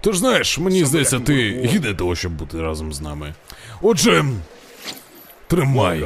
[0.00, 3.34] Тож знаєш, мені здається, ти гідний того, щоб бути разом з нами.
[3.82, 4.24] Отже,
[5.46, 6.04] тримай.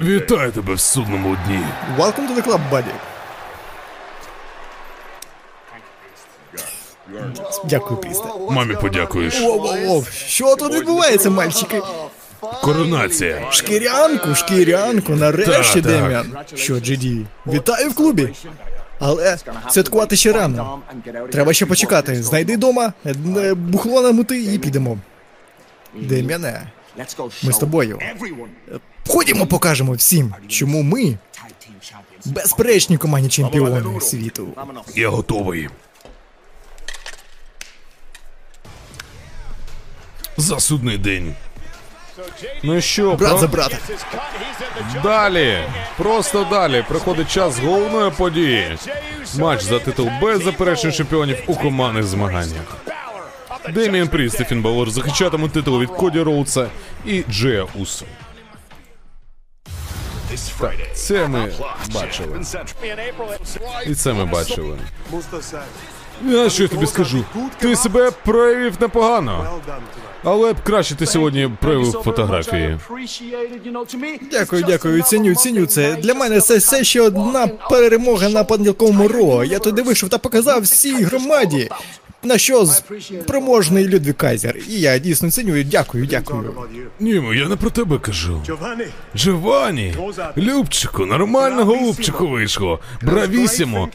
[0.00, 1.60] Вітаю тебе в судному дні.
[1.98, 2.92] Welcome to the club, buddy.
[7.64, 8.28] Дякую, Крісте.
[8.50, 9.40] Мамі подякуєш.
[9.40, 11.82] Воу-воу-воу, що тут відбувається, мальчики?
[12.40, 13.46] Коронація.
[13.50, 15.92] Шкірянку, шкірянку, нарешті, так.
[15.92, 16.36] Дем'ян.
[16.54, 18.28] Що, GD, вітаю в клубі.
[19.00, 19.38] Але
[19.70, 20.80] святкувати ще рано.
[21.32, 22.22] Треба ще почекати.
[22.22, 24.98] Знайди дома, е, бухло намути і підемо.
[25.94, 26.70] Дем'яне,
[27.42, 27.98] ми з тобою.
[29.08, 31.18] Ходімо, покажемо всім, чому ми
[32.24, 34.48] безперечні командні чемпіони світу.
[34.94, 35.68] Я готовий.
[40.36, 41.34] За судний день.
[42.62, 43.76] Ну що, Брат про- за брата.
[45.02, 45.58] Далі,
[45.96, 48.78] просто далі приходить час головної події.
[49.38, 52.76] Матч за титул без заперечень чемпіонів у командних змаганнях.
[53.70, 56.66] Деміан Пріст, Стефін Балор захищатимуть титул від Коді Роудса
[57.04, 58.04] і Джея Усо.
[60.60, 61.52] Так, це ми
[61.94, 62.40] бачили.
[63.86, 64.78] І це ми бачили.
[66.22, 67.24] Я що я тобі скажу?
[67.58, 69.60] Ти себе проявив непогано.
[70.24, 72.78] Але б краще ти сьогодні проявив фотографії.
[74.30, 75.96] Дякую, дякую, ціню, ціню це.
[75.96, 79.44] Для мене це все ще одна перемога на понеділковому ро.
[79.44, 81.70] Я туди вийшов та показав всій громаді.
[82.22, 82.66] На що
[83.24, 84.56] спроможний Людвік Кайзер.
[84.68, 85.62] І я дійсно ціню.
[85.62, 86.54] Дякую, дякую.
[87.00, 88.42] Ні, я не про тебе кажу.
[89.16, 89.94] Джованні,
[90.36, 92.80] Любчику, нормально голубчику вийшло.
[93.02, 93.88] Бравісімо.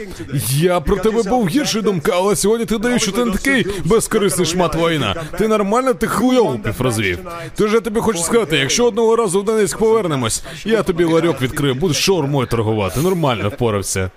[0.49, 4.45] Я про тебе був гірший думка, але сьогодні ти даєш, що ти не такий безкорисний
[4.45, 5.15] шмат воїна.
[5.37, 7.19] Ти нормально ти хуйолупів розвів.
[7.55, 11.75] Тож я тобі хочу сказати, якщо одного разу в Донецьк повернемось, я тобі ларьок відкрию,
[11.75, 12.99] будеш шаурмою торгувати.
[12.99, 14.11] Нормально впорався.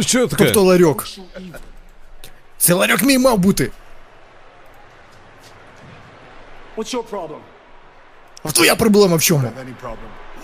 [0.00, 0.44] Що таке?
[0.44, 1.04] Тобто ларьок.
[2.58, 3.70] Це ларьок мій мав бути.
[8.44, 9.50] А твоя проблема в чому?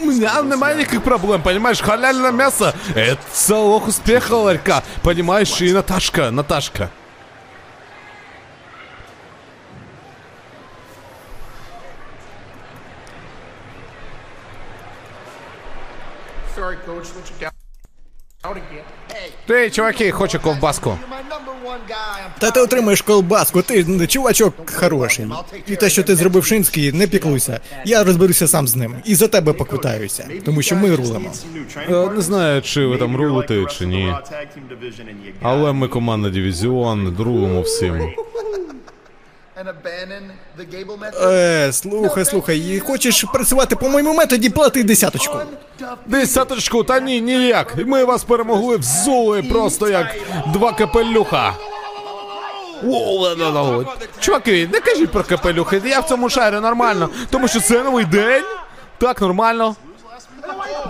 [0.00, 1.80] У меня немає никаких проблем, понимаешь?
[1.80, 5.60] Халяльное мясо— это залог успеха ларька, понимаешь?
[5.62, 6.88] И Наташка, Наташка.
[19.46, 20.98] Ти, чуваки, хочу ковбаску.
[22.38, 25.26] Та ти отримаєш колбаску, ти чувачок хороший.
[25.66, 27.60] І те, що ти зробив Шинський, не піклуйся.
[27.84, 28.96] Я розберуся сам з ним.
[29.04, 30.28] І за тебе поквитаюся.
[30.44, 31.32] Тому що ми рулимо.
[31.88, 34.14] Е, Не знаю, чи ви там рулите, чи ні.
[35.42, 38.12] Але ми команда дивізіон, рулимо всім.
[41.22, 45.38] Е, слухай, слухай, і хочеш працювати по моєму методі, плати десяточку.
[46.06, 47.74] Десяточку, та ні, ніяк.
[47.86, 50.06] Ми вас перемогли в зули просто як
[50.52, 51.54] два капелюха.
[54.20, 58.44] Чуваки, не кажіть про капелюхи, я в цьому шарю нормально, тому що це новий день.
[58.98, 59.76] Так, нормально.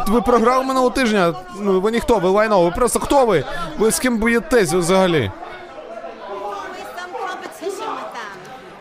[0.09, 1.35] Ви програли минулого тижня.
[1.61, 3.45] Ну, ви ніхто, ви лайно, ви просто хто ви?
[3.79, 5.31] Ви з ким боїтесь взагалі?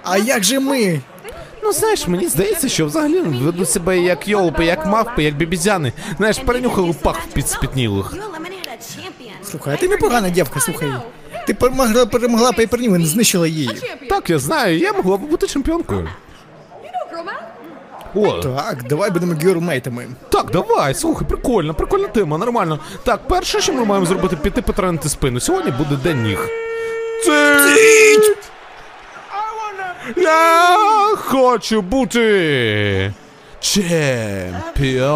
[0.03, 0.99] А як же ми?
[1.64, 5.94] Ну знаєш, мені здається, що взагалі ведуть себе як йолопи, як мавпи, як бібізяни.
[6.18, 8.14] Знаєш, перенюхали пах під спітнілих.
[9.44, 10.90] Слухай, а ти непогана дівка, слухай.
[11.48, 13.69] Ти перемогла, перемогла Пейперню, не знищила її.
[14.10, 16.10] Так, я знаю, я могла б бути чемпіонкою.
[18.15, 20.07] О, Так, давай будемо гюрмейтами.
[20.30, 22.80] так, давай, слухай, прикольно, прикольна тема, нормально.
[23.03, 25.40] Так, перше, що ми маємо зробити, піти потренити спину.
[25.40, 26.49] Сьогодні буде день ніг.
[27.26, 28.38] Цить!
[30.18, 30.78] Я
[31.15, 33.14] хочу бути
[33.60, 35.10] чемпіоном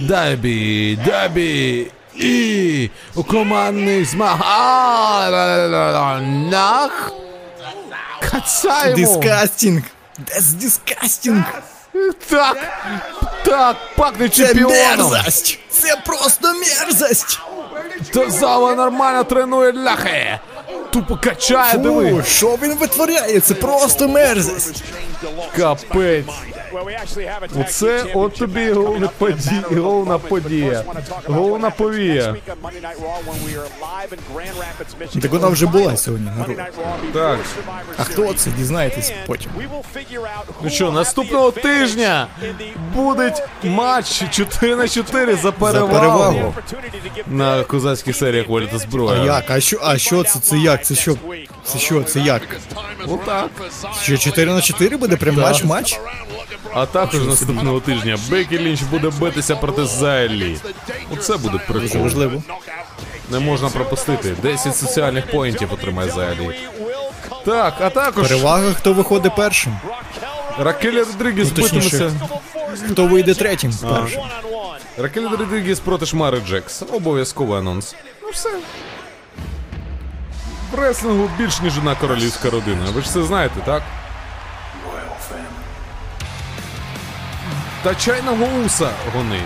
[0.00, 4.72] WWE у командних змаганнях
[8.30, 8.96] кацаємо.
[8.96, 9.82] Disgusting.
[10.18, 11.44] That's disgusting.
[12.28, 12.56] Так,
[13.44, 15.58] так, пахне Це мерзость.
[15.70, 17.40] Це просто мерзость.
[18.14, 20.38] Та зала нормально тренує ляхи.
[20.90, 22.22] Тупо качає, диви.
[22.26, 23.40] Що він витворяє?
[23.40, 24.84] Це просто мерзость.
[25.56, 26.24] Капець.
[27.60, 29.62] Оце от тобі головна подія.
[29.70, 30.84] Головна подія.
[31.26, 32.36] Головна повія.
[35.22, 36.54] Так вона вже була сьогодні на Ро.
[37.12, 37.38] Так.
[37.98, 38.50] А хто це?
[38.50, 39.50] Дізнаєтесь потім.
[40.62, 42.26] Ну що, наступного тижня
[42.94, 43.34] буде
[43.64, 45.92] матч 4 на 4 за перевагу.
[45.94, 46.54] перевагу.
[47.26, 49.24] На козацьких серіях волі та А зброя.
[49.24, 49.50] як?
[49.50, 49.78] А що?
[49.82, 50.38] А що це?
[50.38, 50.84] Це як?
[50.84, 51.16] Це що?
[51.64, 52.02] Це що?
[52.02, 52.42] Це як?
[53.08, 53.50] Отак.
[54.02, 56.00] Що 4 на 4 буде прям матч матч?
[56.74, 60.56] А також наступного тижня Бекі Лінч буде битися проти Зайлі.
[61.12, 62.04] Оце буде Дуже прикольно.
[62.04, 62.42] важливо.
[63.30, 64.34] Не можна пропустити.
[64.42, 66.50] 10 соціальних поінтів отримає Зайлі.
[67.44, 69.76] Так, а також Перевага, хто виходить першим.
[70.58, 71.90] Ракелі Родрігес Ну, точніше.
[71.90, 72.28] битиметься.
[72.92, 74.22] Хто вийде третім першим.
[74.98, 76.82] Ракелі Родрігес проти Шмари Джекс.
[76.92, 77.94] Обов'язковий анонс.
[78.22, 78.48] Ну все.
[80.72, 82.84] В реслингу більш ніж одна королівська родина.
[82.94, 83.82] Ви ж це знаєте, так?
[87.86, 89.42] Та чайного уса гони.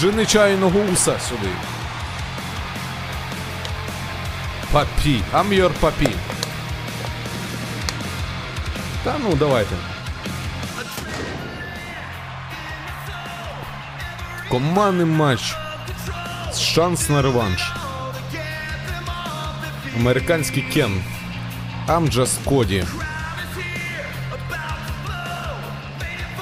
[0.00, 1.50] Жени чайного уса сюди.
[4.72, 5.22] Папі.
[5.32, 6.08] I'm your папі.
[9.04, 9.76] Та ну, давайте.
[14.48, 15.54] Командний матч.
[16.58, 17.72] Шанс на реванш.
[19.96, 21.02] Американський Кен.
[21.86, 22.84] Амджас Коді.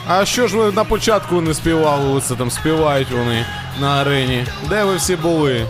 [0.09, 2.11] А що ж ви на початку не співали?
[2.11, 3.47] Оце там співають вони
[3.81, 4.47] на арені.
[4.69, 5.67] Де ви всі були?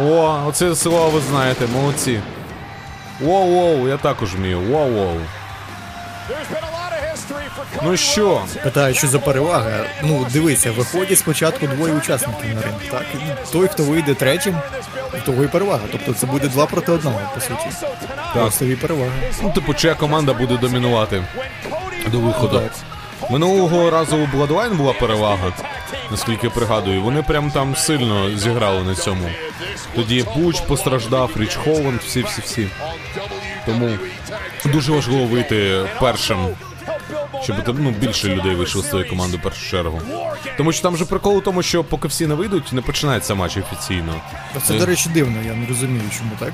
[0.00, 2.20] О, оце слово, ви знаєте, молодці.
[3.20, 4.60] Воу-воу, я також вмію.
[4.60, 5.20] Воу-воу.
[7.82, 8.42] Ну що?
[8.62, 9.84] Питаю, що за перевага.
[10.02, 13.04] Ну, дивися, виходять спочатку двоє учасників на ринг, так?
[13.52, 14.56] Той, хто вийде третім,
[15.24, 15.82] того і перевага.
[15.92, 17.66] Тобто це буде два проти одного, по суті.
[18.34, 19.12] Просто і перевага.
[19.42, 21.24] Ну, типу, чия команда буде домінувати
[22.06, 22.62] до виходу.
[23.30, 25.52] Минулого разу у Bloodline була перевага,
[26.10, 27.02] наскільки я пригадую.
[27.02, 29.30] Вони прям там сильно зіграли на цьому.
[29.94, 32.68] Тоді Буч постраждав, Річ Холланд, всі-всі-всі.
[33.66, 33.90] Тому
[34.64, 36.46] дуже важливо вийти першим.
[37.42, 40.00] Щоб ну, більше людей вийшло з твоєї команди в першу чергу.
[40.56, 43.56] Тому що там же прикол у тому, що поки всі не вийдуть, не починається матч
[43.56, 44.14] офіційно.
[44.62, 46.52] Це, до речі, дивно, я не розумію, чому так.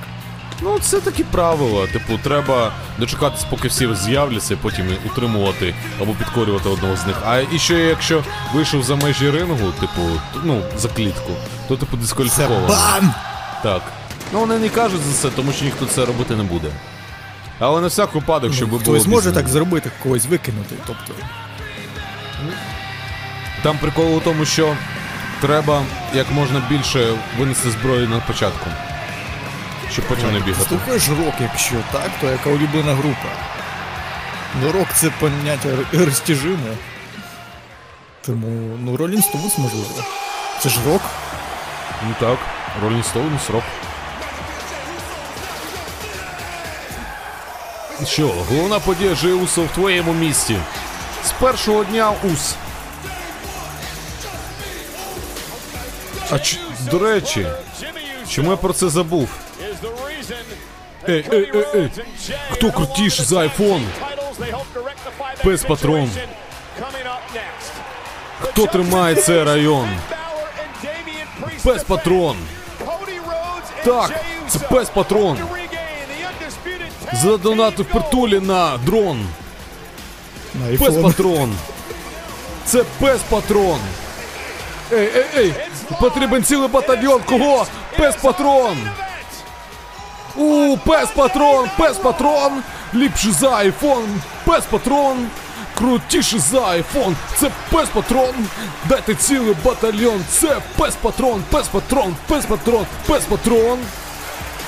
[0.62, 1.86] Ну, це такі правила.
[1.86, 7.16] Типу, треба дочекатись, поки всі з'являться, і потім утримувати або підкорювати одного з них.
[7.26, 10.02] А і ще якщо вийшов за межі рингу, типу,
[10.44, 11.32] ну, за клітку,
[11.68, 12.68] то типу Це дискваліфіковано.
[12.68, 13.14] бан!
[13.62, 13.82] Так.
[14.32, 16.68] Ну вони не кажуть за це, тому що ніхто це робити не буде.
[17.58, 18.98] Але на всяк випадок, щоб ви було.
[18.98, 20.74] Хтось може так зробити, когось викинути.
[20.86, 21.12] Тобто,
[23.62, 24.76] Там прикол у тому, що
[25.40, 25.82] треба
[26.14, 28.70] як можна більше винести зброю на початку.
[29.92, 30.64] Щоб потім не бігати.
[30.68, 33.28] слухаєш рок, якщо так, то яка улюблена група.
[34.62, 36.74] Ну, рок це поняття розтяжиме.
[38.26, 40.04] Тому, ну, Rolling Stones, можливо.
[40.60, 41.02] Це ж рок.
[42.08, 42.38] Ну так,
[42.84, 43.62] Rolling Stones, рок.
[48.04, 50.56] Що, головна подія Жиусу в твоєму місті.
[51.24, 52.54] З першого дня ус.
[56.30, 56.56] А ч...
[56.90, 57.46] до речі,
[58.28, 59.28] чому я про це забув?
[61.08, 61.90] Ей, ей, ей, ей.
[62.50, 63.82] Хто крутіше за айфон?
[65.44, 66.10] Пес патрон.
[68.40, 69.88] Хто тримає цей район?
[71.64, 72.36] Пес патрон.
[73.84, 75.38] Так, Це пес патрон.
[77.22, 79.26] Задонати в притулі на дрон.
[80.54, 81.54] На Пес патрон.
[82.64, 83.78] Це пес патрон.
[84.92, 85.54] Ей, ей, ей!
[86.00, 87.20] Потрібен цілий батальйон.
[87.26, 87.66] Кого?
[87.98, 88.76] Пес патрон.
[90.36, 92.52] У, пес патрон, пес патрон.
[92.94, 94.04] Ліпший за айфон.
[94.44, 95.26] Пес патрон.
[95.74, 97.16] Крутіший за айфон.
[97.36, 98.34] Це пес патрон.
[98.84, 100.24] Дайте цілий батальйон.
[100.30, 103.78] Це пес патрон, пес патрон, пес патрон, пес патрон.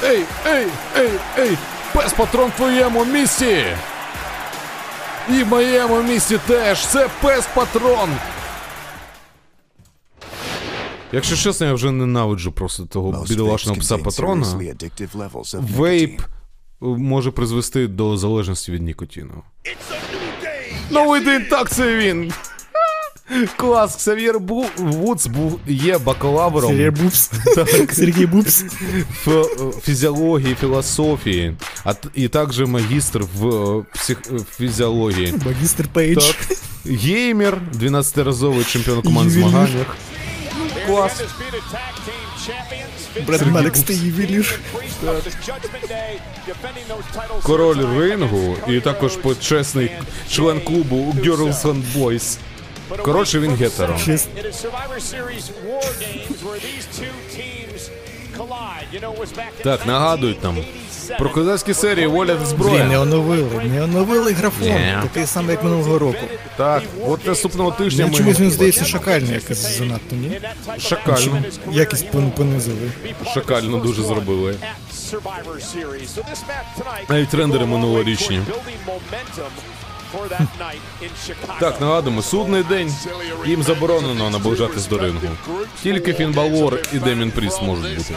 [0.05, 0.67] Ей, ей,
[0.97, 1.59] ей, ей!
[1.99, 3.65] Пес патрон в твоєму місті!
[5.29, 8.11] І в моєму місті теж це пес патрон.
[11.13, 14.47] Якщо чесно, я вже ненавиджу просто того бідолашного пса патрона.
[15.53, 16.21] Вейп
[16.81, 19.43] може призвести до залежності від нікотину.
[20.91, 22.33] Новий день, так це він.
[23.58, 24.66] Клас, Ксав'єр Бу...
[24.78, 27.32] Вудс був є бакалавром Сергій Бупс.
[27.92, 28.64] Сергій Бупс.
[29.28, 33.48] ф- фізіології, філософії, а т- і також магістр в
[33.80, 34.18] е, псих...
[34.32, 35.34] е, фізіології.
[35.46, 36.26] Магістр Пейдж.
[36.26, 36.58] Так.
[36.86, 39.50] Геймер, 12-разовий чемпіон команд Ювелір.
[39.50, 39.98] змаганнях.
[40.88, 41.22] Клас.
[43.28, 44.60] Бред Малекс та ювелір.
[47.44, 49.92] Король рингу і також почесний
[50.30, 52.38] член клубу Girls and Boys.
[52.97, 53.99] Коротше, він гетеро.
[59.63, 60.57] Так, нагадують нам.
[61.19, 64.69] Про козацькі серії воля та Блін, не оновили, не оновили графон.
[64.69, 64.95] Ні.
[65.03, 66.19] Такий самий, як минулого року.
[66.57, 70.41] Так, от наступного тижня Мені ми чомусь він здається шакальний якось занадто, ні?
[70.79, 71.43] шакально,
[71.73, 72.91] Якість пон- понизили.
[73.35, 74.55] шакально дуже зробили.
[77.09, 78.41] Навіть трендери минулорічні.
[81.61, 82.95] Так, нагадуємо, судний день.
[83.47, 85.29] Їм заборонено наближатись до рингу.
[85.83, 88.15] Тільки фінбалвор і Демін Пріс можуть бути.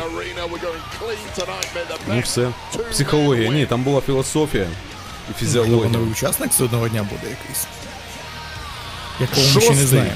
[2.08, 2.48] Ну все.
[2.92, 3.50] Психологія.
[3.52, 5.90] Ні, там була філософія і Можливо, фізіологія.
[5.90, 7.68] новий учасник судного дня буде якийсь.
[9.20, 10.16] Якого ми ще не знаємо.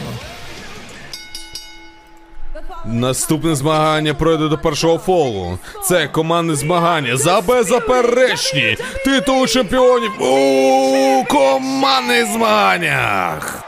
[2.88, 5.60] Наступне змагання пройде до першого фолу.
[5.84, 13.64] Це командне змагання за беззаперечні титули чемпіонів у командних змаганнях.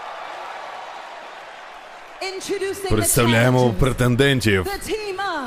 [2.89, 4.65] Представляємо претендентів.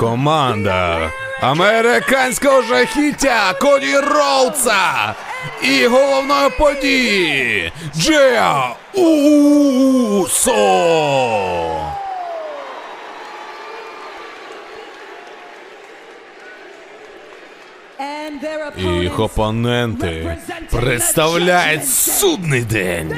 [0.00, 1.10] Команда
[1.40, 5.14] американського жахіття Коді Роудса
[5.62, 10.60] і головної події Джея Усо.
[19.02, 20.36] Їх опоненти
[20.70, 23.16] представляють судний день.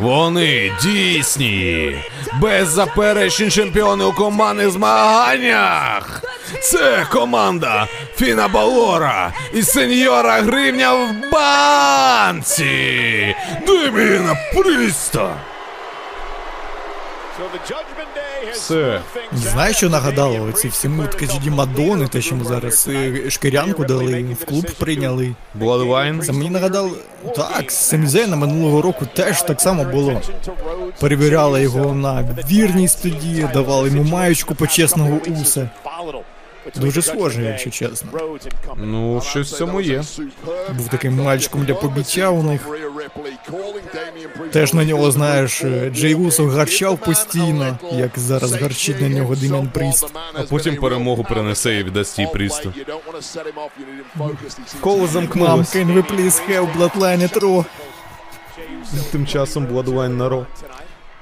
[0.00, 1.96] Вони дійсні,
[2.40, 6.22] беззаперечні чемпіони у командних змаганнях.
[6.62, 13.36] Це команда Фіна Балора і сеньора Гривня в банці.
[13.66, 15.36] Деміна Пріста.
[18.52, 19.00] Все.
[19.32, 20.48] Знаєш, що нагадало?
[20.48, 25.34] Оці всі мутки Джеді Мадони, те, що ми зараз е, шкірянку дали, в клуб прийняли.
[25.60, 26.22] Bloodwine.
[26.22, 26.90] Це мені нагадало.
[27.36, 30.20] Так, Семізейна минулого року теж так само було.
[31.00, 35.70] Перевіряли його на вірність тоді, давали йому маючку почесного уса.
[36.76, 38.10] Дуже схоже, якщо чесно.
[38.76, 40.02] Ну, щось в цьому є.
[40.76, 42.68] Був таким мальчиком для побиття у них.
[44.52, 49.68] Теж на нього, знаєш, е, Джей Усо гарчав постійно, як зараз гарчить на нього Дем'ян
[49.68, 50.12] Пріст.
[50.34, 52.72] А потім перемогу принесе і віддасть їй Прісту.
[54.80, 55.76] Коло замкнулось.
[55.76, 57.64] can we please have Bloodline at Raw?
[59.12, 60.46] Тим часом Bloodline на Ро.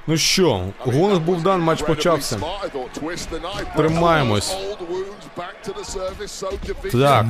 [0.07, 2.39] Ну що, гонор був дан, матч почався.
[3.75, 4.57] Тримаємось.
[6.91, 7.25] Так,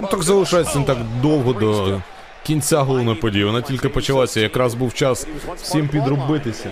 [0.00, 2.00] ну так залишається не так довго до
[2.46, 3.44] кінця головної події.
[3.44, 5.26] Вона тільки почалася, якраз був час
[5.62, 6.70] всім підробитися.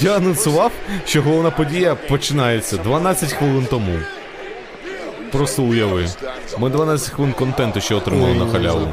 [0.00, 0.72] Я анонсував,
[1.06, 3.98] що головна подія починається 12 хвилин тому.
[5.32, 6.06] Просто уяви.
[6.58, 8.88] Ми 12 хвилин контенту ще отримали на халяву.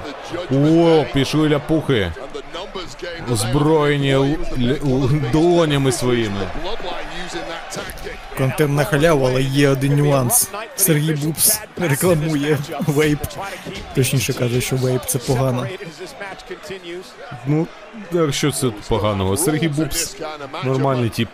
[0.51, 2.11] О, пішли ляпухи.
[3.31, 4.37] Озброєні
[5.31, 6.41] долонями своїми.
[8.37, 10.49] Контент на халяву, але є один нюанс.
[10.75, 12.57] Сергій Бубс рекламує
[12.87, 13.19] вейп.
[13.95, 15.67] Точніше каже, що вейп це погано.
[17.47, 17.67] Ну,
[18.11, 19.37] так що це поганого?
[19.37, 20.15] Сергій Бубс.
[20.65, 21.29] Нормальний тип.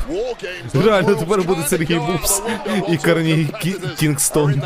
[0.73, 2.41] Реально, тепер буде Сергій Бубс
[2.89, 3.33] і Карні
[3.63, 4.61] Кі- Кінгстон.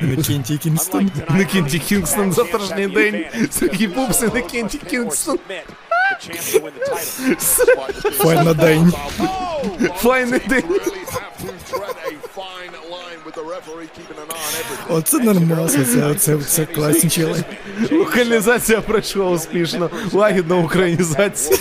[0.00, 1.10] Не Кенті Кінстон.
[1.30, 3.24] Не Кінті Кінгстон завтрашній день.
[3.50, 5.38] Сергій Бубс і не Кінті Кінгстон.
[8.18, 8.92] Файна день.
[9.96, 10.64] Файний день.
[14.88, 17.44] Оце нормас, це, це, це класні чели.
[17.92, 19.90] Локалізація пройшла успішно.
[20.12, 21.58] Лагідна українізація.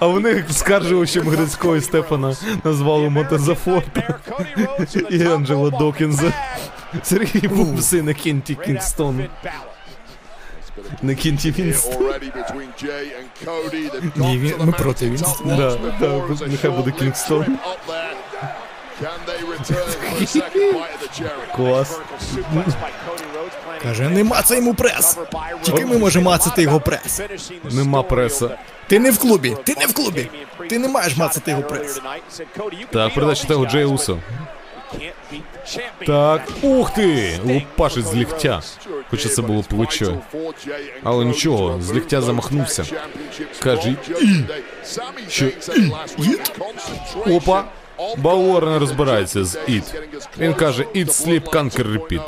[0.00, 4.18] А вони скаржувачем Грицького Стефана назвали Мотозафорта
[5.10, 6.32] і Анджела Докінза.
[7.02, 9.24] Сергій був син Кінті Кінгстон.
[11.02, 12.12] Не Кінті Вінстон.
[14.16, 15.56] Ні, він, ми проти Вінстона.
[15.56, 17.58] Да, да, нехай буде Кінгстон.
[21.56, 21.98] Клас.
[23.82, 25.18] Каже, не мацай йому прес.
[25.62, 27.20] Тільки ми можемо мацати його прес.
[27.70, 28.58] Нема преса.
[28.86, 30.30] Ти не в клубі, ти не в клубі.
[30.68, 32.00] Ти не маєш мацати його прес.
[32.92, 34.18] Так, передача того Джей Усо.
[36.06, 37.38] Так, ух ти!
[37.44, 38.62] Лупашить з ліктя.
[39.10, 40.18] Хоча це було плечо.
[41.02, 42.84] Але нічого, з ліктя замахнувся.
[43.62, 44.44] Каже, і.
[45.28, 45.92] Що і?
[46.18, 46.52] Іт?
[47.26, 47.64] Опа.
[48.16, 49.94] Балор не розбирається з eat.
[50.38, 52.22] Він каже, eat, sleep, conquer, repeat.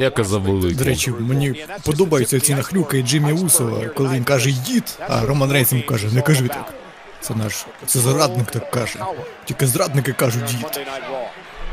[0.00, 5.26] Я казав До речі, мені подобаються ці нахрюки Джиммі Усо, коли він каже «yeet», а
[5.26, 6.74] Роман Рейнс йому каже, не кажи так.
[7.20, 8.98] Це наш, це зрадник так каже.
[9.44, 10.80] Тільки зрадники кажуть «yeet».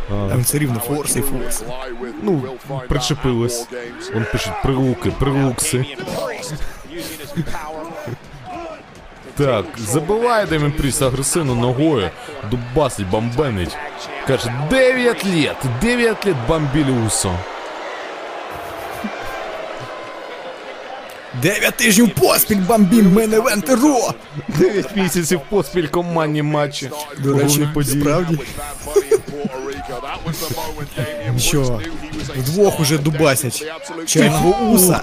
[0.10, 1.64] А він все рівно форс і форс.
[2.22, 2.44] Ну,
[2.90, 3.68] причепилось.
[4.16, 5.86] Он пише прилуки, прилукси.
[9.38, 12.10] Так, забиває Демін Пріс агресивно ногою,
[12.52, 13.78] дубасить, бомбенить.
[14.28, 17.32] Каже, 9 лет, 9 лет бомбили Усо.
[21.42, 24.14] Дев'ять тижнів поспіль бомбім мене Вентеро!
[24.48, 26.90] 9 місяців поспіль командні матчі.
[27.18, 28.02] До речі, Головні події.
[28.02, 28.40] справді.
[31.38, 31.82] Що,
[32.36, 33.66] вдвох уже дубасять.
[34.06, 35.02] Чайного уса.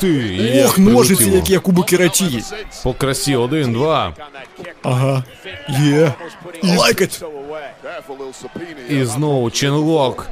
[0.64, 2.44] Ох, ножиці, як у Букераті.
[2.82, 4.14] По красі, один, два.
[4.82, 5.24] Ага.
[5.68, 6.12] Є.
[6.64, 7.24] It.
[8.90, 10.26] І знову ченлок.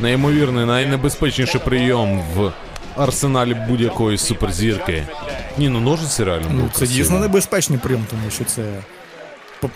[0.00, 2.52] Неймовірний, найнебезпечніший прийом в
[2.96, 5.04] арсеналі будь-якої суперзірки.
[5.58, 6.46] Ні, ну ножиці реально.
[6.52, 6.98] Ну, це красиві.
[6.98, 8.62] дійсно небезпечний прийом, тому що це.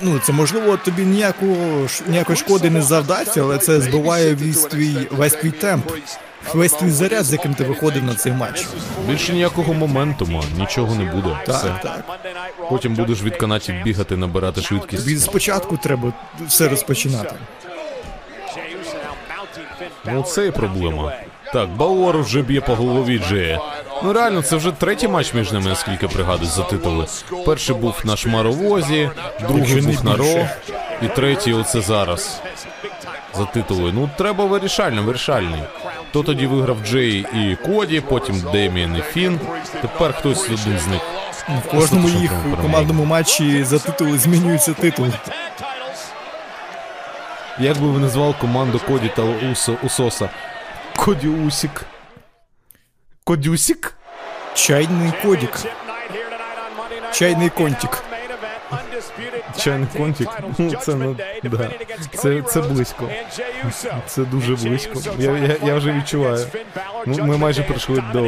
[0.01, 5.33] Ну, це можливо тобі ніякого ніякої шкоди не завдасться, але це збиває весь твій весь
[5.33, 5.91] твій темп,
[6.55, 8.67] весь твій заряд, з яким ти виходив на цей матч.
[9.09, 11.39] Більше ніякого моментуму, нічого не буде.
[11.49, 11.53] Все.
[11.53, 12.19] Так, так.
[12.71, 15.05] Потім будеш від канатів бігати, набирати швидкість.
[15.05, 16.13] Тобі спочатку треба
[16.47, 17.35] все розпочинати.
[20.05, 21.13] Ну це і проблема.
[21.53, 23.61] Так, Балор вже б'є по голові Джея.
[24.05, 27.07] Ну реально, це вже третій матч між ними, наскільки пригадую, за титули.
[27.47, 29.11] Перший був на шмаровозі,
[29.49, 30.47] другий був на Ро,
[31.03, 32.41] і третій оце зараз.
[33.35, 33.93] За титули.
[33.95, 35.63] Ну треба вирішальний, вирішальний.
[36.13, 39.41] То тоді виграв Джей і Коді, потім Деміан і Фін.
[39.83, 41.01] Тепер хтось один з них.
[41.67, 42.33] В кожному їх
[42.63, 45.07] командному матчі за титули змінюється титул.
[47.59, 50.29] Як би ви назвали команду Коді та Усо, Усоса?
[50.97, 51.87] Коді Усік.
[53.25, 53.94] Кодюсік?
[54.55, 55.59] Чайний кодік.
[57.13, 58.03] Чайний контик.
[59.59, 60.29] Чайний контик?
[60.59, 61.71] Ну, це, ну, да.
[62.15, 63.09] це, це близько.
[64.07, 65.01] Це дуже близько.
[65.19, 66.47] Я, я, я вже відчуваю.
[67.07, 68.21] Ну, ми майже прийшли до,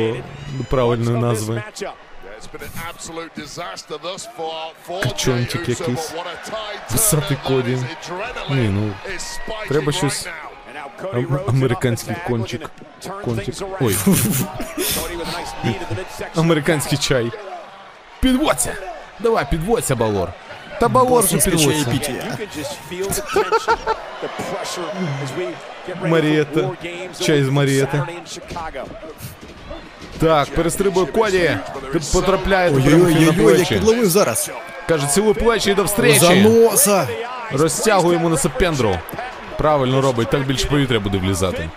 [0.59, 1.63] до правильної назви.
[5.03, 6.13] Качончик якийсь.
[6.93, 7.79] Писати Коді.
[8.51, 8.93] Ні, ну,
[9.69, 10.29] треба щось.
[11.13, 12.71] Ам- американський кончик.
[13.25, 13.55] Кончик.
[13.81, 13.97] Ой,
[16.37, 17.31] американський чай.
[18.21, 18.75] Підводься!
[19.21, 20.29] Давай, підводься, Балор.
[20.81, 21.93] Та Балор же підводься.
[26.05, 26.71] Марієта.
[27.21, 28.03] Чай з Марієти.
[30.21, 31.57] Так, перестрибує Коді.
[31.93, 34.51] Тут потрапляє прямо на Ой-ой-ой, як підловив зараз.
[34.89, 36.41] Каже, цілуй плечі і до За встречі.
[36.41, 37.09] носа.
[37.53, 38.99] Розтягує йому на сапендру.
[39.59, 41.71] Правильно робить, так більше повітря буде влізати.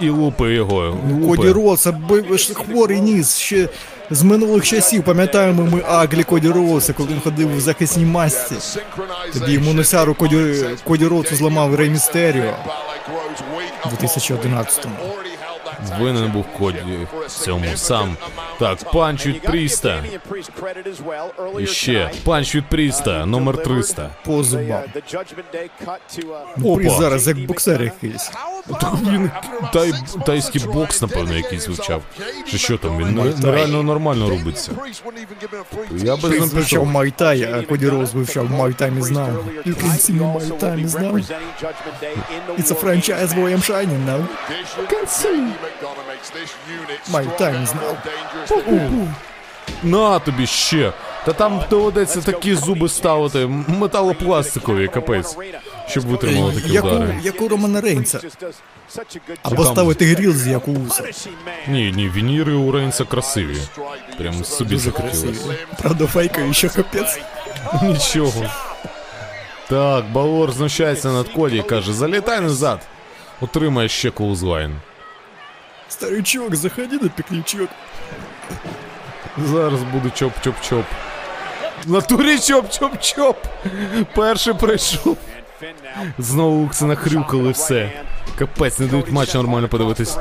[0.00, 0.98] І лупи його.
[1.02, 1.52] Коді Лупи.
[1.52, 3.68] Роуса, б- хворий ніс ще
[4.10, 5.02] з минулих часів.
[5.02, 8.54] Пам'ятаємо ми Аглі Коді Роса, коли він ходив в захисній масці.
[9.32, 12.52] Тоді йому носяру Коді, Коді Роуцу зламав Рей Містеріо
[13.84, 14.94] у 2011-му.
[16.00, 16.78] Винен був Коді
[17.26, 18.16] в цьому сам.
[18.58, 20.02] Так, панч від Пріста.
[21.58, 24.10] І ще панч від Пріста, номер 300.
[24.24, 24.82] По зубам.
[26.64, 26.90] Опа.
[26.90, 28.30] Зараз як боксер якийсь.
[28.80, 29.30] Так він
[29.72, 29.92] тай,
[30.26, 32.02] тайський бокс, напевно, якийсь вивчав.
[32.50, 34.72] Чи що там, він реально нормально робиться.
[35.96, 36.86] Я би з ним вивчав пішов.
[36.86, 39.44] Майтай, а Коді Роуз вивчав Майтай не знав.
[39.66, 41.14] You can see me Майтай не знав.
[42.58, 44.26] It's a franchise boy I'm shining now.
[44.78, 45.71] Майтай
[47.50, 47.96] не знав.
[49.82, 50.92] На тобі ще.
[51.24, 55.36] Та там доведеться такі зуби ставити, металопластикові, капець.
[55.88, 57.20] щоб витримали такі Як у, удари.
[57.22, 58.20] як у Романа Рейнса.
[59.42, 61.04] Або Там- ставити грілз, як у Уса.
[61.68, 63.56] Ні, ні, вініри у Рейнса красиві.
[64.18, 65.54] Прям собі захотілося.
[65.82, 67.20] Правда, фейка ще капець.
[67.82, 68.44] Нічого.
[69.68, 72.80] Так, Балор знущається над Коді і каже: залітай назад.
[73.40, 74.76] Отримає ще кулзлайн.
[75.92, 77.68] Старичок, заходи на пікнічок.
[79.46, 80.84] Зараз буде чоп-чоп-чоп.
[81.86, 83.34] В натурі чоп-чоп-чоп.
[84.14, 85.16] Перший прийшов.
[86.18, 87.92] Знову Укси нахрюкали все.
[88.38, 90.16] Капець, не дають матч нормально подивитись.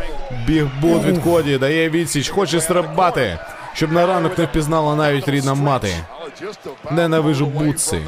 [0.47, 3.39] Бігбот від Коді дає відсіч, хоче стрибати,
[3.73, 5.95] щоб на ранок не впізнала навіть рідна мати.
[6.91, 8.01] Ненавижу бутси.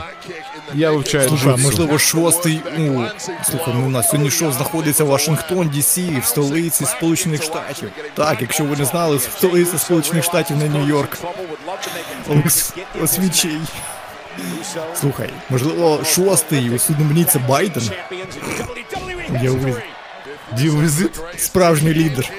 [0.74, 1.64] Я вивчаю Слухай, джутсу.
[1.66, 2.62] можливо, шостий.
[2.78, 3.08] Ну,
[3.50, 7.90] слухай, ну у нас сьогодні шоу знаходиться в Вашингтон, Дісі, в столиці Сполучених Штатів.
[8.14, 11.18] Так, якщо ви не знали, столиця Сполучених Штатів не Нью-Йорк.
[12.30, 12.74] Окс,
[13.04, 13.58] освічий.
[15.02, 17.84] Слухай, можливо, шостий усвідомліться Байден.
[19.42, 19.52] Я.
[20.58, 21.20] Діл візит?
[21.38, 22.30] Справжній лідер.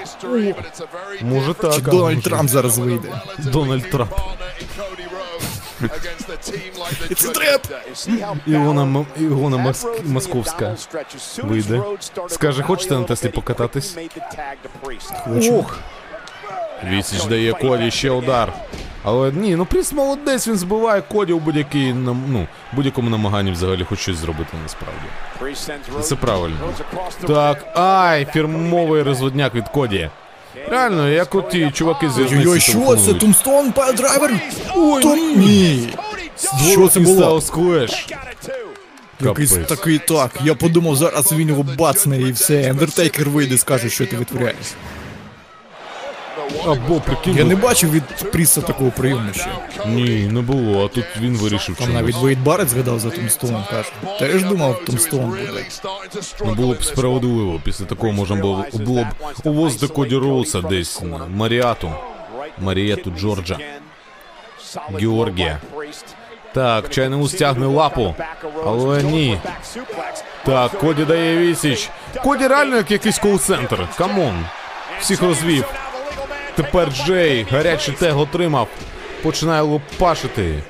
[1.22, 1.72] Може так.
[1.74, 3.08] Чи а Дональд може- Трамп зараз вийде?
[3.38, 4.12] Дональд Трамп.
[7.16, 7.66] Це треп!
[8.46, 9.86] Ілона, М- Ілона Мос...
[10.04, 10.76] Московська.
[11.42, 11.82] Вийде.
[12.28, 13.96] Скаже, хочете на Теслі покататись?
[15.52, 15.78] Ох!
[16.84, 18.52] Відсіч дає Коді ще удар.
[19.06, 23.98] Але ні, ну Пріс молодець, він збиває Коді у будь-якій ну, будь-якому намаганні взагалі хоч
[23.98, 25.00] щось зробити насправді.
[25.98, 26.56] І Це правильно.
[27.26, 30.10] Так, ай, фірмовий розводняк від Коді.
[30.68, 33.14] Реально, як от ті чуваки з Ой-ой, в'язниці що це?
[33.14, 34.40] Tombstone piledriver?
[34.76, 35.04] Ой,
[35.36, 35.88] ні.
[36.72, 37.40] Що це було?
[37.40, 38.08] Клеш.
[39.20, 40.30] Якийсь такий так.
[40.44, 42.62] Я подумав, зараз він його бацне і все.
[42.62, 44.56] Андертейкер вийде, скаже, що ти витворяєш.
[46.66, 48.02] Або прикинь, Я не бачив від
[48.32, 49.46] Пріса такого прийому ще.
[49.86, 52.02] ні, не було, а тут він вирішив Там чомусь.
[52.02, 53.88] навіть Вейд Барретт згадав за Тумстоном, каже.
[54.18, 55.64] Теж думав, Тумстон буде.
[56.44, 57.60] Ну, було б справедливо.
[57.64, 59.06] Після такого можна було, було б
[59.44, 61.92] увозити Коді Роуса десь на Маріату.
[62.58, 63.58] Марієту Джорджа.
[65.00, 65.58] Георгія.
[66.54, 68.14] Так, чайний ус тягне лапу.
[68.66, 69.38] Але ні.
[70.46, 71.90] Так, Коді дає відсіч.
[72.22, 73.88] Коді реально як якийсь кол-центр.
[73.98, 74.44] Come on.
[75.00, 75.64] Всіх розвів.
[76.56, 78.68] Тепер Джей гарячий tag отримав.
[79.22, 80.62] Починає лопашити.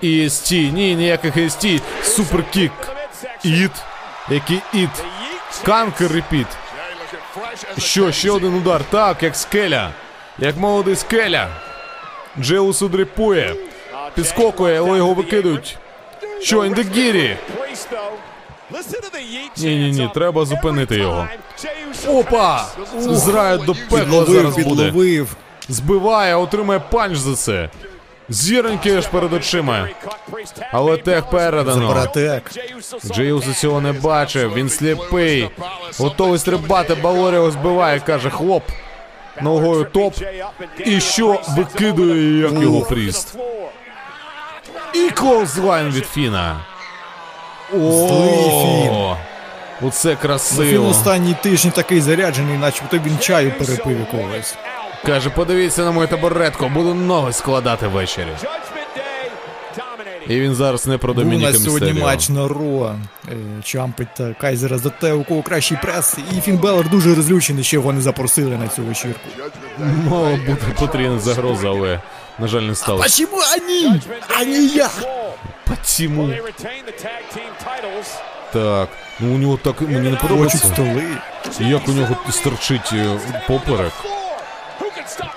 [0.00, 1.66] І стій, ні, ніяких СТ.
[2.02, 2.72] Superkick.
[3.44, 3.70] Eat.
[4.30, 4.90] Який eat.
[5.64, 6.46] Conquer repeat.
[7.78, 8.80] Що, ще один удар.
[8.90, 9.90] Так, як скеля.
[10.38, 11.48] Як молодий скеля.
[12.38, 13.54] Джей Усо дрипує.
[14.14, 15.78] Підскокує, але його викидують.
[16.42, 17.36] Що, індегірі?
[19.56, 21.28] Ні, ні, ні, треба зупинити його.
[22.08, 22.66] Опа!
[22.98, 25.26] Зрая до пекла Підловив, зараз буде.
[25.68, 27.70] Збиває, отримає панч за це.
[28.28, 29.88] Зіроньки аж перед очима.
[30.72, 31.88] Але тех передано.
[31.88, 32.50] Братек.
[33.06, 35.50] Джеюс цього не бачив, він сліпий.
[35.98, 38.62] Готовий стрибати, Балор його збиває, каже хлоп.
[39.42, 40.14] Ногою топ.
[40.78, 43.36] І що викидує як його пріст.
[44.94, 46.60] І clothesline від Фіна.
[47.72, 49.16] Злий Фін.
[49.88, 50.88] Оце Фін красиво.
[50.88, 54.54] останній тиждень такий заряджений, начебто він чаю перепив якогось.
[55.06, 58.28] Каже, подивіться на мою табуретку, буду ноги складати ввечері.
[60.28, 62.06] І він зараз не про Був у Домініка нас сьогодні Містеріо.
[62.08, 62.94] матч на Ро.
[63.28, 63.34] Е,
[63.64, 66.16] Чампи та Кайзера за те, у кого кращий прес.
[66.36, 69.20] І Фін Балор дуже розлючений, що його не запросили на цю вечірку.
[70.10, 72.00] Мала бути потрібна загроза, але,
[72.38, 73.02] на жаль, не сталося.
[73.04, 74.00] Почему они?
[74.40, 74.90] А не я?
[75.64, 76.30] Почему?
[78.52, 78.88] Так,
[79.20, 80.58] ну у нього так мені не подобається.
[80.58, 81.04] столи.
[81.60, 83.92] Як у нього стерчить е, поперек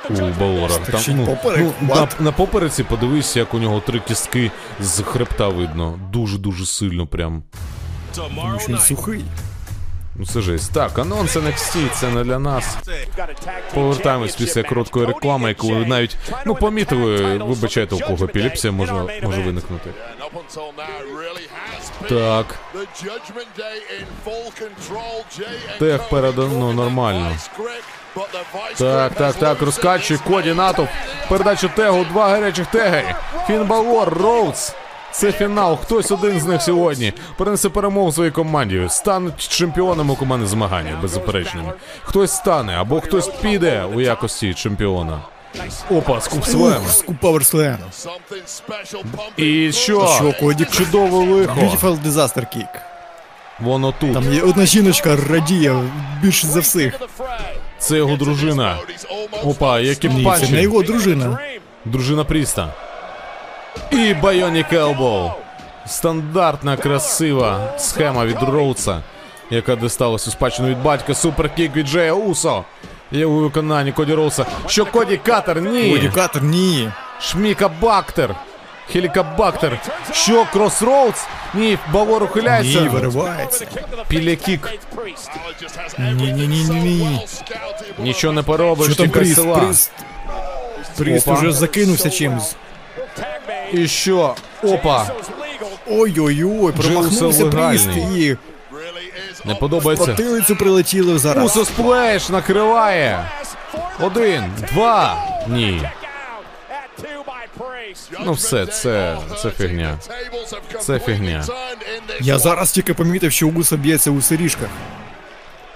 [0.09, 0.77] у Балора.
[0.77, 1.73] Там, ну, поперек?
[1.81, 5.99] ну, на, на попереці подивись, як у нього три кістки з хребта видно.
[6.11, 7.43] Дуже-дуже сильно прям.
[8.15, 9.25] Тому що він сухий.
[10.15, 10.73] Ну це жесть.
[10.73, 12.77] Так, анонс NXT, це не для нас.
[13.73, 18.93] Повертаємось після короткої реклами, яку ви навіть ну помітили, вибачайте, у кого епілепсія може,
[19.23, 19.89] може виникнути.
[22.09, 22.45] Так,
[25.79, 27.31] tag передано нормально.
[28.77, 30.89] Так, так, так, розкачує Коді натовп.
[31.29, 33.15] Передача tag у, два гарячих tag и.
[33.47, 34.73] Фін Балор, Роудс.
[35.11, 35.77] Це фінал.
[35.77, 38.85] Хтось один з них сьогодні принесе перемогу своїй команді.
[38.89, 41.73] Стануть чемпіонами у команди змагання, беззаперечними.
[42.03, 45.21] Хтось стане або хтось піде у якості чемпіона.
[45.89, 46.81] Опа, скупслем.
[46.83, 47.77] Ух, скуп Паверслем.
[49.37, 50.07] І що?
[50.07, 50.65] Що, Коді?
[50.65, 51.59] Чудове лихо.
[51.59, 52.67] Beautiful Disaster Kick.
[53.59, 54.13] Воно тут.
[54.13, 55.75] Там є одна жіночка радіє
[56.21, 56.99] більше за всіх.
[57.79, 58.77] Це його дружина.
[59.43, 61.39] Опа, які Ні, це не його дружина.
[61.85, 62.73] Дружина Пріста.
[63.91, 65.29] І Байонік Елбоу.
[65.87, 69.01] Стандартна красива схема від Роудса,
[69.49, 71.13] яка дісталась у спадщину від батька.
[71.13, 72.63] Суперкік від Джея Усо.
[73.12, 74.46] Є у виконанні Коді Роудса.
[74.66, 75.60] Що Коді Катер?
[75.62, 75.90] Ні.
[75.90, 76.90] Бодікатор, ні.
[77.20, 78.34] Шміка Бактер.
[78.92, 79.78] Хелікобактер.
[80.12, 81.26] Що Кросроудс?
[81.54, 82.80] Ні, Бавор ухиляється.
[82.80, 83.66] Ні, виривається.
[84.08, 84.68] Пілякік.
[85.98, 87.26] Ні-ні-ні-ні.
[87.98, 89.34] Нічого не поробиш, Що там тільки Пріст?
[89.34, 89.56] сила.
[89.58, 89.90] Пріст,
[90.96, 91.38] Пріст Опа.
[91.38, 92.56] уже закинувся чимось.
[93.72, 94.34] І що?
[94.62, 95.06] Опа.
[95.90, 98.22] Ой-ой-ой, промахнувся Пріст легальний.
[98.30, 98.36] і
[99.45, 100.05] Не подобається.
[100.05, 101.45] потилицю прилетіло зараз.
[101.45, 103.29] Усо сплеш накриває.
[103.99, 104.43] Один,
[104.73, 105.17] два.
[105.47, 105.89] Ні.
[108.25, 109.97] Ну все, це, це фігня.
[110.81, 111.45] Це фігня.
[112.19, 114.69] Я зараз тільки помітив, що Уса б'ється у сиріжках.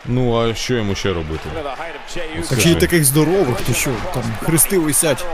[0.06, 1.50] Ну, а що йому ще робити?
[2.50, 5.26] Так ще й таких здорових, ти що, там хрести висять.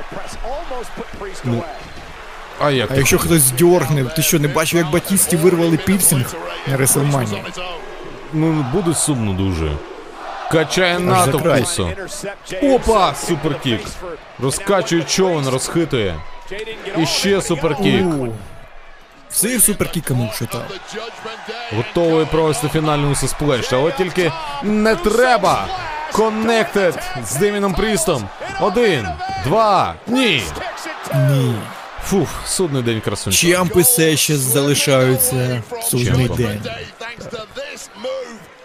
[2.59, 6.35] А як А якщо хтось здьоргне, ти що, не бачив, як Батісті вирвали пірсинг
[6.67, 7.43] на Реслманії?
[8.33, 9.71] Ну, буде сумно дуже.
[10.51, 11.83] Качає натовп за
[12.75, 13.15] Опа!
[13.15, 13.81] Superkick.
[14.39, 16.15] Розкачує човен, розхитує.
[16.97, 18.05] І ще superkick.
[19.29, 20.61] Всіх superkick ами вшитав.
[21.75, 23.73] Готовий провести фінальну Усо splash.
[23.73, 24.31] Але тільки
[24.63, 25.67] не треба.
[26.11, 28.27] Коннектед з Деміном Прістом.
[28.61, 29.07] Один,
[29.45, 30.41] два, ні.
[31.15, 31.55] Ні.
[32.03, 33.51] Фух, судний день красунчик.
[33.51, 36.43] Чемпи все ще залишаються судний Чемпи.
[36.43, 36.61] день.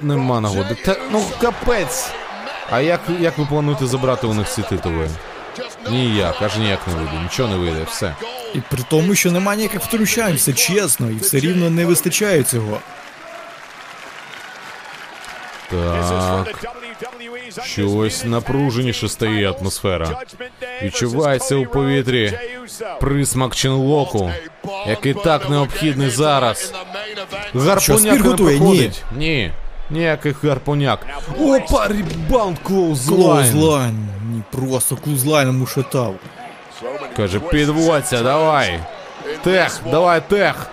[0.01, 0.77] Нема нагоди.
[0.85, 2.11] Та, ну капець.
[2.71, 5.09] А як, як ви плануєте забрати у них ці титули?
[5.91, 8.15] Ніяк, аж ніяк не вийде, нічого не вийде, все.
[8.55, 12.81] І при тому, що нема ніяких втручань, все чесно, і все рівно не вистачає цього.
[15.71, 16.69] Так,
[17.65, 20.23] щось напруженіше стає атмосфера.
[20.83, 22.39] Відчувається у повітрі
[23.01, 24.33] присмак Ченлоку,
[24.89, 26.75] який так необхідний зараз.
[27.55, 28.35] Гарпуняк не?
[28.35, 29.03] Проходить.
[29.17, 29.53] Ні.
[29.91, 30.99] Ніяких гарпуняк.
[31.41, 33.53] Опа, rebound clothesline.
[33.53, 34.09] Clothesline.
[34.51, 36.15] Просто clothesline ом ушатав.
[37.17, 38.81] Каже, підводься, давай.
[39.45, 40.67] Tag, давай tag.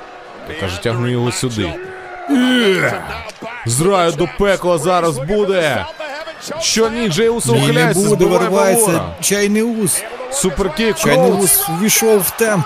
[0.47, 1.73] Та каже, тягни його сюди.
[3.65, 5.85] З раю до пекла зараз буде.
[6.59, 9.05] Що ні, Джей Усо не ухиляється, буде, збиває виривається Бавора.
[9.21, 10.03] чайний ус.
[10.31, 11.43] Суперкік, Чайний Кроуз.
[11.43, 12.65] ус ввійшов в темп.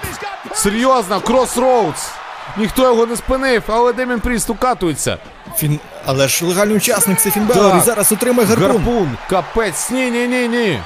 [0.53, 2.09] Серйозно, Кросроудс.
[2.57, 5.17] Ніхто його не спинив, але Демін Пріст укатується.
[5.57, 5.79] Фін...
[6.05, 8.67] Але ж легальний учасник це Фінбелер і зараз отримає гарпун.
[8.67, 10.79] Гарпун, капець, ні, ні, ні, ні.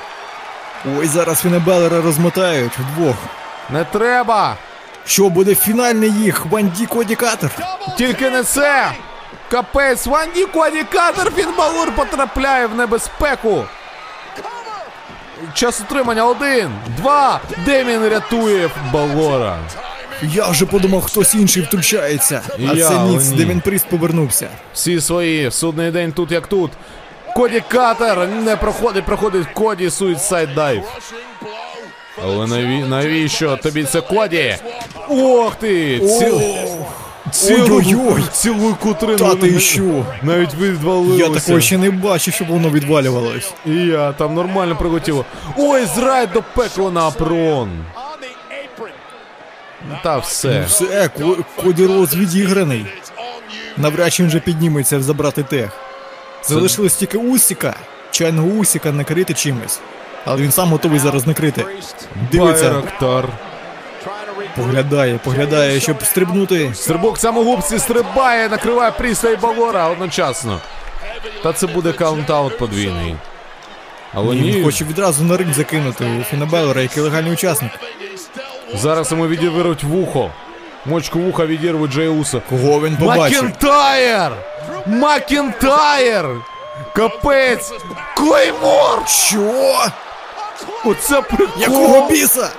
[0.97, 3.15] Ой, зараз Фінебелера розмотають вдвох.
[3.69, 4.55] Не треба.
[5.05, 6.45] Що буде фінальний їх?
[6.45, 7.51] Ванді Коді Катер.
[7.97, 8.91] Тільки не це.
[9.51, 13.65] Капець, Ванді Квадікатор Фінбалур потрапляє в небезпеку.
[15.53, 17.39] Час утримання один, два.
[17.65, 19.57] Демін рятує Балора.
[20.31, 22.41] Я вже подумав, хтось інший втручається.
[22.69, 23.37] А Я, це ніц, ні.
[23.37, 24.47] Демін Пріст повернувся.
[24.73, 26.71] Всі свої, судний день тут як тут.
[27.35, 30.83] Коді Катер не проходить, проходить Коді Суїцайд Дайв.
[32.23, 32.77] Але наві...
[32.89, 34.55] навіщо тобі це Коді?
[35.09, 35.99] Ох ти!
[35.99, 36.41] Ціл...
[37.31, 38.23] Цілу, Ой-ой-ой.
[38.31, 40.05] цілу кутрину Та ти що?
[40.23, 41.23] навіть відвалилося.
[41.23, 43.51] Я такого ще не бачив, щоб воно відвалювалось.
[43.65, 45.25] І я там нормально прилетіло.
[45.57, 47.69] Ой, зрай до пекла на апрон.
[50.03, 50.63] Та все.
[50.67, 52.85] Все, Ко- Коді Роуз відіграний.
[53.77, 55.69] Навряд чи він вже підніметься забрати тех.
[56.43, 57.75] Залишилось тільки Усіка,
[58.11, 59.79] чайного Усіка накрити чимось.
[60.25, 61.65] Але він сам готовий зараз накрити.
[62.31, 63.25] Дивиться, Байрактар.
[64.55, 66.71] поглядає, поглядає, щоб стрибнути.
[66.73, 70.59] Стрибок самогубці стрибає, накриває Пріста і Балора одночасно.
[71.43, 73.15] Та це буде count-out подвійний.
[74.13, 77.71] Але Він ні, хоче відразу на ринг закинути Фіна Балора, який легальний учасник.
[78.75, 80.31] Зараз йому відірвуть вухо.
[80.85, 82.41] Мочку вуха відірвуть Джей Усо.
[82.49, 83.43] Кого він побачив?
[83.43, 84.31] Макінтайр!
[84.85, 86.25] Макінтайр!
[86.95, 87.71] Капець!
[88.15, 89.07] Клеймор!
[89.07, 89.85] Що?
[90.85, 91.61] Оце прикол!
[91.61, 92.49] Якого біса?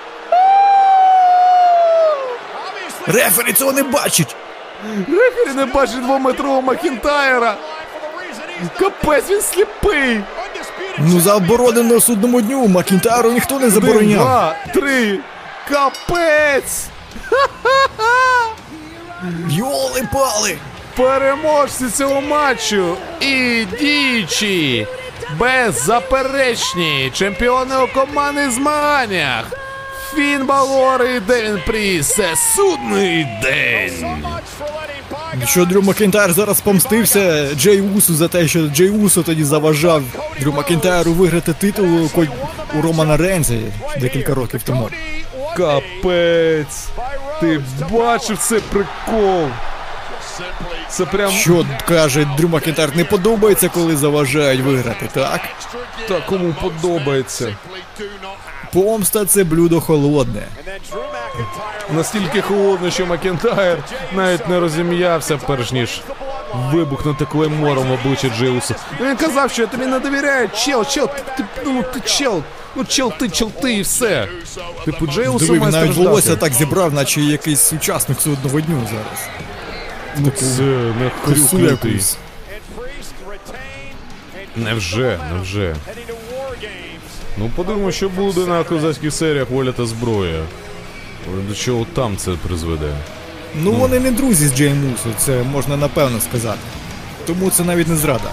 [3.07, 4.37] Рефері цього не бачить.
[5.09, 7.57] Рефері не бачить двометрового Макінтайра!
[8.79, 10.21] Капець, він сліпий!
[10.99, 14.21] Ну заборонено судному дню Макінтайру ніхто не Один, забороняв.
[14.21, 15.19] два, три!
[15.69, 16.87] Капець!
[19.51, 20.57] Йоли-пали!
[20.97, 24.87] Переможці цього матчу і діючі
[25.39, 29.45] беззаперечні чемпіони у командних змаганнях.
[30.15, 32.15] Фін Балор і Деміан Пріст.
[32.15, 34.25] Це судний день.
[35.47, 40.03] Що Дрю Макінтайр зараз помстився Джей Усо за те, що Джей Усо тоді заважав
[40.41, 42.11] Дрю Макінтайру виграти титул
[42.79, 43.61] у Романа Рейнса
[44.01, 44.91] декілька років тому.
[45.57, 46.89] Капець.
[47.41, 47.61] Ти
[47.91, 49.49] бачив це прикол?
[50.89, 55.41] Це прям Що каже Дрю Макінтайр, не подобається, коли заважають виграти, так?
[56.09, 57.57] та кому подобається.
[58.73, 60.43] Помста це блюдо холодне.
[61.91, 63.79] Настільки холодно, що Макінтайр
[64.13, 66.01] навіть не розім'явся, перш ніж
[66.55, 68.75] вибухнути клеймором в обличчя Джей Усо.
[69.01, 70.49] Він казав, що я тобі не довіряю.
[70.57, 72.43] Чел, чел, ти, ти, ну ти чел.
[72.77, 74.29] Ну чел ти, чел ти і все.
[74.85, 79.29] Типу Джеусу Диви, він навіть волосся так зібрав, наче якийсь учасник судного дню зараз.
[80.19, 82.01] Ну це не Косу хрюкнутий.
[84.57, 85.77] Невже, невже.
[87.37, 90.43] Ну подивимося, що буде на козацьких серіях воля та зброя.
[91.49, 92.93] До чого там це призведе.
[93.55, 96.59] Ну вони не друзі з Джей Мусу, це можна напевно сказати.
[97.27, 98.31] Тому це навіть не зрада.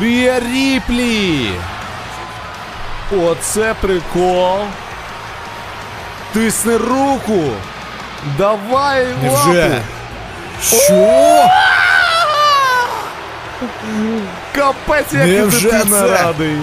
[0.00, 1.48] Рія Ріплі!
[3.12, 4.58] Оце прикол.
[6.32, 7.42] Тисни руку!
[8.38, 9.82] Давай лапу!
[10.62, 11.44] Що?
[14.54, 16.08] Капець, як Невже дитина це?
[16.08, 16.56] радий!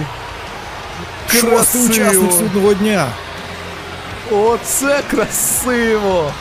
[1.28, 3.06] Шостий учасник судного дня.
[4.32, 6.32] Оце красиво!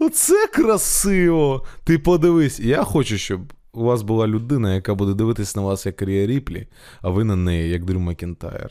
[0.00, 1.64] Оце красиво!
[1.84, 3.40] Ти подивись, я хочу, щоб
[3.72, 6.66] у вас була людина, яка буде дивитись на вас як Рія Ріплі,
[7.02, 8.70] а ви на неї, як Дрю Макентайр.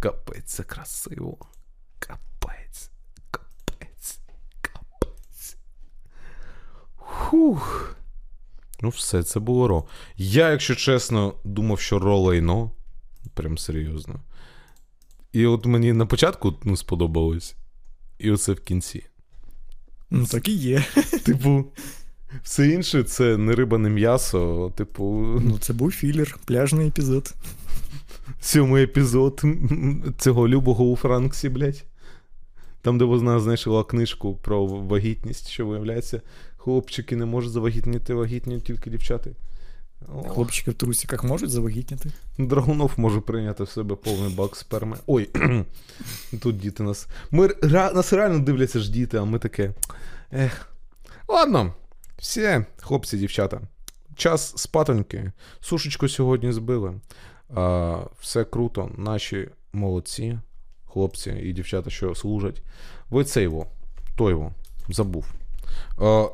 [0.00, 1.38] Капець, це красиво.
[1.98, 2.90] Капець.
[3.30, 4.20] Капець.
[4.60, 5.56] Капець.
[6.94, 7.96] Хух.
[8.80, 9.84] Ну, все, це було ро.
[10.16, 12.70] Я, якщо чесно, думав, що ро лайно.
[13.34, 14.20] Прям серйозно.
[15.32, 17.56] І от мені на початку ну, сподобалось.
[18.18, 19.06] І оце в кінці.
[20.10, 20.84] Ну так і є.
[21.24, 21.64] Типу,
[22.42, 24.72] все інше це не риба, не м'ясо.
[24.76, 25.04] Типу,
[25.40, 27.34] Ну це був філер, пляжний епізод.
[28.40, 29.42] Сьомий епізод
[30.18, 31.84] цього любого у Франксі, блядь.
[32.82, 36.20] Там, де вона знайшла книжку про вагітність, що виявляється,
[36.56, 39.30] хлопчики не можуть завагітніти, вагітні тільки дівчата.
[40.28, 42.10] Хлопчики в трусиках можуть завагітніти?
[42.38, 44.96] Драгунов може прийняти в себе повний бак сперми.
[45.06, 45.30] Ой,
[46.40, 47.08] тут діти нас.
[47.30, 49.74] Ми, нас реально дивляться ж діти, а ми таке.
[50.32, 50.66] Ех.
[51.28, 51.74] Ладно,
[52.18, 53.60] всі, хлопці, дівчата.
[54.16, 55.32] Час спатоньки.
[55.60, 56.94] Сушечку сьогодні збили.
[58.20, 58.90] Все круто.
[58.96, 60.38] Наші молодці,
[60.86, 62.62] хлопці і дівчата, що служать.
[63.10, 63.66] Ви цейво,
[64.16, 64.52] тойво,
[64.88, 65.32] забув.
[65.98, 66.28] А,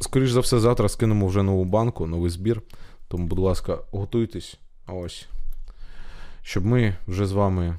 [0.00, 2.62] скоріш за все, завтра скинемо вже нову банку, новий збір.
[3.08, 4.58] Тому, будь ласка, готуйтесь.
[4.86, 5.26] Ось.
[6.42, 7.78] Щоб ми вже з вами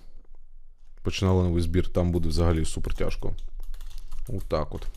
[1.01, 1.87] починали новий збір.
[1.87, 3.33] Там буде взагалі супер тяжко.
[4.27, 4.87] Отак от.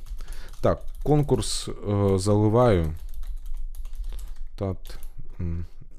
[0.61, 2.95] Так, конкурс е, заливаю.
[4.57, 4.77] Так.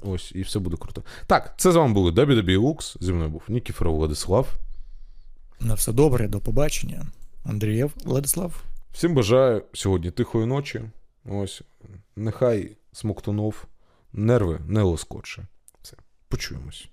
[0.02, 1.04] Ось, і все буде круто.
[1.28, 2.12] Так, це з вами були
[2.58, 2.98] Lux.
[3.00, 4.54] Зі мною був Нікіфоров Владислав.
[5.60, 7.06] На все добре, до побачення.
[7.44, 8.64] Андрієв Владислав.
[8.92, 10.82] Всім бажаю сьогодні тихої ночі.
[11.26, 11.62] Ось.
[12.16, 13.66] Нехай смоктунов
[14.14, 15.48] нерви не лоскоче.
[15.82, 15.98] Все.
[16.28, 16.90] Почуємось.